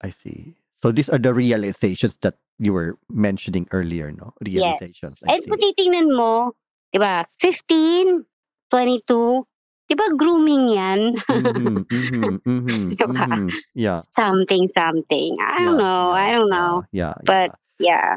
I 0.00 0.08
see. 0.10 0.56
So 0.80 0.92
these 0.92 1.12
are 1.12 1.20
the 1.20 1.34
realizations 1.36 2.16
that 2.24 2.40
you 2.58 2.72
were 2.72 2.96
mentioning 3.12 3.68
earlier, 3.72 4.12
no? 4.12 4.32
Realizations. 4.40 5.20
I 5.28 5.36
And 5.36 5.42
see. 5.44 5.48
kung 5.50 5.60
titingnan 5.60 6.08
mo, 6.16 6.56
di 6.92 6.98
ba, 7.00 7.28
15, 7.44 8.24
22, 8.72 9.44
di 9.88 9.94
ba 9.94 10.06
grooming 10.16 10.64
yan? 10.72 11.00
Mhm, 11.28 11.84
mhm, 11.92 12.40
mhm, 12.44 12.82
Diba? 12.96 13.12
mhm. 13.12 13.52
Yeah. 13.76 14.00
something, 14.16 14.72
something. 14.72 15.36
I 15.44 15.60
don't 15.64 15.76
yeah, 15.76 15.84
know. 15.84 16.02
yeah, 16.12 16.16
I 16.16 16.26
don't 16.32 16.48
yeah, 16.48 16.56
know. 16.56 16.72
Yeah. 16.92 17.14
But, 17.24 17.50
yeah. 17.78 18.16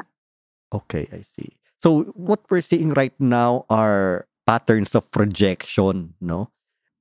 Okay, 0.72 1.08
I 1.12 1.20
see. 1.22 1.59
So 1.82 2.04
what 2.14 2.40
we're 2.50 2.60
seeing 2.64 2.92
right 2.92 3.14
now 3.18 3.64
are 3.70 4.28
patterns 4.46 4.94
of 4.94 5.06
rejection, 5.16 6.14
no? 6.20 6.50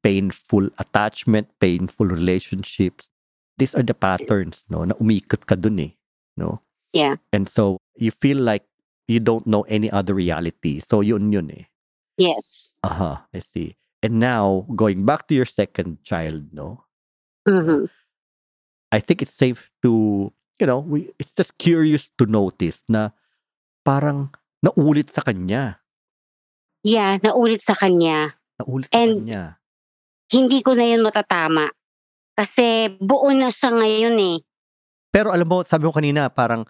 Painful 0.04 0.70
attachment, 0.80 1.50
painful 1.60 2.08
relationships. 2.08 3.10
These 3.58 3.76
are 3.76 3.84
the 3.84 3.94
patterns, 3.94 4.64
no? 4.70 4.84
Na 4.88 4.96
umikot 4.96 5.44
ka 5.46 5.56
dun 5.56 5.80
eh, 5.80 5.92
no? 6.38 6.62
Yeah. 6.94 7.20
And 7.34 7.50
so 7.50 7.78
you 8.00 8.12
feel 8.12 8.40
like 8.40 8.64
you 9.08 9.20
don't 9.20 9.46
know 9.46 9.64
any 9.68 9.92
other 9.92 10.14
reality. 10.16 10.80
So 10.80 11.02
yun 11.02 11.32
yun 11.32 11.52
eh. 11.52 11.68
Yes. 12.18 12.74
Aha, 12.84 13.26
I 13.36 13.40
see. 13.40 13.76
And 14.02 14.20
now 14.20 14.64
going 14.76 15.04
back 15.04 15.28
to 15.28 15.36
your 15.36 15.46
second 15.48 16.04
child, 16.08 16.56
no? 16.56 16.88
Mhm. 17.48 17.90
I 18.92 19.00
think 19.00 19.22
it's 19.22 19.36
safe 19.36 19.70
to, 19.84 20.32
you 20.60 20.68
know, 20.68 20.80
we 20.80 21.12
it's 21.20 21.36
just 21.36 21.58
curious 21.60 22.10
to 22.18 22.26
notice 22.26 22.84
na 22.88 23.12
parang 23.84 24.32
naulit 24.62 25.10
sa 25.10 25.24
kanya. 25.24 25.80
Yeah, 26.84 27.20
naulit 27.20 27.60
sa 27.60 27.76
kanya. 27.76 28.36
Naulit 28.60 28.88
sa 28.92 29.04
And- 29.04 29.24
kanya. 29.28 29.44
Hindi 30.30 30.62
ko 30.62 30.78
na 30.78 30.86
yun 30.86 31.02
matatama. 31.02 31.74
Kasi 32.38 32.94
buo 33.02 33.28
na 33.34 33.50
siya 33.50 33.74
ngayon 33.74 34.16
eh. 34.16 34.38
Pero 35.10 35.34
alam 35.34 35.50
mo, 35.50 35.66
sabi 35.66 35.90
mo 35.90 35.92
kanina, 35.92 36.30
parang 36.30 36.64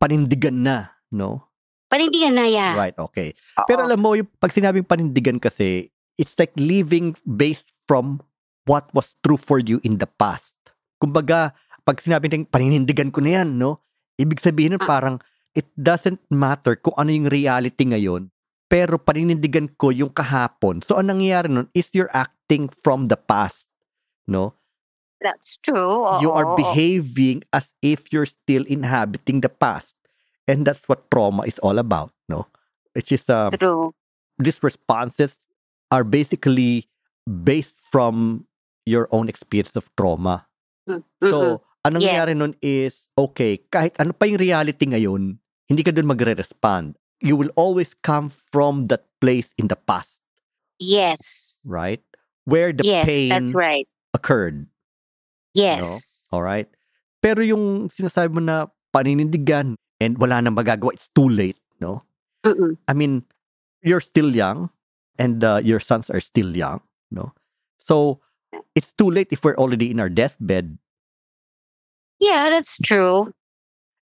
panindigan 0.00 0.56
na, 0.64 0.90
no? 1.12 1.44
Panindigan 1.92 2.32
na 2.34 2.48
yeah. 2.48 2.72
Right, 2.74 2.96
okay. 2.96 3.36
Oo. 3.60 3.68
Pero 3.68 3.84
alam 3.84 4.00
mo, 4.00 4.16
yung 4.16 4.26
pag 4.40 4.50
sinabing 4.50 4.88
panindigan 4.88 5.36
kasi, 5.36 5.92
it's 6.16 6.34
like 6.40 6.50
living 6.56 7.12
based 7.28 7.68
from 7.84 8.24
what 8.64 8.88
was 8.96 9.12
true 9.20 9.36
for 9.38 9.60
you 9.60 9.78
in 9.84 10.00
the 10.00 10.08
past. 10.16 10.56
Kumbaga, 10.96 11.52
pag 11.84 12.00
sinabi 12.00 12.32
ng 12.32 12.48
paninindigan 12.48 13.12
ko 13.12 13.20
na 13.20 13.44
yan, 13.44 13.60
no? 13.60 13.84
Ibig 14.16 14.40
sabihin 14.40 14.74
nun 14.74 14.82
Ah. 14.82 14.88
parang, 14.88 15.16
it 15.54 15.70
doesn't 15.78 16.20
matter 16.28 16.74
kung 16.76 16.94
ano 16.98 17.10
yung 17.14 17.30
reality 17.30 17.86
ngayon, 17.86 18.28
pero 18.66 18.98
paninindigan 18.98 19.70
ko 19.78 19.94
yung 19.94 20.10
kahapon. 20.10 20.82
So, 20.82 20.98
ang 20.98 21.14
nangyayari 21.14 21.46
nun 21.48 21.70
is 21.72 21.90
you're 21.94 22.10
acting 22.10 22.68
from 22.82 23.06
the 23.06 23.16
past, 23.16 23.70
no? 24.26 24.58
That's 25.22 25.56
true. 25.56 26.04
you 26.20 26.28
are 26.28 26.52
Oo. 26.52 26.58
behaving 26.58 27.48
as 27.48 27.72
if 27.80 28.12
you're 28.12 28.28
still 28.28 28.68
inhabiting 28.68 29.40
the 29.40 29.48
past. 29.48 29.96
And 30.44 30.68
that's 30.68 30.84
what 30.84 31.08
trauma 31.08 31.48
is 31.48 31.56
all 31.64 31.80
about, 31.80 32.12
no? 32.28 32.44
Which 32.92 33.08
is 33.08 33.24
um, 33.32 33.56
True. 33.56 33.96
these 34.36 34.60
responses 34.60 35.40
are 35.88 36.04
basically 36.04 36.92
based 37.24 37.80
from 37.88 38.44
your 38.84 39.08
own 39.08 39.32
experience 39.32 39.80
of 39.80 39.88
trauma. 39.96 40.44
Mm. 40.84 41.00
So, 41.24 41.64
anong 41.88 42.04
Yeah. 42.04 42.20
nangyari 42.20 42.36
nun 42.36 42.52
is, 42.60 43.08
okay, 43.16 43.64
kahit 43.72 43.96
ano 43.96 44.12
pa 44.12 44.28
yung 44.28 44.36
reality 44.36 44.84
ngayon, 44.84 45.40
hindi 45.68 45.82
ka 45.82 45.90
dun 45.92 46.06
magre-respond. 46.08 46.96
You 47.24 47.36
will 47.36 47.50
always 47.56 47.94
come 48.04 48.28
from 48.28 48.86
that 48.92 49.06
place 49.20 49.54
in 49.56 49.68
the 49.68 49.76
past, 49.78 50.20
Yes. 50.78 51.60
right? 51.64 52.02
Where 52.44 52.72
the 52.72 52.84
yes, 52.84 53.06
pain 53.08 53.28
that's 53.32 53.54
right. 53.54 53.88
occurred. 54.12 54.66
Yes. 55.54 56.28
Alright? 56.32 56.68
Pero 57.24 57.40
yung 57.40 57.88
sinasabi 57.88 58.34
mo 58.36 58.40
na 58.44 58.68
paninindigan 58.92 59.80
and 60.00 60.12
wala 60.20 60.42
nang 60.42 60.52
magagawa, 60.58 60.92
it's 60.92 61.08
too 61.16 61.28
late, 61.30 61.56
no? 61.80 62.04
Mm-mm. 62.44 62.76
I 62.86 62.92
mean, 62.92 63.24
you're 63.80 64.04
still 64.04 64.28
young 64.34 64.68
and 65.16 65.40
uh, 65.42 65.62
your 65.64 65.80
sons 65.80 66.10
are 66.10 66.20
still 66.20 66.52
young, 66.52 66.84
no? 67.10 67.32
So, 67.78 68.20
it's 68.74 68.92
too 68.92 69.08
late 69.08 69.28
if 69.30 69.44
we're 69.44 69.56
already 69.56 69.90
in 69.90 70.00
our 70.00 70.10
deathbed. 70.10 70.76
Yeah, 72.20 72.50
that's 72.50 72.76
true. 72.78 73.32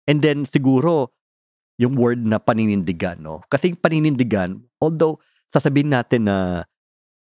And 0.09 0.23
then 0.23 0.45
siguro, 0.47 1.09
yung 1.83 1.99
word 1.99 2.23
na 2.23 2.39
paninindigan, 2.39 3.19
no? 3.19 3.43
Kasi 3.51 3.75
yung 3.75 3.83
paninindigan, 3.83 4.63
although 4.79 5.19
sasabihin 5.51 5.91
natin 5.91 6.31
na 6.31 6.65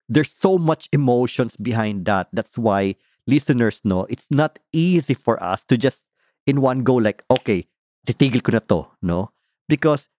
there's 0.07 0.31
so 0.31 0.61
much 0.61 0.87
emotions 0.93 1.57
behind 1.57 2.05
that. 2.05 2.29
That's 2.31 2.61
why 2.61 3.01
listeners 3.25 3.81
know 3.83 4.05
it's 4.13 4.29
not 4.29 4.59
easy 4.77 5.17
for 5.17 5.41
us 5.43 5.65
to 5.73 5.81
just 5.81 6.05
in 6.45 6.61
one 6.61 6.85
go 6.85 7.01
like, 7.01 7.25
okay, 7.33 7.67
titigil 8.05 8.45
ko 8.45 8.53
na 8.53 8.63
to, 8.69 8.81
no? 9.01 9.33
Because 9.71 10.13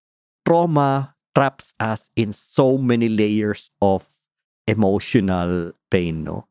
trauma 0.47 1.15
traps 1.35 1.73
us 1.79 2.09
in 2.15 2.33
so 2.33 2.77
many 2.77 3.07
layers 3.07 3.69
of 3.81 4.07
emotional 4.67 5.73
pain, 5.91 6.23
no? 6.23 6.47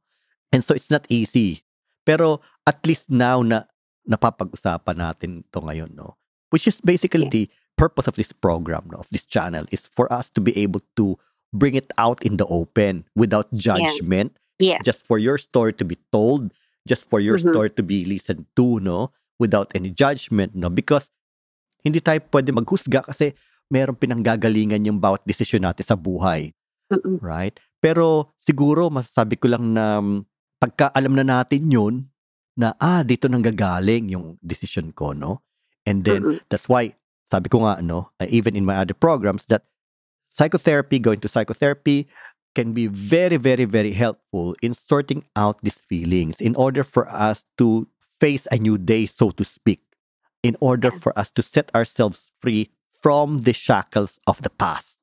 And 0.52 0.62
so 0.62 0.74
it's 0.74 0.90
not 0.90 1.06
easy. 1.08 1.64
Pero 2.04 2.40
at 2.66 2.84
least 2.86 3.10
now 3.10 3.42
na 3.42 3.64
napapag-usapan 4.08 4.96
natin 4.98 5.30
to 5.52 5.60
ngayon, 5.60 5.94
no? 5.94 6.16
Which 6.50 6.66
is 6.66 6.82
basically 6.82 7.30
Yeah. 7.30 7.46
Purpose 7.76 8.06
of 8.06 8.14
this 8.14 8.32
program, 8.32 8.88
no, 8.90 8.98
of 9.00 9.08
this 9.10 9.24
channel, 9.24 9.64
is 9.70 9.86
for 9.86 10.10
us 10.12 10.28
to 10.32 10.40
be 10.40 10.56
able 10.58 10.80
to 10.96 11.16
bring 11.50 11.74
it 11.74 11.90
out 11.98 12.22
in 12.22 12.36
the 12.38 12.46
open 12.46 13.04
without 13.14 13.50
judgment, 13.54 14.36
Yeah. 14.62 14.78
just 14.84 15.02
for 15.06 15.18
your 15.18 15.38
story 15.38 15.72
to 15.80 15.84
be 15.84 15.98
told, 16.12 16.52
just 16.86 17.08
for 17.08 17.18
your 17.18 17.40
Mhm. 17.40 17.50
story 17.50 17.70
to 17.74 17.82
be 17.82 18.04
listened 18.04 18.46
to, 18.54 18.78
no, 18.78 19.10
without 19.40 19.72
any 19.74 19.90
judgment, 19.90 20.54
no, 20.54 20.68
because 20.68 21.08
hindi 21.80 21.98
tayo 21.98 22.20
pwede 22.28 22.52
maghusga 22.52 23.00
kasi 23.02 23.32
merong 23.72 23.96
pinanggagalingan 23.96 24.84
yung 24.84 25.00
bawat 25.00 25.24
desisyon 25.24 25.64
natin 25.64 25.86
sa 25.86 25.96
buhay, 25.96 26.52
Mm-mm. 26.92 27.16
right? 27.24 27.56
Pero 27.80 28.36
siguro 28.36 28.92
masasabi 28.92 29.40
ko 29.40 29.48
lang 29.48 29.72
na 29.72 30.02
mm, 30.04 30.26
pagka 30.60 30.92
alam 30.92 31.16
na 31.16 31.24
natin 31.24 31.72
yun, 31.72 31.94
na 32.60 32.76
ah, 32.76 33.00
dito 33.00 33.24
nang 33.30 33.40
gagaling 33.40 34.12
yung 34.12 34.36
decision 34.44 34.92
ko, 34.92 35.16
no? 35.16 35.40
And 35.88 36.04
then 36.04 36.20
Mm-mm. 36.20 36.38
that's 36.52 36.68
why 36.68 36.92
sabi 37.30 37.48
ko 37.48 37.64
nga 37.64 37.82
no, 37.82 38.10
uh, 38.20 38.26
even 38.28 38.56
in 38.56 38.64
my 38.64 38.76
other 38.76 38.94
programs 38.94 39.46
that 39.46 39.64
psychotherapy, 40.30 40.98
going 40.98 41.20
to 41.20 41.28
psychotherapy 41.28 42.08
can 42.54 42.72
be 42.72 42.86
very 42.86 43.36
very 43.36 43.64
very 43.64 43.92
helpful 43.92 44.54
in 44.62 44.74
sorting 44.74 45.24
out 45.36 45.62
these 45.62 45.78
feelings 45.86 46.40
in 46.40 46.54
order 46.56 46.82
for 46.82 47.08
us 47.08 47.44
to 47.58 47.86
face 48.20 48.46
a 48.50 48.58
new 48.58 48.76
day 48.78 49.06
so 49.06 49.30
to 49.30 49.44
speak. 49.44 49.82
In 50.42 50.56
order 50.60 50.90
for 50.90 51.12
us 51.18 51.30
to 51.36 51.42
set 51.42 51.68
ourselves 51.74 52.30
free 52.40 52.70
from 53.02 53.44
the 53.44 53.52
shackles 53.52 54.18
of 54.26 54.40
the 54.42 54.48
past, 54.50 54.98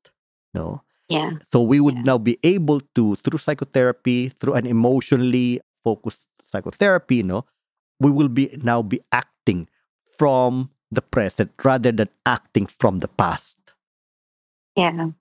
no? 0.54 0.82
Yeah. 1.10 1.38
So 1.48 1.62
we 1.62 1.80
would 1.80 2.04
Yeah. 2.04 2.14
now 2.14 2.18
be 2.18 2.38
able 2.44 2.82
to, 2.96 3.16
through 3.22 3.40
psychotherapy, 3.40 4.30
through 4.30 4.54
an 4.54 4.66
emotionally 4.66 5.62
focused 5.84 6.26
psychotherapy, 6.44 7.22
no, 7.24 7.46
we 8.00 8.12
will 8.12 8.30
be 8.30 8.50
now 8.62 8.82
be 8.82 9.00
acting 9.12 9.70
from 10.18 10.70
the 10.92 11.02
present 11.02 11.52
rather 11.64 11.92
than 11.92 12.10
acting 12.26 12.66
from 12.66 13.00
the 13.00 13.08
past. 13.08 13.58
Yeah. 14.76 15.12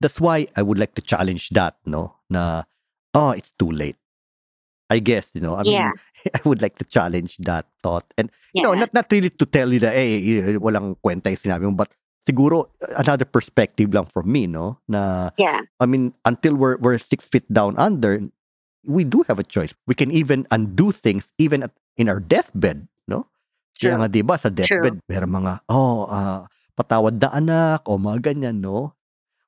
That's 0.00 0.20
why 0.20 0.46
I 0.56 0.62
would 0.62 0.78
like 0.78 0.94
to 0.94 1.02
challenge 1.02 1.50
that, 1.50 1.76
no, 1.86 2.14
na, 2.30 2.64
oh, 3.14 3.30
it's 3.30 3.50
too 3.52 3.70
late. 3.70 3.96
I 4.90 5.00
guess, 5.00 5.30
you 5.34 5.40
know, 5.40 5.56
I 5.56 5.62
mean, 5.64 5.72
Yeah. 5.72 5.92
I 6.34 6.40
would 6.44 6.62
like 6.62 6.78
to 6.78 6.84
challenge 6.84 7.36
that 7.44 7.66
thought. 7.82 8.04
And, 8.16 8.30
Yeah. 8.54 8.62
no, 8.62 8.74
not, 8.74 8.94
not 8.94 9.06
really 9.10 9.30
to 9.30 9.46
tell 9.46 9.72
you 9.72 9.80
that, 9.80 9.94
eh, 9.96 10.56
walang 10.58 10.96
kwenta 11.02 11.28
yung 11.28 11.36
sinabi 11.42 11.62
mo, 11.68 11.72
but 11.72 11.92
siguro, 12.28 12.70
another 12.96 13.24
perspective 13.24 13.92
lang 13.92 14.06
from 14.06 14.30
me, 14.30 14.46
no, 14.46 14.78
na, 14.88 15.30
yeah. 15.36 15.60
I 15.80 15.86
mean, 15.86 16.14
until 16.24 16.54
we're 16.54 16.76
we're 16.78 16.98
six 16.98 17.26
feet 17.26 17.44
down 17.52 17.76
under, 17.76 18.22
we 18.86 19.04
do 19.04 19.24
have 19.28 19.38
a 19.38 19.44
choice. 19.44 19.74
We 19.86 19.94
can 19.94 20.10
even 20.10 20.46
undo 20.50 20.92
things 20.92 21.32
even 21.38 21.62
at, 21.64 21.72
in 21.96 22.08
our 22.08 22.20
deathbed? 22.20 22.88
Kaya 23.78 23.94
True. 23.94 23.98
nga, 24.02 24.08
di 24.10 24.22
ba, 24.26 24.34
sa 24.34 24.50
deathbed, 24.50 24.98
meron 25.06 25.32
mga, 25.38 25.52
oh, 25.70 26.10
ah, 26.10 26.50
patawad 26.74 27.22
na 27.22 27.30
anak, 27.30 27.86
o 27.86 27.94
mga 27.94 28.34
ganyan, 28.34 28.58
no? 28.58 28.98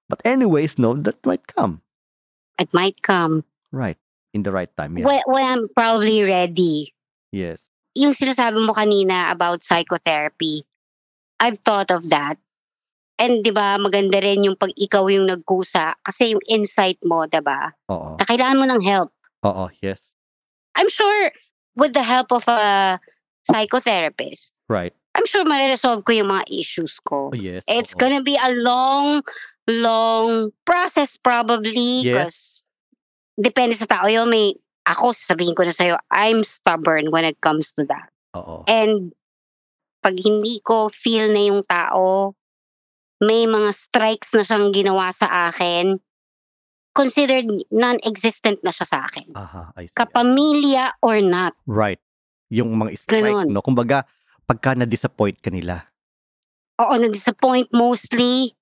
But 0.07 0.23
anyways, 0.23 0.79
no, 0.79 0.95
that 1.03 1.19
might 1.27 1.51
come. 1.51 1.83
It 2.59 2.71
might 2.71 3.03
come 3.03 3.43
Right. 3.73 3.99
In 4.31 4.43
the 4.43 4.53
right 4.53 4.71
time, 4.77 4.99
yeah. 4.99 5.07
when, 5.07 5.23
when 5.27 5.43
I'm 5.43 5.67
probably 5.75 6.23
ready. 6.23 6.95
yes. 7.35 7.67
Yung 7.99 8.15
sinasabi 8.15 8.63
mo 8.63 8.71
kanina 8.71 9.35
about 9.35 9.67
psychotherapy, 9.67 10.63
I've 11.43 11.59
thought 11.67 11.91
of 11.91 12.07
that. 12.15 12.39
And 13.19 13.43
'di 13.43 13.51
ba, 13.51 13.75
maganda 13.83 14.23
rin 14.23 14.47
yung 14.47 14.55
pag 14.55 14.71
ikaw 14.79 15.11
yung 15.11 15.27
nagkusa 15.27 15.99
kasi 16.07 16.31
yung 16.39 16.45
insight 16.47 17.03
mo, 17.03 17.27
'di 17.27 17.43
ba? 17.43 17.75
Oo. 17.91 18.15
Na 18.15 18.23
kailangan 18.23 18.59
mo 18.63 18.67
ng 18.71 18.83
help. 18.87 19.11
Oo, 19.43 19.67
yes. 19.83 20.15
I'm 20.79 20.87
sure 20.87 21.35
with 21.75 21.91
the 21.99 22.07
help 22.07 22.31
of 22.31 22.47
a 22.47 23.03
psychotherapist, 23.45 24.53
Right. 24.71 24.95
I'm 25.19 25.27
sure 25.27 25.43
ma-resolve 25.43 26.07
ko 26.07 26.15
yung 26.15 26.31
mga 26.31 26.47
issues 26.47 27.03
ko. 27.03 27.35
Oh, 27.35 27.37
yes. 27.37 27.67
It's 27.67 27.99
oo. 27.99 27.99
gonna 27.99 28.23
be 28.23 28.39
a 28.39 28.55
long, 28.63 29.27
long 29.67 30.55
process 30.63 31.19
probably. 31.19 32.07
Yes. 32.07 32.63
Depende 33.35 33.75
sa 33.75 33.91
tao 33.91 34.07
yun. 34.07 34.31
May, 34.31 34.55
ako, 34.87 35.11
sasabihin 35.11 35.59
ko 35.59 35.67
na 35.67 35.75
sa'yo, 35.75 35.99
I'm 36.15 36.47
stubborn 36.47 37.11
when 37.11 37.27
it 37.27 37.43
comes 37.43 37.75
to 37.75 37.83
that. 37.91 38.15
Oo. 38.39 38.63
And 38.71 39.11
pag 40.07 40.15
hindi 40.23 40.63
ko 40.63 40.95
feel 40.95 41.27
na 41.35 41.43
yung 41.51 41.67
tao, 41.67 42.39
may 43.19 43.51
mga 43.51 43.75
strikes 43.75 44.31
na 44.33 44.47
siyang 44.47 44.71
ginawa 44.71 45.11
sa 45.11 45.51
akin, 45.51 45.99
considered 46.95 47.51
non-existent 47.75 48.63
na 48.63 48.71
siya 48.71 48.87
sa 48.87 48.99
akin. 49.11 49.29
Aha, 49.35 49.75
I 49.75 49.91
see. 49.91 49.97
Kapamilya 49.99 50.95
or 51.03 51.19
not. 51.19 51.59
Right. 51.67 51.99
Yung 52.51 52.75
mga 52.75 52.99
strike, 52.99 53.47
Ganon. 53.47 53.49
no? 53.55 53.63
Kumbaga, 53.63 54.05
pagka 54.45 54.75
na-disappoint 54.75 55.39
ka 55.39 55.55
nila. 55.55 55.87
Oo, 56.83 56.99
na-disappoint 56.99 57.71
mostly. 57.71 58.55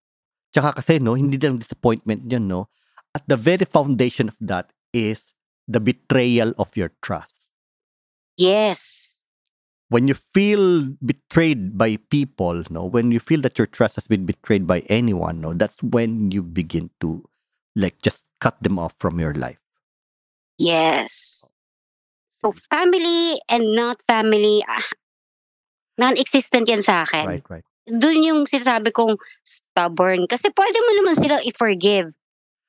Tsaka 0.53 0.81
kasi, 0.81 1.01
no, 1.01 1.17
hindi 1.17 1.41
lang 1.41 1.61
disappointment 1.61 2.29
yun, 2.29 2.49
no? 2.49 2.69
At 3.17 3.25
the 3.25 3.37
very 3.41 3.65
foundation 3.65 4.29
of 4.29 4.37
that 4.41 4.73
is 4.93 5.33
the 5.69 5.81
betrayal 5.81 6.53
of 6.57 6.77
your 6.77 6.93
trust. 7.01 7.49
Yes. 8.37 9.07
When 9.89 10.09
you 10.09 10.15
feel 10.15 10.93
betrayed 11.01 11.77
by 11.81 11.97
people, 12.13 12.65
no, 12.69 12.85
when 12.85 13.11
you 13.11 13.21
feel 13.21 13.41
that 13.41 13.57
your 13.57 13.67
trust 13.67 13.97
has 13.97 14.07
been 14.07 14.29
betrayed 14.29 14.67
by 14.67 14.85
anyone, 14.93 15.41
no, 15.41 15.57
that's 15.57 15.81
when 15.83 16.31
you 16.31 16.43
begin 16.43 16.91
to 17.01 17.25
like 17.75 18.01
just 18.03 18.25
cut 18.41 18.61
them 18.63 18.79
off 18.79 18.95
from 19.01 19.19
your 19.19 19.33
life. 19.33 19.61
Yes. 20.59 21.49
So 22.45 22.55
family 22.71 23.39
and 23.51 23.75
not 23.75 23.99
family, 24.07 24.63
ah, 24.67 24.87
non-existent 25.99 26.71
yan 26.71 26.87
sa 26.87 27.03
akin. 27.03 27.27
Right, 27.27 27.47
right. 27.51 27.67
Doon 27.89 28.19
yung 28.23 28.41
sinasabi 28.47 28.95
kong 28.95 29.19
stubborn. 29.43 30.31
Kasi 30.31 30.53
pwede 30.55 30.79
mo 30.79 30.91
naman 31.03 31.17
sila 31.19 31.43
i-forgive. 31.43 32.15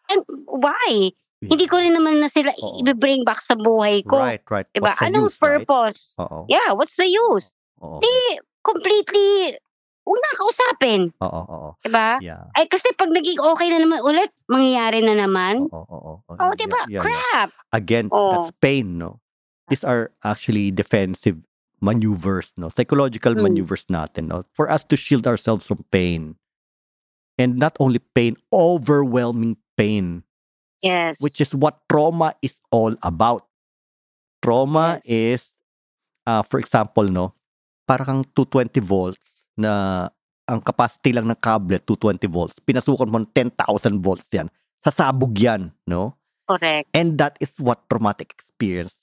And 0.09 0.21
why? 0.49 1.13
Hindi 1.39 1.65
ko 1.71 1.79
rin 1.79 1.95
naman 1.95 2.19
na 2.19 2.27
sila 2.27 2.51
Oo. 2.59 2.83
i-bring 2.83 3.23
back 3.23 3.39
sa 3.39 3.55
buhay 3.55 4.03
ko. 4.03 4.19
Right, 4.19 4.43
right. 4.51 4.67
Diba? 4.75 4.91
What's 4.91 4.99
the 4.99 5.07
Anong 5.07 5.27
use, 5.31 5.37
right? 5.39 5.45
purpose? 5.45 6.03
Oo. 6.19 6.37
Yeah, 6.51 6.69
what's 6.75 6.97
the 6.99 7.07
use? 7.07 7.53
Oo. 7.79 8.03
Di, 8.03 8.41
completely, 8.65 9.55
huwag 10.03 10.19
na 10.19 10.31
kausapin. 10.35 11.01
Oo, 11.23 11.41
oo. 11.47 11.69
Diba? 11.79 12.19
Yeah. 12.19 12.51
Ay, 12.59 12.67
kasi 12.67 12.91
pag 12.97 13.07
naging 13.13 13.39
okay 13.39 13.71
na 13.71 13.79
naman 13.79 14.03
ulit, 14.03 14.35
mangyayari 14.51 14.99
na 14.99 15.15
naman. 15.15 15.69
Oo, 15.71 15.79
oo, 15.87 16.11
oo. 16.27 16.35
Oh, 16.35 16.51
Yeah, 16.51 16.59
diba? 16.59 16.81
yeah, 16.89 16.91
yeah. 16.99 17.03
Crap. 17.05 17.49
Again, 17.71 18.07
Oo. 18.11 18.31
that's 18.35 18.51
pain, 18.59 18.99
no? 18.99 19.23
These 19.69 19.83
are 19.85 20.11
actually 20.23 20.71
defensive 20.71 21.37
maneuvers, 21.79 22.51
no? 22.57 22.69
Psychological 22.69 23.33
Mm. 23.35 23.41
maneuvers 23.41 23.85
natin, 23.87 24.27
no? 24.27 24.43
For 24.53 24.67
us 24.69 24.83
to 24.91 24.97
shield 24.99 25.25
ourselves 25.25 25.63
from 25.65 25.85
pain. 25.89 26.35
And 27.39 27.55
not 27.55 27.77
only 27.79 28.03
pain, 28.03 28.35
overwhelming 28.51 29.55
pain, 29.79 30.27
Yes. 30.83 31.23
which 31.23 31.39
is 31.39 31.55
what 31.55 31.79
trauma 31.87 32.35
is 32.43 32.59
all 32.71 32.95
about. 32.99 33.47
Trauma 34.43 34.99
is, 35.07 35.51
uh, 36.27 36.43
for 36.43 36.59
example, 36.59 37.07
no? 37.07 37.35
Para 37.87 38.03
kang 38.03 38.23
220 38.35 38.79
volts 38.83 39.19
na 39.55 40.07
ang 40.47 40.59
capacity 40.63 41.13
lang 41.13 41.27
ng 41.29 41.39
kable, 41.39 41.79
220 41.83 42.27
volts. 42.27 42.57
Pinasukan 42.63 43.07
mo 43.07 43.21
ng 43.21 43.29
10,000 43.31 44.01
volts 44.01 44.27
yan. 44.33 44.49
Sasabog 44.83 45.35
yan, 45.37 45.71
no? 45.85 46.15
Correct. 46.49 46.89
And 46.95 47.19
that 47.21 47.37
is 47.39 47.53
what 47.61 47.85
traumatic 47.87 48.33
experience 48.33 48.98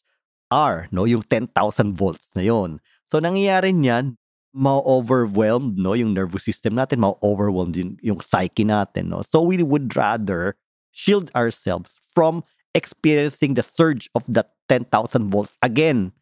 are, 0.50 0.88
no? 0.90 1.04
Yung 1.04 1.22
10,000 1.22 1.52
volts 1.96 2.28
na 2.34 2.42
yon. 2.42 2.78
So, 3.10 3.18
nangyayari 3.18 3.74
niyan, 3.74 4.18
ma-overwhelmed, 4.56 5.76
no? 5.76 5.92
Yung 5.92 6.14
nervous 6.16 6.44
system 6.44 6.74
natin, 6.74 7.02
ma-overwhelmed 7.02 7.76
yung, 7.76 7.92
yung 8.02 8.20
psyche 8.20 8.64
natin, 8.64 9.12
no? 9.12 9.22
So, 9.22 9.42
we 9.42 9.62
would 9.62 9.94
rather 9.94 10.56
shield 10.90 11.30
ourselves 11.36 12.00
from 12.14 12.42
experiencing 12.72 13.54
the 13.54 13.64
surge 13.64 14.08
of 14.16 14.24
that 14.28 14.56
10,000 14.68 15.28
volts 15.28 15.56
again. 15.60 16.12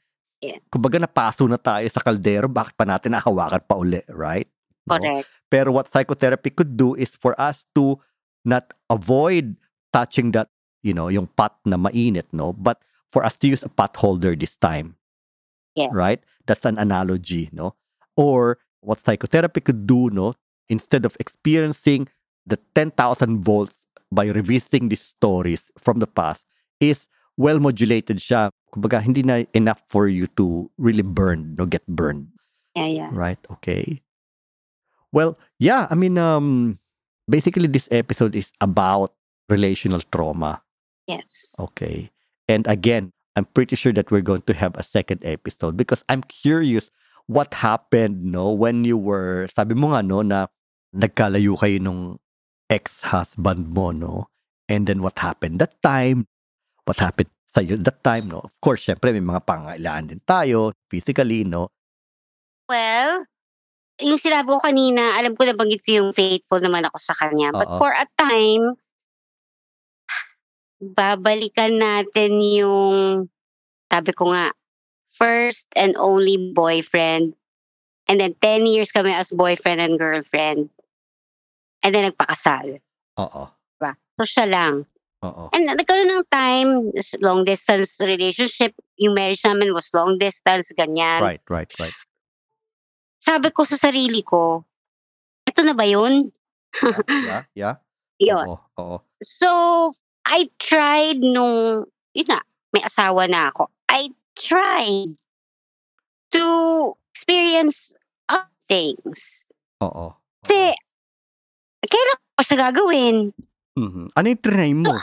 Yes. 0.43 0.61
Kumbaga, 0.69 1.01
napaso 1.01 1.49
na 1.49 1.57
tayo 1.57 1.87
sa 1.89 2.03
kaldero, 2.03 2.51
bakit 2.51 2.77
pa 2.77 2.85
natin 2.85 3.17
nahawakan 3.17 3.63
pa 3.65 3.75
uli, 3.79 4.03
right? 4.13 4.51
No? 4.85 4.99
Correct. 4.99 5.25
Pero 5.49 5.73
what 5.73 5.89
psychotherapy 5.89 6.53
could 6.53 6.77
do 6.77 6.93
is 6.95 7.17
for 7.17 7.33
us 7.41 7.65
to 7.73 7.97
not 8.45 8.77
avoid 8.93 9.57
touching 9.89 10.35
that, 10.37 10.53
you 10.85 10.93
know, 10.93 11.09
yung 11.09 11.31
pot 11.33 11.57
na 11.65 11.81
mainit, 11.81 12.29
no? 12.35 12.53
But 12.53 12.83
for 13.15 13.23
us 13.23 13.39
to 13.39 13.47
use 13.47 13.63
a 13.63 13.71
pot 13.71 13.95
holder 13.95 14.35
this 14.35 14.59
time, 14.59 14.99
Yes. 15.79 15.95
right? 15.95 16.19
That's 16.51 16.67
an 16.67 16.83
analogy, 16.83 17.49
no? 17.55 17.79
Or 18.19 18.59
what 18.83 18.99
psychotherapy 18.99 19.63
could 19.63 19.87
do, 19.87 20.11
no? 20.11 20.35
Instead 20.67 21.07
of 21.07 21.15
experiencing 21.23 22.11
the 22.43 22.59
10,000 22.75 23.47
volts 23.47 23.87
by 24.11 24.27
revisiting 24.27 24.91
these 24.91 25.01
stories 25.15 25.71
from 25.79 26.03
the 26.03 26.11
past 26.11 26.45
is 26.83 27.07
well 27.39 27.63
modulated 27.63 28.19
siya. 28.19 28.51
Kumbaga, 28.75 28.99
hindi 28.99 29.23
na 29.23 29.47
enough 29.55 29.79
for 29.87 30.11
you 30.11 30.27
to 30.35 30.67
really 30.77 31.07
burn, 31.07 31.55
no, 31.55 31.67
get 31.71 31.87
burned. 31.87 32.27
Yeah, 32.75 32.91
yeah. 32.91 33.11
Right? 33.15 33.39
Okay. 33.59 34.03
Well, 35.15 35.39
yeah, 35.63 35.87
I 35.91 35.95
mean, 35.95 36.19
um, 36.19 36.79
basically 37.31 37.71
this 37.71 37.87
episode 37.95 38.35
is 38.35 38.51
about 38.61 39.15
relational 39.49 40.03
trauma. 40.11 40.63
Yes. 41.07 41.55
Okay. 41.59 42.11
And 42.49 42.67
again, 42.67 43.13
I'm 43.37 43.47
pretty 43.47 43.77
sure 43.77 43.93
that 43.93 44.11
we're 44.11 44.25
going 44.25 44.43
to 44.47 44.55
have 44.55 44.77
a 44.77 44.83
second 44.87 45.25
episode 45.25 45.77
because 45.77 46.05
I'm 46.09 46.23
curious 46.23 46.91
what 47.27 47.55
happened, 47.55 48.23
no, 48.25 48.53
when 48.53 48.85
you 48.85 48.97
were, 48.97 49.49
sabi 49.51 49.75
mo 49.75 49.93
nga, 49.93 50.03
no, 50.05 50.23
na 50.23 50.47
nagkalayo 50.95 51.59
kayo 51.59 51.81
nung 51.81 52.21
ex-husband 52.71 53.75
mo, 53.75 53.91
no? 53.91 54.29
And 54.69 54.87
then 54.87 55.03
what 55.03 55.19
happened 55.19 55.59
that 55.61 55.81
time? 55.83 56.29
What 56.85 57.01
happened 57.01 57.33
sa'yo 57.49 57.81
that 57.83 58.05
time, 58.05 58.29
no? 58.29 58.45
Of 58.45 58.55
course, 58.61 58.87
syempre, 58.87 59.11
may 59.11 59.25
mga 59.25 59.43
pangailangan 59.47 60.15
din 60.15 60.23
tayo, 60.23 60.77
physically, 60.89 61.43
no? 61.49 61.73
Well, 62.69 63.25
yung 64.03 64.19
sinabi 64.19 64.51
ko 64.51 64.59
kanina, 64.59 65.15
alam 65.15 65.39
ko 65.39 65.47
nabanggit 65.47 65.87
ko 65.87 65.91
yung 66.03 66.11
faithful 66.11 66.59
naman 66.59 66.87
ako 66.89 66.99
sa 66.99 67.15
kanya. 67.15 67.55
But 67.55 67.71
Oo. 67.71 67.79
for 67.79 67.93
a 67.95 68.07
time, 68.19 68.75
babalikan 70.93 71.81
natin 71.81 72.37
yung, 72.45 73.27
sabi 73.89 74.13
ko 74.13 74.29
nga, 74.35 74.53
first 75.17 75.71
and 75.79 75.97
only 75.97 76.53
boyfriend. 76.53 77.33
And 78.05 78.21
then 78.21 78.37
10 78.43 78.69
years 78.69 78.93
kami 78.93 79.17
as 79.17 79.33
boyfriend 79.33 79.81
and 79.81 79.97
girlfriend. 79.97 80.69
And 81.81 81.95
then 81.95 82.13
nagpakasal. 82.13 82.85
Oo. 83.17 83.45
Diba? 83.81 83.93
So 84.21 84.25
siya 84.29 84.47
lang. 84.51 84.75
Oo. 85.25 85.49
And 85.57 85.65
nagkaroon 85.65 86.13
ng 86.13 86.29
time, 86.29 86.93
long 87.25 87.49
distance 87.49 87.97
relationship. 88.05 88.77
Yung 89.01 89.17
marriage 89.17 89.41
namin 89.41 89.73
was 89.73 89.89
long 89.97 90.21
distance, 90.21 90.69
ganyan. 90.77 91.25
Right, 91.25 91.41
right, 91.49 91.73
right. 91.81 91.97
Sabi 93.25 93.49
ko 93.57 93.65
sa 93.65 93.81
sarili 93.81 94.21
ko, 94.21 94.69
ito 95.49 95.61
na 95.65 95.73
ba 95.73 95.89
yun? 95.89 96.29
Yeah, 97.09 97.45
yeah. 97.57 97.77
Yun. 98.21 98.47
Oo, 98.47 98.59
oo. 98.79 98.97
So, 99.25 99.49
I 100.25 100.49
tried 100.59 101.21
nung, 101.21 101.85
yun 102.17 102.27
na, 102.29 102.41
may 102.73 102.81
asawa 102.81 103.29
na 103.29 103.53
ako. 103.53 103.69
I 103.89 104.09
tried 104.35 105.15
to 106.33 106.45
experience 107.13 107.93
other 108.29 108.49
things. 108.67 109.45
Oo. 109.85 110.17
Kasi, 110.45 110.73
kailan 111.85 112.19
ko 112.19 112.43
siya 112.43 112.59
gagawin? 112.71 113.17
Mhm. 113.77 114.05
Ano 114.17 114.27
yung 114.27 114.43
trinay 114.43 114.73
mo? 114.75 114.97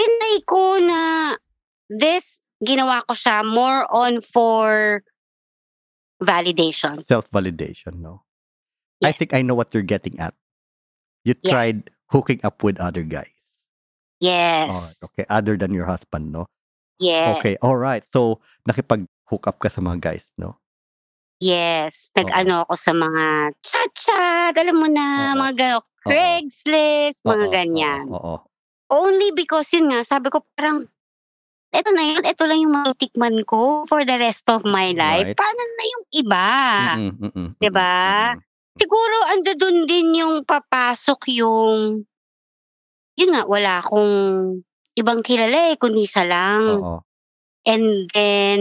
Tinay 0.00 0.40
ko 0.48 0.80
na 0.80 1.36
this, 1.92 2.40
ginawa 2.64 3.04
ko 3.04 3.12
siya 3.12 3.44
more 3.44 3.84
on 3.92 4.24
for 4.24 5.02
validation. 6.24 6.96
Self-validation, 6.96 8.00
no? 8.00 8.24
I 9.04 9.12
Yes. 9.12 9.16
think 9.20 9.32
I 9.32 9.40
know 9.40 9.56
what 9.56 9.72
you're 9.72 9.84
getting 9.84 10.16
at. 10.20 10.36
You 11.24 11.36
Yeah. 11.40 11.52
tried 11.52 11.90
hooking 12.12 12.40
up 12.44 12.64
with 12.64 12.80
other 12.80 13.04
guys. 13.04 13.32
Yes. 14.20 14.70
Alright, 14.70 15.00
okay. 15.10 15.24
Other 15.32 15.56
than 15.56 15.72
your 15.72 15.88
husband, 15.88 16.32
no? 16.32 16.46
Yes. 17.00 17.40
Okay, 17.40 17.56
alright. 17.64 18.04
So, 18.04 18.44
nakipag-hook 18.68 19.44
up 19.48 19.58
ka 19.58 19.72
sa 19.72 19.80
mga 19.80 19.98
guys, 20.00 20.28
no? 20.36 20.60
Yes. 21.40 22.12
Nag-ano 22.12 22.68
ako 22.68 22.74
sa 22.76 22.92
mga 22.92 23.24
chat-chat, 23.64 24.54
alam 24.60 24.76
mo 24.76 24.88
na, 24.92 25.32
Oo. 25.32 25.40
mga 25.40 25.52
gano'n, 25.56 25.88
Craigslist, 26.00 27.20
mga 27.24 27.46
Oo, 27.48 27.52
ganyan. 27.52 28.04
Oo, 28.08 28.16
oo. 28.16 28.36
Only 28.90 29.32
because 29.36 29.68
yun 29.72 29.92
nga, 29.92 30.04
sabi 30.04 30.32
ko 30.32 30.42
parang, 30.56 30.88
eto 31.70 31.88
na 31.94 32.02
yun, 32.02 32.24
eto 32.26 32.44
lang 32.48 32.60
yung 32.64 32.74
matikman 32.74 33.40
ko 33.46 33.84
for 33.86 34.02
the 34.02 34.16
rest 34.18 34.48
of 34.50 34.64
my 34.66 34.90
life. 34.96 35.32
Right. 35.32 35.38
Paano 35.38 35.62
na 35.62 35.84
yung 35.86 36.04
iba? 36.10 36.46
Mm-mm, 36.98 37.12
mm-mm, 37.20 37.48
Diba? 37.60 37.94
mm-mm. 38.34 38.42
Siguro 38.80 39.16
ando 39.30 39.52
dun 39.60 39.84
din 39.84 40.08
yung 40.24 40.42
papasok 40.42 41.20
yung, 41.36 42.02
yun 43.20 43.36
nga, 43.36 43.44
wala 43.44 43.84
akong 43.84 44.14
ibang 44.96 45.20
kilala 45.20 45.72
eh, 45.72 45.76
kundi 45.76 46.08
isa 46.08 46.24
lang. 46.24 46.80
Oo. 46.80 47.04
And 47.68 48.08
then, 48.16 48.60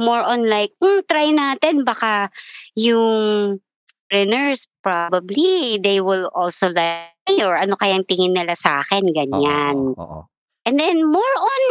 more 0.00 0.24
on 0.24 0.48
like, 0.48 0.72
hmm, 0.80 1.04
try 1.04 1.28
natin, 1.28 1.84
baka 1.84 2.32
yung 2.72 3.60
trainers, 4.08 4.64
probably, 4.80 5.76
they 5.76 6.00
will 6.00 6.32
also 6.32 6.72
like, 6.72 7.12
or 7.28 7.60
ano 7.60 7.76
kayang 7.76 8.08
tingin 8.08 8.32
nila 8.32 8.56
sa 8.56 8.80
akin, 8.80 9.04
ganyan. 9.12 9.76
oo, 9.76 10.00
oo. 10.00 10.20
And 10.64 10.80
then, 10.80 11.04
more 11.04 11.36
on, 11.36 11.62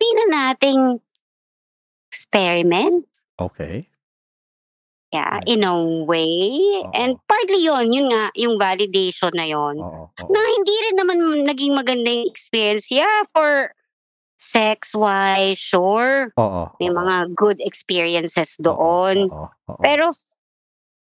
pina 0.00 0.24
nating 0.32 1.04
experiment. 2.08 3.04
Okay. 3.36 3.91
Yeah, 5.12 5.44
Nice. 5.44 5.44
in 5.44 5.60
a 5.62 5.76
way. 6.08 6.56
And 6.96 7.20
Oo. 7.20 7.24
partly 7.28 7.60
yon 7.68 7.92
yun 7.92 8.08
nga, 8.08 8.32
yung 8.32 8.56
validation 8.56 9.28
na 9.36 9.44
yon 9.44 9.76
Oo, 9.76 10.08
oo. 10.08 10.28
na 10.32 10.40
hindi 10.40 10.72
rin 10.88 10.96
naman 10.96 11.18
naging 11.44 11.76
maganda 11.76 12.08
yung 12.08 12.32
experience. 12.32 12.88
Yeah, 12.88 13.28
for 13.36 13.76
sex-wise, 14.40 15.60
sure. 15.60 16.32
Oo, 16.40 16.64
May 16.80 16.88
oo. 16.88 16.96
mga 16.96 17.36
good 17.36 17.60
experiences 17.60 18.56
Oo, 18.64 18.64
doon. 18.64 19.28
oo, 19.28 19.46
oo. 19.52 19.82
Pero 19.84 20.16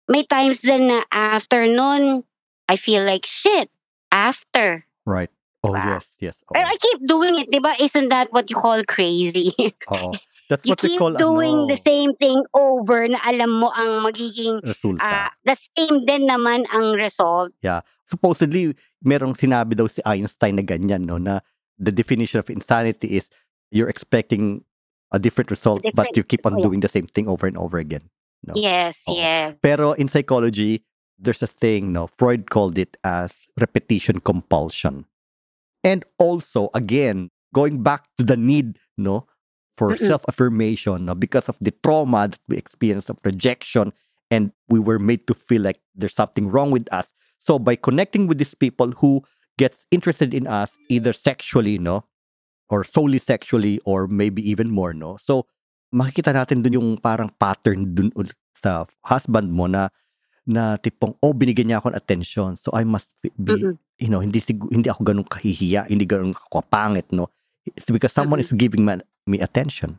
may 0.09 0.25
times 0.25 0.65
din 0.65 0.89
na 0.89 1.05
after 1.13 1.69
nun, 1.69 2.25
I 2.73 2.81
feel 2.81 3.05
like 3.05 3.29
shit. 3.29 3.69
After. 4.09 4.89
Right. 5.05 5.29
Oh, 5.63 5.77
Diba? 5.77 6.01
yes, 6.01 6.07
yes. 6.17 6.37
Oo, 6.49 6.57
Pero 6.57 6.65
I 6.65 6.77
keep 6.81 7.01
doing 7.05 7.45
it, 7.45 7.53
di 7.53 7.61
ba? 7.61 7.77
Isn't 7.77 8.09
that 8.09 8.33
what 8.33 8.49
you 8.49 8.57
call 8.57 8.81
crazy? 8.89 9.53
oo. 9.93 10.17
That's 10.51 10.67
you 10.67 10.73
what 10.75 10.81
keep 10.83 10.99
call, 10.99 11.15
doing 11.15 11.67
ano, 11.67 11.71
the 11.71 11.79
same 11.81 12.13
thing 12.19 12.43
over 12.53 13.07
na 13.09 13.19
alam 13.25 13.63
mo 13.63 13.71
ang 13.73 14.03
magiging 14.03 14.59
resulta. 14.63 15.01
ah, 15.01 15.31
the 15.47 15.55
same 15.55 16.03
din 16.05 16.27
naman 16.27 16.67
ang 16.75 16.93
result. 16.99 17.55
supposedly 18.05 18.77
merong 19.01 19.33
sinabi 19.33 19.73
daw 19.73 19.89
si 19.89 20.05
Einstein 20.05 20.61
na 20.61 20.65
ganyan 20.67 21.09
no 21.09 21.17
na 21.17 21.41
the 21.81 21.89
definition 21.89 22.37
of 22.37 22.53
insanity 22.53 23.17
is 23.17 23.33
you're 23.73 23.89
expecting 23.89 24.61
a 25.13 25.19
different 25.19 25.49
result 25.49 25.81
but 25.97 26.13
Different- 26.13 26.17
you 26.21 26.25
keep 26.25 26.45
on 26.45 26.55
oh, 26.55 26.59
yeah. 26.61 26.67
doing 26.69 26.81
the 26.85 26.93
same 26.93 27.09
thing 27.09 27.25
over 27.29 27.47
and 27.49 27.57
over 27.57 27.79
again 27.81 28.09
No. 28.43 28.59
Yes, 28.59 29.07
Oo. 29.07 29.15
yes. 29.15 29.55
pero 29.63 29.95
in 29.95 30.11
psychology 30.11 30.83
there's 31.17 31.41
a 31.41 31.49
thing 31.49 31.95
no 31.95 32.11
Freud 32.11 32.51
called 32.51 32.75
it 32.77 32.99
as 33.07 33.33
repetition 33.55 34.19
compulsion 34.19 35.07
and 35.81 36.03
also 36.19 36.67
again 36.75 37.31
going 37.55 37.81
back 37.87 38.11
to 38.19 38.27
the 38.27 38.35
need 38.37 38.83
no 38.99 39.31
for 39.77 39.93
Mm-mm. 39.93 40.07
self-affirmation 40.07 41.07
no? 41.07 41.15
Because 41.15 41.49
of 41.49 41.57
the 41.61 41.73
trauma 41.83 42.29
that 42.29 42.41
we 42.49 42.57
experienced 42.57 43.11
of 43.11 43.19
rejection 43.25 43.93
and 44.31 44.53
we 44.69 44.79
were 44.79 44.99
made 44.99 45.27
to 45.29 45.35
feel 45.35 45.63
like 45.63 45.81
there's 45.95 46.15
something 46.15 46.49
wrong 46.49 46.71
with 46.71 46.89
us. 46.93 47.13
So 47.39 47.59
by 47.59 47.77
connecting 47.77 48.27
with 48.27 48.39
these 48.39 48.55
people 48.55 48.93
who 48.93 49.23
gets 49.59 49.87
interested 49.91 50.33
in 50.33 50.47
us 50.47 50.79
either 50.89 51.13
sexually 51.13 51.79
no? 51.79 52.05
Or 52.73 52.85
solely 52.85 53.21
sexually 53.21 53.81
or 53.85 54.09
maybe 54.09 54.41
even 54.41 54.73
more 54.73 54.97
no? 54.97 55.21
So 55.21 55.45
makikita 55.93 56.33
natin 56.33 56.65
dun 56.65 56.73
yung 56.73 56.97
parang 56.97 57.29
pattern 57.37 57.93
dun 57.93 58.09
sa 58.57 58.89
husband 59.05 59.53
mo 59.53 59.69
na 59.69 59.93
na 60.49 60.81
tipong 60.81 61.15
oh 61.23 61.37
binigyan 61.37 61.71
niya 61.71 61.79
ako 61.79 61.93
ng 61.93 61.99
attention 62.01 62.51
so 62.59 62.75
I 62.75 62.83
must 62.83 63.13
be 63.23 63.31
Mm-mm. 63.55 63.79
you 64.03 64.11
know 64.11 64.19
hindi 64.19 64.43
hindi 64.75 64.91
ako 64.91 65.07
ganun 65.07 65.29
kahihiya 65.29 65.87
hindi 65.87 66.03
ganun 66.03 66.35
kapangit 66.35 67.13
no? 67.15 67.31
It's 67.63 67.87
because 67.87 68.11
someone 68.11 68.43
is 68.43 68.51
giving 68.51 68.83
me, 68.83 68.99
me 69.25 69.41
attention 69.41 69.99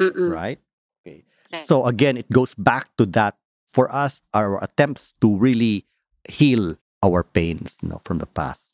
Mm-mm. 0.00 0.32
right 0.32 0.58
okay 1.00 1.22
so 1.68 1.84
again 1.84 2.16
it 2.16 2.28
goes 2.30 2.54
back 2.56 2.88
to 2.96 3.04
that 3.04 3.36
for 3.70 3.86
us 3.88 4.20
our 4.32 4.56
attempts 4.62 5.12
to 5.20 5.28
really 5.36 5.84
heal 6.26 6.76
our 7.02 7.22
pains 7.22 7.76
no 7.82 8.00
from 8.02 8.18
the 8.18 8.28
past 8.28 8.72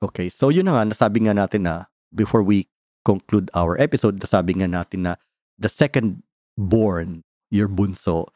okay 0.00 0.28
so 0.28 0.48
yun 0.48 0.66
na 0.66 0.80
nga 0.80 0.94
nasabi 0.94 1.24
nga 1.26 1.34
natin 1.34 1.66
na 1.66 1.88
before 2.10 2.42
we 2.42 2.66
conclude 3.02 3.48
our 3.52 3.74
episode 3.80 4.20
nasabi 4.20 4.54
nga 4.60 4.68
natin 4.68 5.08
na 5.08 5.12
the 5.56 5.68
second 5.68 6.22
born 6.56 7.24
your 7.50 7.66
bunso 7.66 8.28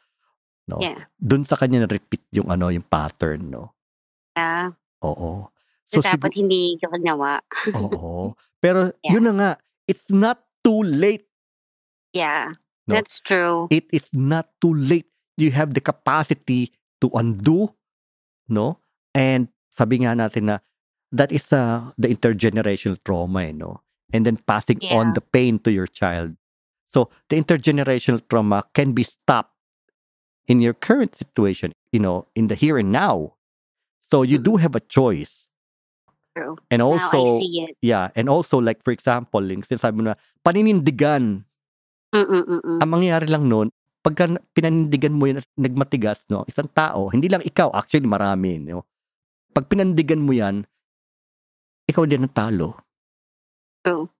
no 0.65 0.81
Yeah. 0.81 1.05
dun 1.21 1.45
sa 1.45 1.61
kanya 1.61 1.85
na-repeat 1.85 2.25
yung 2.33 2.49
ano 2.49 2.73
yung 2.73 2.85
pattern 2.85 3.53
no 3.53 3.77
Yeah. 4.35 4.75
oo 5.01 5.49
So, 5.85 6.01
so 6.01 6.09
dapat 6.09 6.33
sigu- 6.33 6.49
hindi 6.49 6.81
ginawa. 6.81 7.45
oo 7.77 8.33
pero 8.65 8.89
Yeah. 9.05 9.21
yun 9.21 9.29
na 9.29 9.33
nga 9.37 9.51
it's 9.89 10.11
not 10.11 10.45
too 10.65 10.83
late 10.83 11.27
Yeah. 12.15 12.53
No. 12.87 12.95
That's 12.95 13.19
true. 13.21 13.67
it 13.75 13.91
is 13.93 14.15
not 14.15 14.49
too 14.61 14.73
late. 14.73 15.11
You 15.37 15.51
have 15.51 15.75
the 15.75 15.81
capacity 15.81 16.71
to 17.01 17.11
undo, 17.15 17.75
no? 18.47 18.79
And 19.15 19.49
sabi 19.71 20.07
nga 20.07 20.15
natin 20.15 20.47
na 20.47 20.59
that 21.11 21.33
is 21.33 21.51
uh, 21.53 21.91
the 21.99 22.09
intergenerational 22.09 23.03
trauma, 23.03 23.51
eh, 23.51 23.53
no? 23.53 23.83
And 24.13 24.23
then 24.25 24.39
passing 24.39 24.79
on 24.95 25.15
the 25.15 25.21
pain 25.21 25.59
to 25.67 25.73
your 25.73 25.89
child. 25.91 26.37
So 26.87 27.11
the 27.29 27.41
intergenerational 27.41 28.23
trauma 28.31 28.63
can 28.75 28.93
be 28.95 29.03
stopped 29.03 29.59
in 30.47 30.61
your 30.61 30.75
current 30.75 31.17
situation, 31.17 31.73
you 31.91 31.99
know, 31.99 32.29
in 32.37 32.47
the 32.47 32.55
here 32.55 32.79
and 32.79 32.93
now. 32.93 33.35
So 34.07 34.23
you 34.23 34.39
do 34.39 34.57
have 34.63 34.77
a 34.77 34.81
choice. 34.87 35.49
True. 36.35 36.59
And 36.75 36.83
also, 36.83 37.39
yeah, 37.79 38.11
and 38.19 38.27
also 38.27 38.59
like 38.59 38.83
for 38.83 38.91
example, 38.91 39.39
yung 39.39 39.63
sinasabi 39.63 39.95
mo 39.95 40.03
na 40.11 40.19
paninindigan. 40.43 41.47
Mm-mm-mm. 42.11 42.83
Ang 42.83 42.91
mangyayari 42.91 43.31
lang 43.31 43.47
noon, 43.47 43.71
pagka 44.03 44.27
na- 44.27 44.43
pinanindigan 44.51 45.15
mo 45.15 45.31
yun 45.31 45.39
at 45.39 45.47
nagmatigas, 45.55 46.27
no, 46.27 46.43
isang 46.51 46.67
tao, 46.75 47.07
hindi 47.11 47.31
lang 47.31 47.43
ikaw, 47.47 47.71
actually 47.71 48.11
marami, 48.11 48.59
no. 48.59 48.83
Pag 49.55 49.71
pinandigan 49.71 50.27
mo 50.27 50.35
yan, 50.35 50.67
ikaw 51.87 52.03
din 52.03 52.27
ang 52.27 52.35
talo. 52.35 52.83
True. 53.87 54.11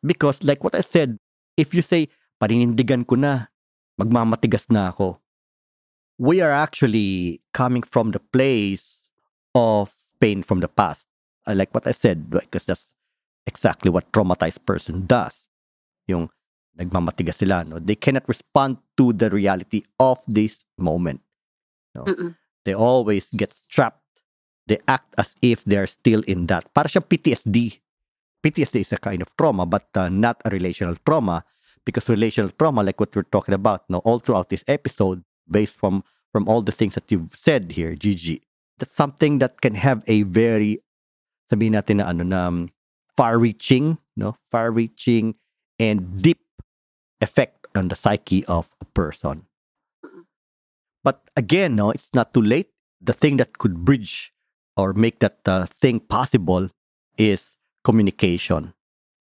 Because 0.00 0.40
like 0.40 0.64
what 0.64 0.72
I 0.72 0.80
said, 0.80 1.20
if 1.60 1.76
you 1.76 1.84
say, 1.84 2.08
paninindigan 2.40 3.04
ko 3.04 3.20
na, 3.20 3.52
magmamatigas 4.00 4.72
na 4.72 4.96
ako, 4.96 5.20
we 6.16 6.40
are 6.40 6.56
actually 6.56 7.44
coming 7.52 7.84
from 7.84 8.16
the 8.16 8.22
place 8.32 9.12
of 9.52 9.92
pain 10.18 10.42
from 10.42 10.60
the 10.64 10.70
past. 10.70 11.06
I 11.48 11.54
like 11.54 11.72
what 11.72 11.86
I 11.86 11.92
said 11.92 12.28
because 12.28 12.64
that's 12.64 12.94
exactly 13.46 13.90
what 13.90 14.12
traumatized 14.12 14.64
person 14.68 15.06
does. 15.08 15.48
Yung 16.06 16.28
nagmamatigas 16.78 17.40
sila, 17.40 17.64
no? 17.64 17.80
They 17.80 17.96
cannot 17.96 18.28
respond 18.28 18.78
to 18.96 19.12
the 19.12 19.30
reality 19.30 19.82
of 19.98 20.20
this 20.28 20.60
moment. 20.76 21.20
Mm-mm. 21.96 22.36
They 22.64 22.74
always 22.74 23.28
get 23.32 23.50
trapped. 23.68 24.04
They 24.68 24.78
act 24.86 25.14
as 25.16 25.34
if 25.40 25.64
they're 25.64 25.88
still 25.88 26.20
in 26.28 26.46
that. 26.52 26.68
Para 26.76 26.92
siyang 26.92 27.08
PTSD. 27.08 27.80
PTSD 28.44 28.84
is 28.84 28.92
a 28.92 29.00
kind 29.00 29.24
of 29.24 29.34
trauma, 29.34 29.66
but 29.66 29.88
uh, 29.96 30.08
not 30.08 30.38
a 30.44 30.50
relational 30.50 30.94
trauma 31.02 31.42
because 31.88 32.08
relational 32.08 32.52
trauma, 32.52 32.84
like 32.84 33.00
what 33.00 33.16
we're 33.16 33.26
talking 33.26 33.54
about, 33.54 33.88
no, 33.88 33.98
all 34.04 34.20
throughout 34.20 34.52
this 34.52 34.62
episode, 34.68 35.24
based 35.50 35.74
from 35.74 36.04
from 36.30 36.46
all 36.46 36.60
the 36.60 36.72
things 36.72 36.94
that 36.94 37.10
you've 37.10 37.32
said 37.34 37.72
here, 37.72 37.94
Gigi, 37.96 38.42
that's 38.78 38.94
something 38.94 39.38
that 39.38 39.60
can 39.60 39.74
have 39.74 40.04
a 40.06 40.22
very, 40.22 40.84
sabihin 41.50 41.74
natin 41.74 41.98
na 41.98 42.12
ano 42.12 42.22
na 42.22 42.48
um, 42.48 42.68
far-reaching, 43.16 43.98
no, 44.16 44.36
far-reaching 44.52 45.34
and 45.80 46.22
deep 46.22 46.40
effect 47.20 47.66
on 47.74 47.88
the 47.88 47.96
psyche 47.98 48.44
of 48.46 48.70
a 48.80 48.86
person. 48.94 49.48
But 51.02 51.30
again, 51.36 51.74
no, 51.74 51.90
it's 51.90 52.10
not 52.14 52.34
too 52.34 52.42
late. 52.42 52.70
The 53.00 53.12
thing 53.12 53.38
that 53.38 53.58
could 53.58 53.84
bridge 53.84 54.32
or 54.76 54.92
make 54.92 55.18
that 55.20 55.40
uh, 55.46 55.66
thing 55.80 56.00
possible 56.00 56.70
is 57.16 57.56
communication 57.82 58.74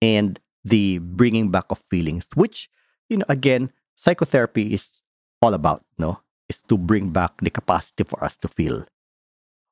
and 0.02 0.40
the 0.64 0.98
bringing 0.98 1.50
back 1.50 1.66
of 1.70 1.82
feelings, 1.90 2.26
which, 2.34 2.70
you 3.08 3.18
know, 3.18 3.28
again, 3.28 3.70
psychotherapy 3.94 4.74
is 4.74 5.02
all 5.42 5.54
about, 5.54 5.84
no? 5.98 6.20
Is 6.48 6.62
to 6.70 6.78
bring 6.78 7.10
back 7.10 7.38
the 7.42 7.50
capacity 7.50 8.04
for 8.04 8.22
us 8.22 8.36
to 8.38 8.48
feel. 8.48 8.86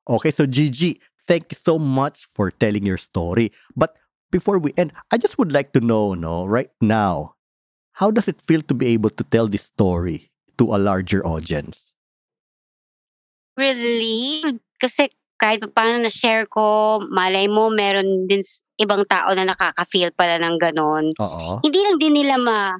Okay, 0.07 0.31
so 0.31 0.45
Gigi, 0.45 0.99
thank 1.27 1.51
you 1.51 1.57
so 1.57 1.77
much 1.77 2.27
for 2.31 2.49
telling 2.51 2.85
your 2.85 2.97
story. 2.97 3.51
But 3.75 3.97
before 4.31 4.57
we 4.59 4.73
end, 4.77 4.93
I 5.11 5.17
just 5.17 5.37
would 5.37 5.51
like 5.51 5.73
to 5.73 5.81
know, 5.81 6.13
no, 6.13 6.45
right 6.45 6.71
now, 6.81 7.35
how 7.99 8.11
does 8.11 8.27
it 8.27 8.41
feel 8.41 8.61
to 8.67 8.73
be 8.73 8.87
able 8.93 9.09
to 9.11 9.23
tell 9.23 9.47
this 9.47 9.63
story 9.69 10.31
to 10.57 10.75
a 10.75 10.79
larger 10.79 11.25
audience? 11.25 11.93
Relieved. 13.55 14.59
Kasi 14.79 15.07
kahit 15.39 15.63
pa 15.63 15.67
paano 15.71 16.03
na-share 16.03 16.47
ko, 16.47 16.99
malay 17.07 17.47
mo, 17.47 17.71
meron 17.71 18.27
din 18.27 18.43
ibang 18.79 19.07
tao 19.07 19.31
na 19.31 19.47
nakaka-feel 19.47 20.11
pala 20.15 20.35
ng 20.39 20.59
ganon. 20.59 21.15
Oo. 21.19 21.63
Hindi 21.63 21.79
lang 21.79 21.95
din 21.99 22.13
nila 22.19 22.35
ma, 22.35 22.75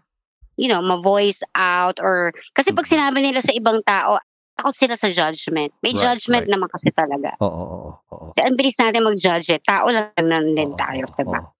you 0.60 0.68
know, 0.68 0.84
ma-voice 0.84 1.40
out 1.56 2.00
or, 2.04 2.36
kasi 2.56 2.76
pag 2.76 2.88
Mm. 2.88 2.92
sinabi 2.92 3.20
nila 3.24 3.40
sa 3.40 3.56
ibang 3.56 3.80
tao, 3.88 4.20
takot 4.56 4.76
sila 4.76 4.96
sa 4.96 5.12
judgment. 5.12 5.72
May 5.84 5.92
Right, 5.94 6.02
judgment 6.16 6.48
right. 6.48 6.54
naman 6.56 6.68
kasi 6.72 6.90
talaga. 6.96 7.36
Oo, 7.44 7.52
oo, 7.52 7.90
oo. 8.12 8.26
Kasi 8.32 8.42
ang 8.48 8.56
bilis 8.56 8.80
natin 8.80 9.04
mag-judge 9.04 9.48
eh. 9.52 9.62
Tao 9.62 9.88
lang 9.92 10.16
naman 10.16 10.56
din 10.56 10.72
Oo, 10.72 10.80
tayo, 10.80 11.04
oo, 11.06 11.16
diba? 11.20 11.40
oo. 11.44 11.54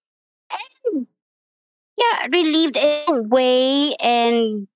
Yeah, 1.96 2.28
relieved 2.28 2.76
in 2.76 3.08
a 3.08 3.16
way 3.32 3.96
and 4.04 4.68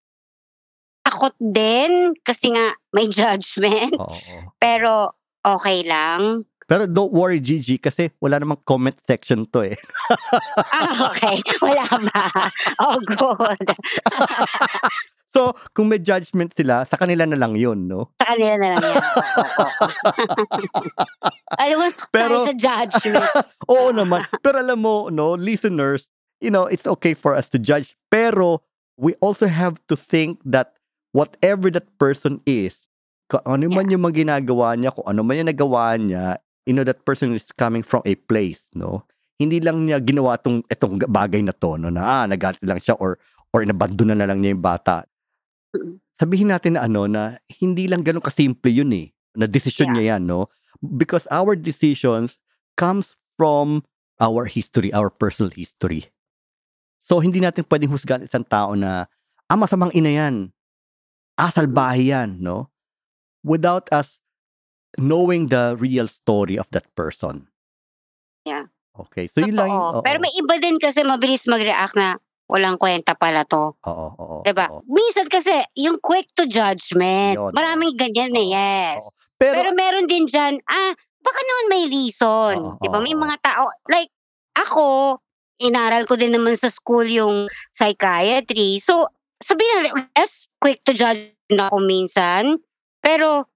takot 1.04 1.36
din 1.36 2.16
kasi 2.24 2.48
nga 2.52 2.72
may 2.96 3.08
judgment. 3.12 3.96
Oo, 4.00 4.16
oo. 4.16 4.38
Pero 4.56 5.16
okay 5.44 5.84
lang. 5.84 6.44
Pero 6.64 6.86
don't 6.86 7.10
worry, 7.10 7.42
Gigi, 7.42 7.82
kasi 7.82 8.14
wala 8.22 8.38
namang 8.38 8.62
comment 8.62 8.94
section 9.02 9.42
to 9.50 9.66
eh. 9.66 9.76
Ah, 10.70 11.10
okay. 11.10 11.42
Wala 11.58 11.82
ba? 12.08 12.46
Oh, 12.78 13.02
good. 13.02 13.66
So, 15.30 15.54
kung 15.70 15.86
may 15.86 16.02
judgment 16.02 16.50
sila, 16.58 16.82
sa 16.82 16.98
kanila 16.98 17.22
na 17.22 17.38
lang 17.38 17.54
yun, 17.54 17.86
no? 17.86 18.10
Sa 18.18 18.34
kanila 18.34 18.54
na 18.58 18.66
lang 18.74 18.82
yan. 18.82 18.98
Alam 21.62 21.76
mo, 21.78 21.86
Pero- 22.10 22.42
sa 22.42 22.54
judgment. 22.54 23.30
Oo 23.70 23.94
naman. 23.94 24.26
Pero 24.42 24.58
alam 24.58 24.82
mo, 24.82 25.06
no, 25.06 25.38
listeners, 25.38 26.10
you 26.42 26.50
know, 26.50 26.66
it's 26.66 26.86
okay 26.86 27.14
for 27.14 27.38
us 27.38 27.46
to 27.46 27.62
judge. 27.62 27.94
Pero 28.10 28.66
we 28.98 29.14
also 29.22 29.46
have 29.46 29.78
to 29.86 29.94
think 29.94 30.42
that 30.42 30.74
whatever 31.14 31.70
that 31.70 31.86
person 31.94 32.42
is, 32.42 32.90
kung 33.30 33.42
ano 33.46 33.70
man 33.70 33.86
yung 33.86 34.02
mga 34.02 34.26
ginagawa 34.26 34.74
niya, 34.74 34.90
kung 34.90 35.06
ano 35.06 35.22
man 35.22 35.38
yung 35.38 35.50
nagawa 35.54 35.94
niya, 35.94 36.42
you 36.66 36.74
know, 36.74 36.82
that 36.82 37.06
person 37.06 37.30
is 37.34 37.54
coming 37.54 37.86
from 37.86 38.02
a 38.02 38.18
place, 38.26 38.66
no? 38.74 39.06
Hindi 39.40 39.62
lang 39.62 39.86
niya 39.86 40.02
ginawa 40.02 40.36
tong, 40.36 40.66
itong 40.68 41.00
bagay 41.06 41.40
na 41.40 41.54
to, 41.54 41.78
no? 41.78 41.88
Na, 41.88 42.02
ah, 42.02 42.24
nagalit 42.26 42.60
lang 42.66 42.82
siya 42.82 42.98
or, 42.98 43.16
or 43.54 43.62
inabandona 43.62 44.18
na 44.18 44.26
lang 44.26 44.42
niya 44.42 44.58
yung 44.58 44.66
bata. 44.66 45.06
Mm. 45.76 46.02
Sabihin 46.18 46.48
natin 46.50 46.76
na 46.76 46.84
ano, 46.84 47.06
na 47.06 47.38
hindi 47.60 47.86
lang 47.86 48.02
ganun 48.02 48.24
kasimple 48.24 48.70
yun 48.70 48.92
eh. 48.92 49.10
Na 49.38 49.46
decision 49.46 49.94
niya 49.94 50.16
yan, 50.16 50.26
no? 50.26 50.50
Because 50.82 51.30
our 51.30 51.54
decisions 51.54 52.36
comes 52.74 53.14
from 53.38 53.86
our 54.20 54.44
history, 54.44 54.92
our 54.92 55.08
personal 55.08 55.54
history. 55.54 56.10
So, 57.00 57.22
hindi 57.22 57.40
natin 57.40 57.64
pwedeng 57.64 57.94
husgan 57.94 58.26
isang 58.26 58.44
tao 58.44 58.76
na, 58.76 59.08
ah, 59.48 59.56
masamang 59.56 59.94
ina 59.96 60.12
yan. 60.12 60.34
Ah, 61.40 61.48
salbahe 61.48 62.12
yan, 62.12 62.42
no? 62.42 62.68
Without 63.40 63.88
us 63.88 64.20
knowing 65.00 65.48
the 65.48 65.78
real 65.80 66.04
story 66.10 66.60
of 66.60 66.68
that 66.74 66.84
person. 66.92 67.48
Yeah. 68.44 68.68
Okay, 69.08 69.30
so 69.30 69.40
yun 69.40 69.56
lang. 69.56 69.72
Oo, 69.72 70.04
Pero 70.04 70.18
may 70.20 70.34
iba 70.36 70.60
din 70.60 70.76
kasi 70.76 71.00
mabilis 71.00 71.48
mag-react 71.48 71.96
na 71.96 72.20
walang 72.50 72.76
kwenta 72.76 73.14
pala 73.14 73.46
to. 73.46 73.78
Oo, 73.86 74.06
oo, 74.18 74.36
'Di 74.42 74.52
ba? 74.52 74.66
Minsan 74.90 75.30
kasi 75.30 75.54
yung 75.78 76.02
quick 76.02 76.26
to 76.34 76.44
judgment. 76.50 77.38
Yun, 77.38 77.54
Maraming 77.54 77.94
ganyan 77.94 78.34
eh, 78.34 78.46
yes. 78.50 79.00
oo. 79.00 79.10
Pero, 79.40 79.56
Pero, 79.56 79.68
meron 79.72 80.04
din 80.04 80.28
dyan, 80.28 80.60
ah, 80.68 80.92
baka 81.24 81.40
naman 81.40 81.66
may 81.72 81.84
reason. 81.88 82.54
Oo, 82.60 82.76
Di 82.76 82.92
ba? 82.92 83.00
May 83.00 83.16
mga 83.16 83.40
tao, 83.40 83.72
like, 83.88 84.12
ako, 84.52 85.16
inaral 85.64 86.04
ko 86.04 86.20
din 86.20 86.36
naman 86.36 86.52
sa 86.60 86.68
school 86.68 87.08
yung 87.08 87.48
psychiatry. 87.72 88.76
So, 88.84 89.08
sabihin 89.40 89.88
na, 89.88 90.12
yes, 90.12 90.44
quick 90.60 90.84
to 90.84 90.92
judge 90.92 91.32
na 91.48 91.72
ako 91.72 91.80
minsan. 91.80 92.60
Pero, 93.00 93.48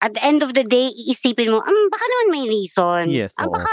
at 0.00 0.16
the 0.16 0.22
end 0.24 0.40
of 0.40 0.56
the 0.56 0.64
day, 0.64 0.88
iisipin 0.88 1.52
mo, 1.52 1.60
um, 1.60 1.80
baka 1.92 2.04
naman 2.08 2.28
may 2.40 2.44
reason. 2.48 3.12
Yes, 3.12 3.36
Ah, 3.36 3.44
oo. 3.44 3.52
baka, 3.52 3.72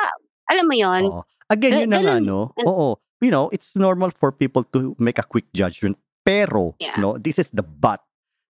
alam 0.52 0.68
mo 0.68 0.76
yon. 0.76 1.04
Again, 1.48 1.72
Ga- 1.72 1.82
yun 1.84 1.92
na 1.92 2.00
nga, 2.04 2.16
no? 2.20 2.52
Oo. 2.60 3.00
You 3.22 3.32
know, 3.32 3.49
it's 3.53 3.76
normal 3.76 4.11
for 4.11 4.32
people 4.32 4.63
to 4.74 4.95
make 4.99 5.19
a 5.19 5.24
quick 5.24 5.45
judgment. 5.53 5.97
Pero, 6.26 6.76
Yeah. 6.80 6.97
no, 6.97 7.17
this 7.17 7.39
is 7.39 7.49
the 7.53 7.63
but. 7.63 8.01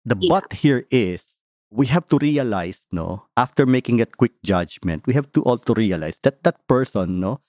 The 0.05 0.15
Yeah. 0.19 0.29
but 0.39 0.53
here 0.63 0.87
is, 0.91 1.35
we 1.71 1.87
have 1.87 2.05
to 2.11 2.17
realize, 2.19 2.83
no, 2.91 3.27
after 3.37 3.65
making 3.65 3.97
that 3.97 4.17
quick 4.17 4.33
judgment, 4.43 5.07
we 5.07 5.13
have 5.13 5.31
to 5.33 5.43
also 5.43 5.73
realize 5.75 6.19
that 6.23 6.43
that 6.43 6.65
person, 6.67 7.19
no, 7.19 7.39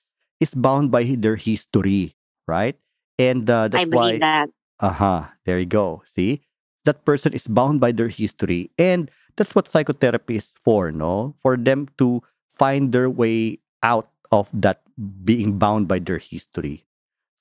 is 0.41 0.55
bound 0.55 0.91
by 0.91 1.05
their 1.19 1.37
history, 1.37 2.15
right? 2.47 2.77
And 3.19 3.49
uh, 3.51 3.67
I 3.67 3.69
that's 3.69 3.91
why 3.91 4.19
believe 4.19 4.21
that. 4.21 4.51
Aha, 4.81 5.35
there 5.47 5.59
you 5.59 5.67
go. 5.67 6.03
See? 6.15 6.43
That 6.85 7.05
person 7.05 7.33
is 7.33 7.47
bound 7.47 7.79
by 7.81 7.93
their 7.93 8.09
history. 8.11 8.71
And 8.79 9.11
that's 9.37 9.55
what 9.55 9.69
psychotherapy 9.69 10.37
is 10.37 10.53
for, 10.65 10.91
no? 10.91 11.35
For 11.43 11.57
them 11.57 11.87
to 11.99 12.23
find 12.55 12.91
their 12.91 13.09
way 13.11 13.59
out 13.83 14.11
of 14.33 14.51
that 14.53 14.83
being 15.25 15.59
bound 15.59 15.87
by 15.87 15.99
their 16.01 16.19
history. 16.19 16.85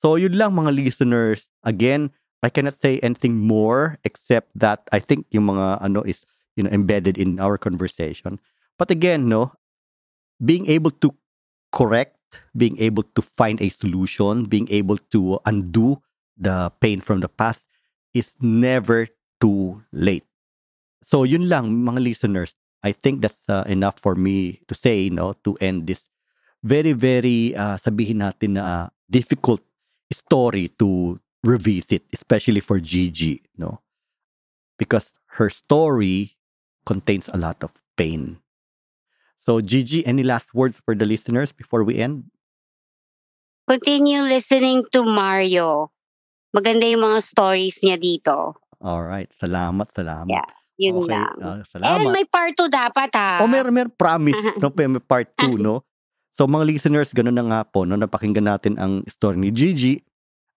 So 0.02 0.18
yun 0.18 0.34
lang 0.34 0.58
mga 0.58 0.74
listeners. 0.74 1.48
Again, 1.64 2.10
I 2.42 2.50
cannot 2.50 2.74
say 2.74 2.98
anything 3.06 3.38
more 3.38 4.02
except 4.04 4.50
that 4.58 4.82
I 4.90 4.98
think 4.98 5.30
yung 5.30 5.54
mga 5.54 5.86
ano 5.86 6.02
is 6.02 6.26
you 6.58 6.66
know 6.66 6.74
embedded 6.74 7.22
in 7.22 7.38
our 7.38 7.58
conversation. 7.58 8.42
But 8.82 8.90
again, 8.90 9.30
no, 9.30 9.54
being 10.42 10.66
able 10.66 10.90
to 11.06 11.14
correct, 11.70 12.42
being 12.58 12.82
able 12.82 13.06
to 13.14 13.22
find 13.22 13.62
a 13.62 13.70
solution, 13.70 14.50
being 14.50 14.66
able 14.74 14.98
to 15.14 15.38
undo 15.46 16.02
the 16.34 16.74
pain 16.82 16.98
from 17.00 17.22
the 17.22 17.30
past 17.30 17.70
is 18.18 18.34
never 18.42 19.06
too 19.38 19.86
late. 19.94 20.26
So 21.06 21.24
yun 21.24 21.46
lang 21.46 21.86
mga 21.86 22.02
listeners. 22.02 22.58
I 22.82 22.90
think 22.90 23.22
that's 23.22 23.46
uh, 23.46 23.70
enough 23.70 24.02
for 24.02 24.18
me 24.18 24.66
to 24.66 24.74
say 24.74 25.14
no 25.14 25.38
to 25.46 25.54
end 25.62 25.86
this 25.86 26.10
very 26.66 26.98
very 26.98 27.54
uh, 27.54 27.78
sabihin 27.78 28.26
natin 28.26 28.58
na 28.58 28.66
uh, 28.66 28.86
difficult 29.06 29.62
story 30.12 30.70
to 30.80 31.20
revisit 31.44 32.04
especially 32.14 32.60
for 32.60 32.80
Gigi 32.80 33.42
no 33.58 33.82
because 34.82 35.14
her 35.38 35.50
story 35.50 36.38
contains 36.86 37.30
a 37.30 37.38
lot 37.38 37.62
of 37.62 37.70
pain. 37.94 38.42
So, 39.42 39.62
Gigi, 39.62 40.06
any 40.06 40.24
last 40.26 40.54
words 40.54 40.82
for 40.82 40.94
the 40.94 41.06
listeners 41.06 41.54
before 41.54 41.84
we 41.86 41.98
end? 42.02 42.30
Continue 43.70 44.26
listening 44.26 44.84
to 44.92 45.06
Mario. 45.06 45.94
Maganda 46.52 46.90
yung 46.90 47.06
mga 47.06 47.22
stories 47.24 47.80
niya 47.86 47.98
dito. 48.02 48.58
All 48.82 49.06
right. 49.06 49.30
Salamat, 49.38 49.94
salamat. 49.94 50.34
Yeah, 50.34 50.50
Yun 50.82 51.06
okay. 51.06 51.14
lang. 51.14 51.36
And 51.40 51.64
salamat. 51.70 52.10
may 52.12 52.26
part 52.26 52.54
2 52.58 52.68
dapat 52.68 53.10
ha. 53.14 53.32
Oh, 53.40 53.50
meron, 53.50 53.72
meron. 53.72 53.94
Promise. 53.94 54.42
no, 54.62 54.74
may 54.74 55.00
part 55.00 55.30
2, 55.40 55.62
no? 55.62 55.86
So, 56.32 56.48
mga 56.48 56.66
listeners, 56.68 57.12
ganun 57.12 57.36
na 57.36 57.46
nga 57.48 57.62
po, 57.68 57.84
no? 57.84 58.00
Napakinggan 58.00 58.48
natin 58.48 58.80
ang 58.80 59.04
story 59.12 59.36
ni 59.36 59.52
Gigi. 59.52 60.00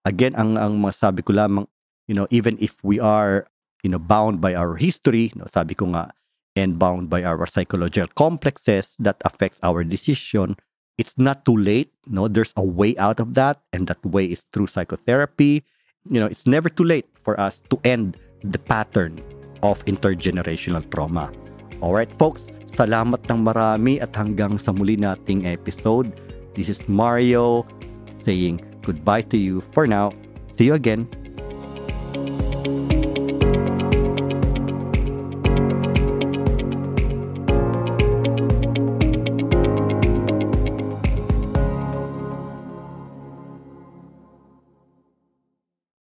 Again, 0.06 0.36
ang, 0.38 0.54
ang 0.54 0.78
masabi 0.78 1.26
ko 1.26 1.34
lamang, 1.34 1.66
you 2.06 2.14
know, 2.14 2.28
even 2.30 2.54
if 2.60 2.78
we 2.86 3.00
are, 3.00 3.48
you 3.82 3.90
know, 3.90 3.98
bound 3.98 4.38
by 4.38 4.54
our 4.54 4.76
history, 4.76 5.32
no? 5.34 5.48
sabi 5.50 5.74
ko 5.74 5.90
nga, 5.90 6.14
and 6.54 6.78
bound 6.78 7.10
by 7.10 7.24
our 7.24 7.46
psychological 7.46 8.06
complexes 8.14 8.94
that 9.02 9.18
affects 9.24 9.58
our 9.62 9.82
decision, 9.82 10.54
it's 10.98 11.14
not 11.18 11.44
too 11.44 11.56
late. 11.56 11.90
No, 12.06 12.28
there's 12.28 12.52
a 12.56 12.62
way 12.62 12.96
out 12.96 13.18
of 13.18 13.34
that, 13.34 13.60
and 13.72 13.86
that 13.88 13.98
way 14.06 14.26
is 14.26 14.46
through 14.52 14.68
psychotherapy. 14.68 15.64
You 16.08 16.20
know, 16.20 16.26
it's 16.26 16.46
never 16.46 16.68
too 16.68 16.84
late 16.84 17.06
for 17.18 17.38
us 17.40 17.60
to 17.70 17.80
end 17.82 18.18
the 18.44 18.58
pattern 18.58 19.18
of 19.62 19.84
intergenerational 19.86 20.84
trauma. 20.92 21.32
All 21.80 21.94
right, 21.94 22.12
folks, 22.18 22.46
salamat 22.74 23.22
ng 23.30 23.40
marami 23.46 24.02
at 24.02 24.12
hanggang 24.18 24.58
sa 24.58 24.74
muli 24.74 24.98
nating 24.98 25.46
episode. 25.46 26.10
This 26.58 26.70
is 26.70 26.82
Mario 26.90 27.66
saying 28.26 28.62
goodbye 28.82 29.24
to 29.30 29.38
you 29.38 29.62
for 29.72 29.86
now. 29.86 30.10
See 30.54 30.70
you 30.70 30.76
again 30.78 31.23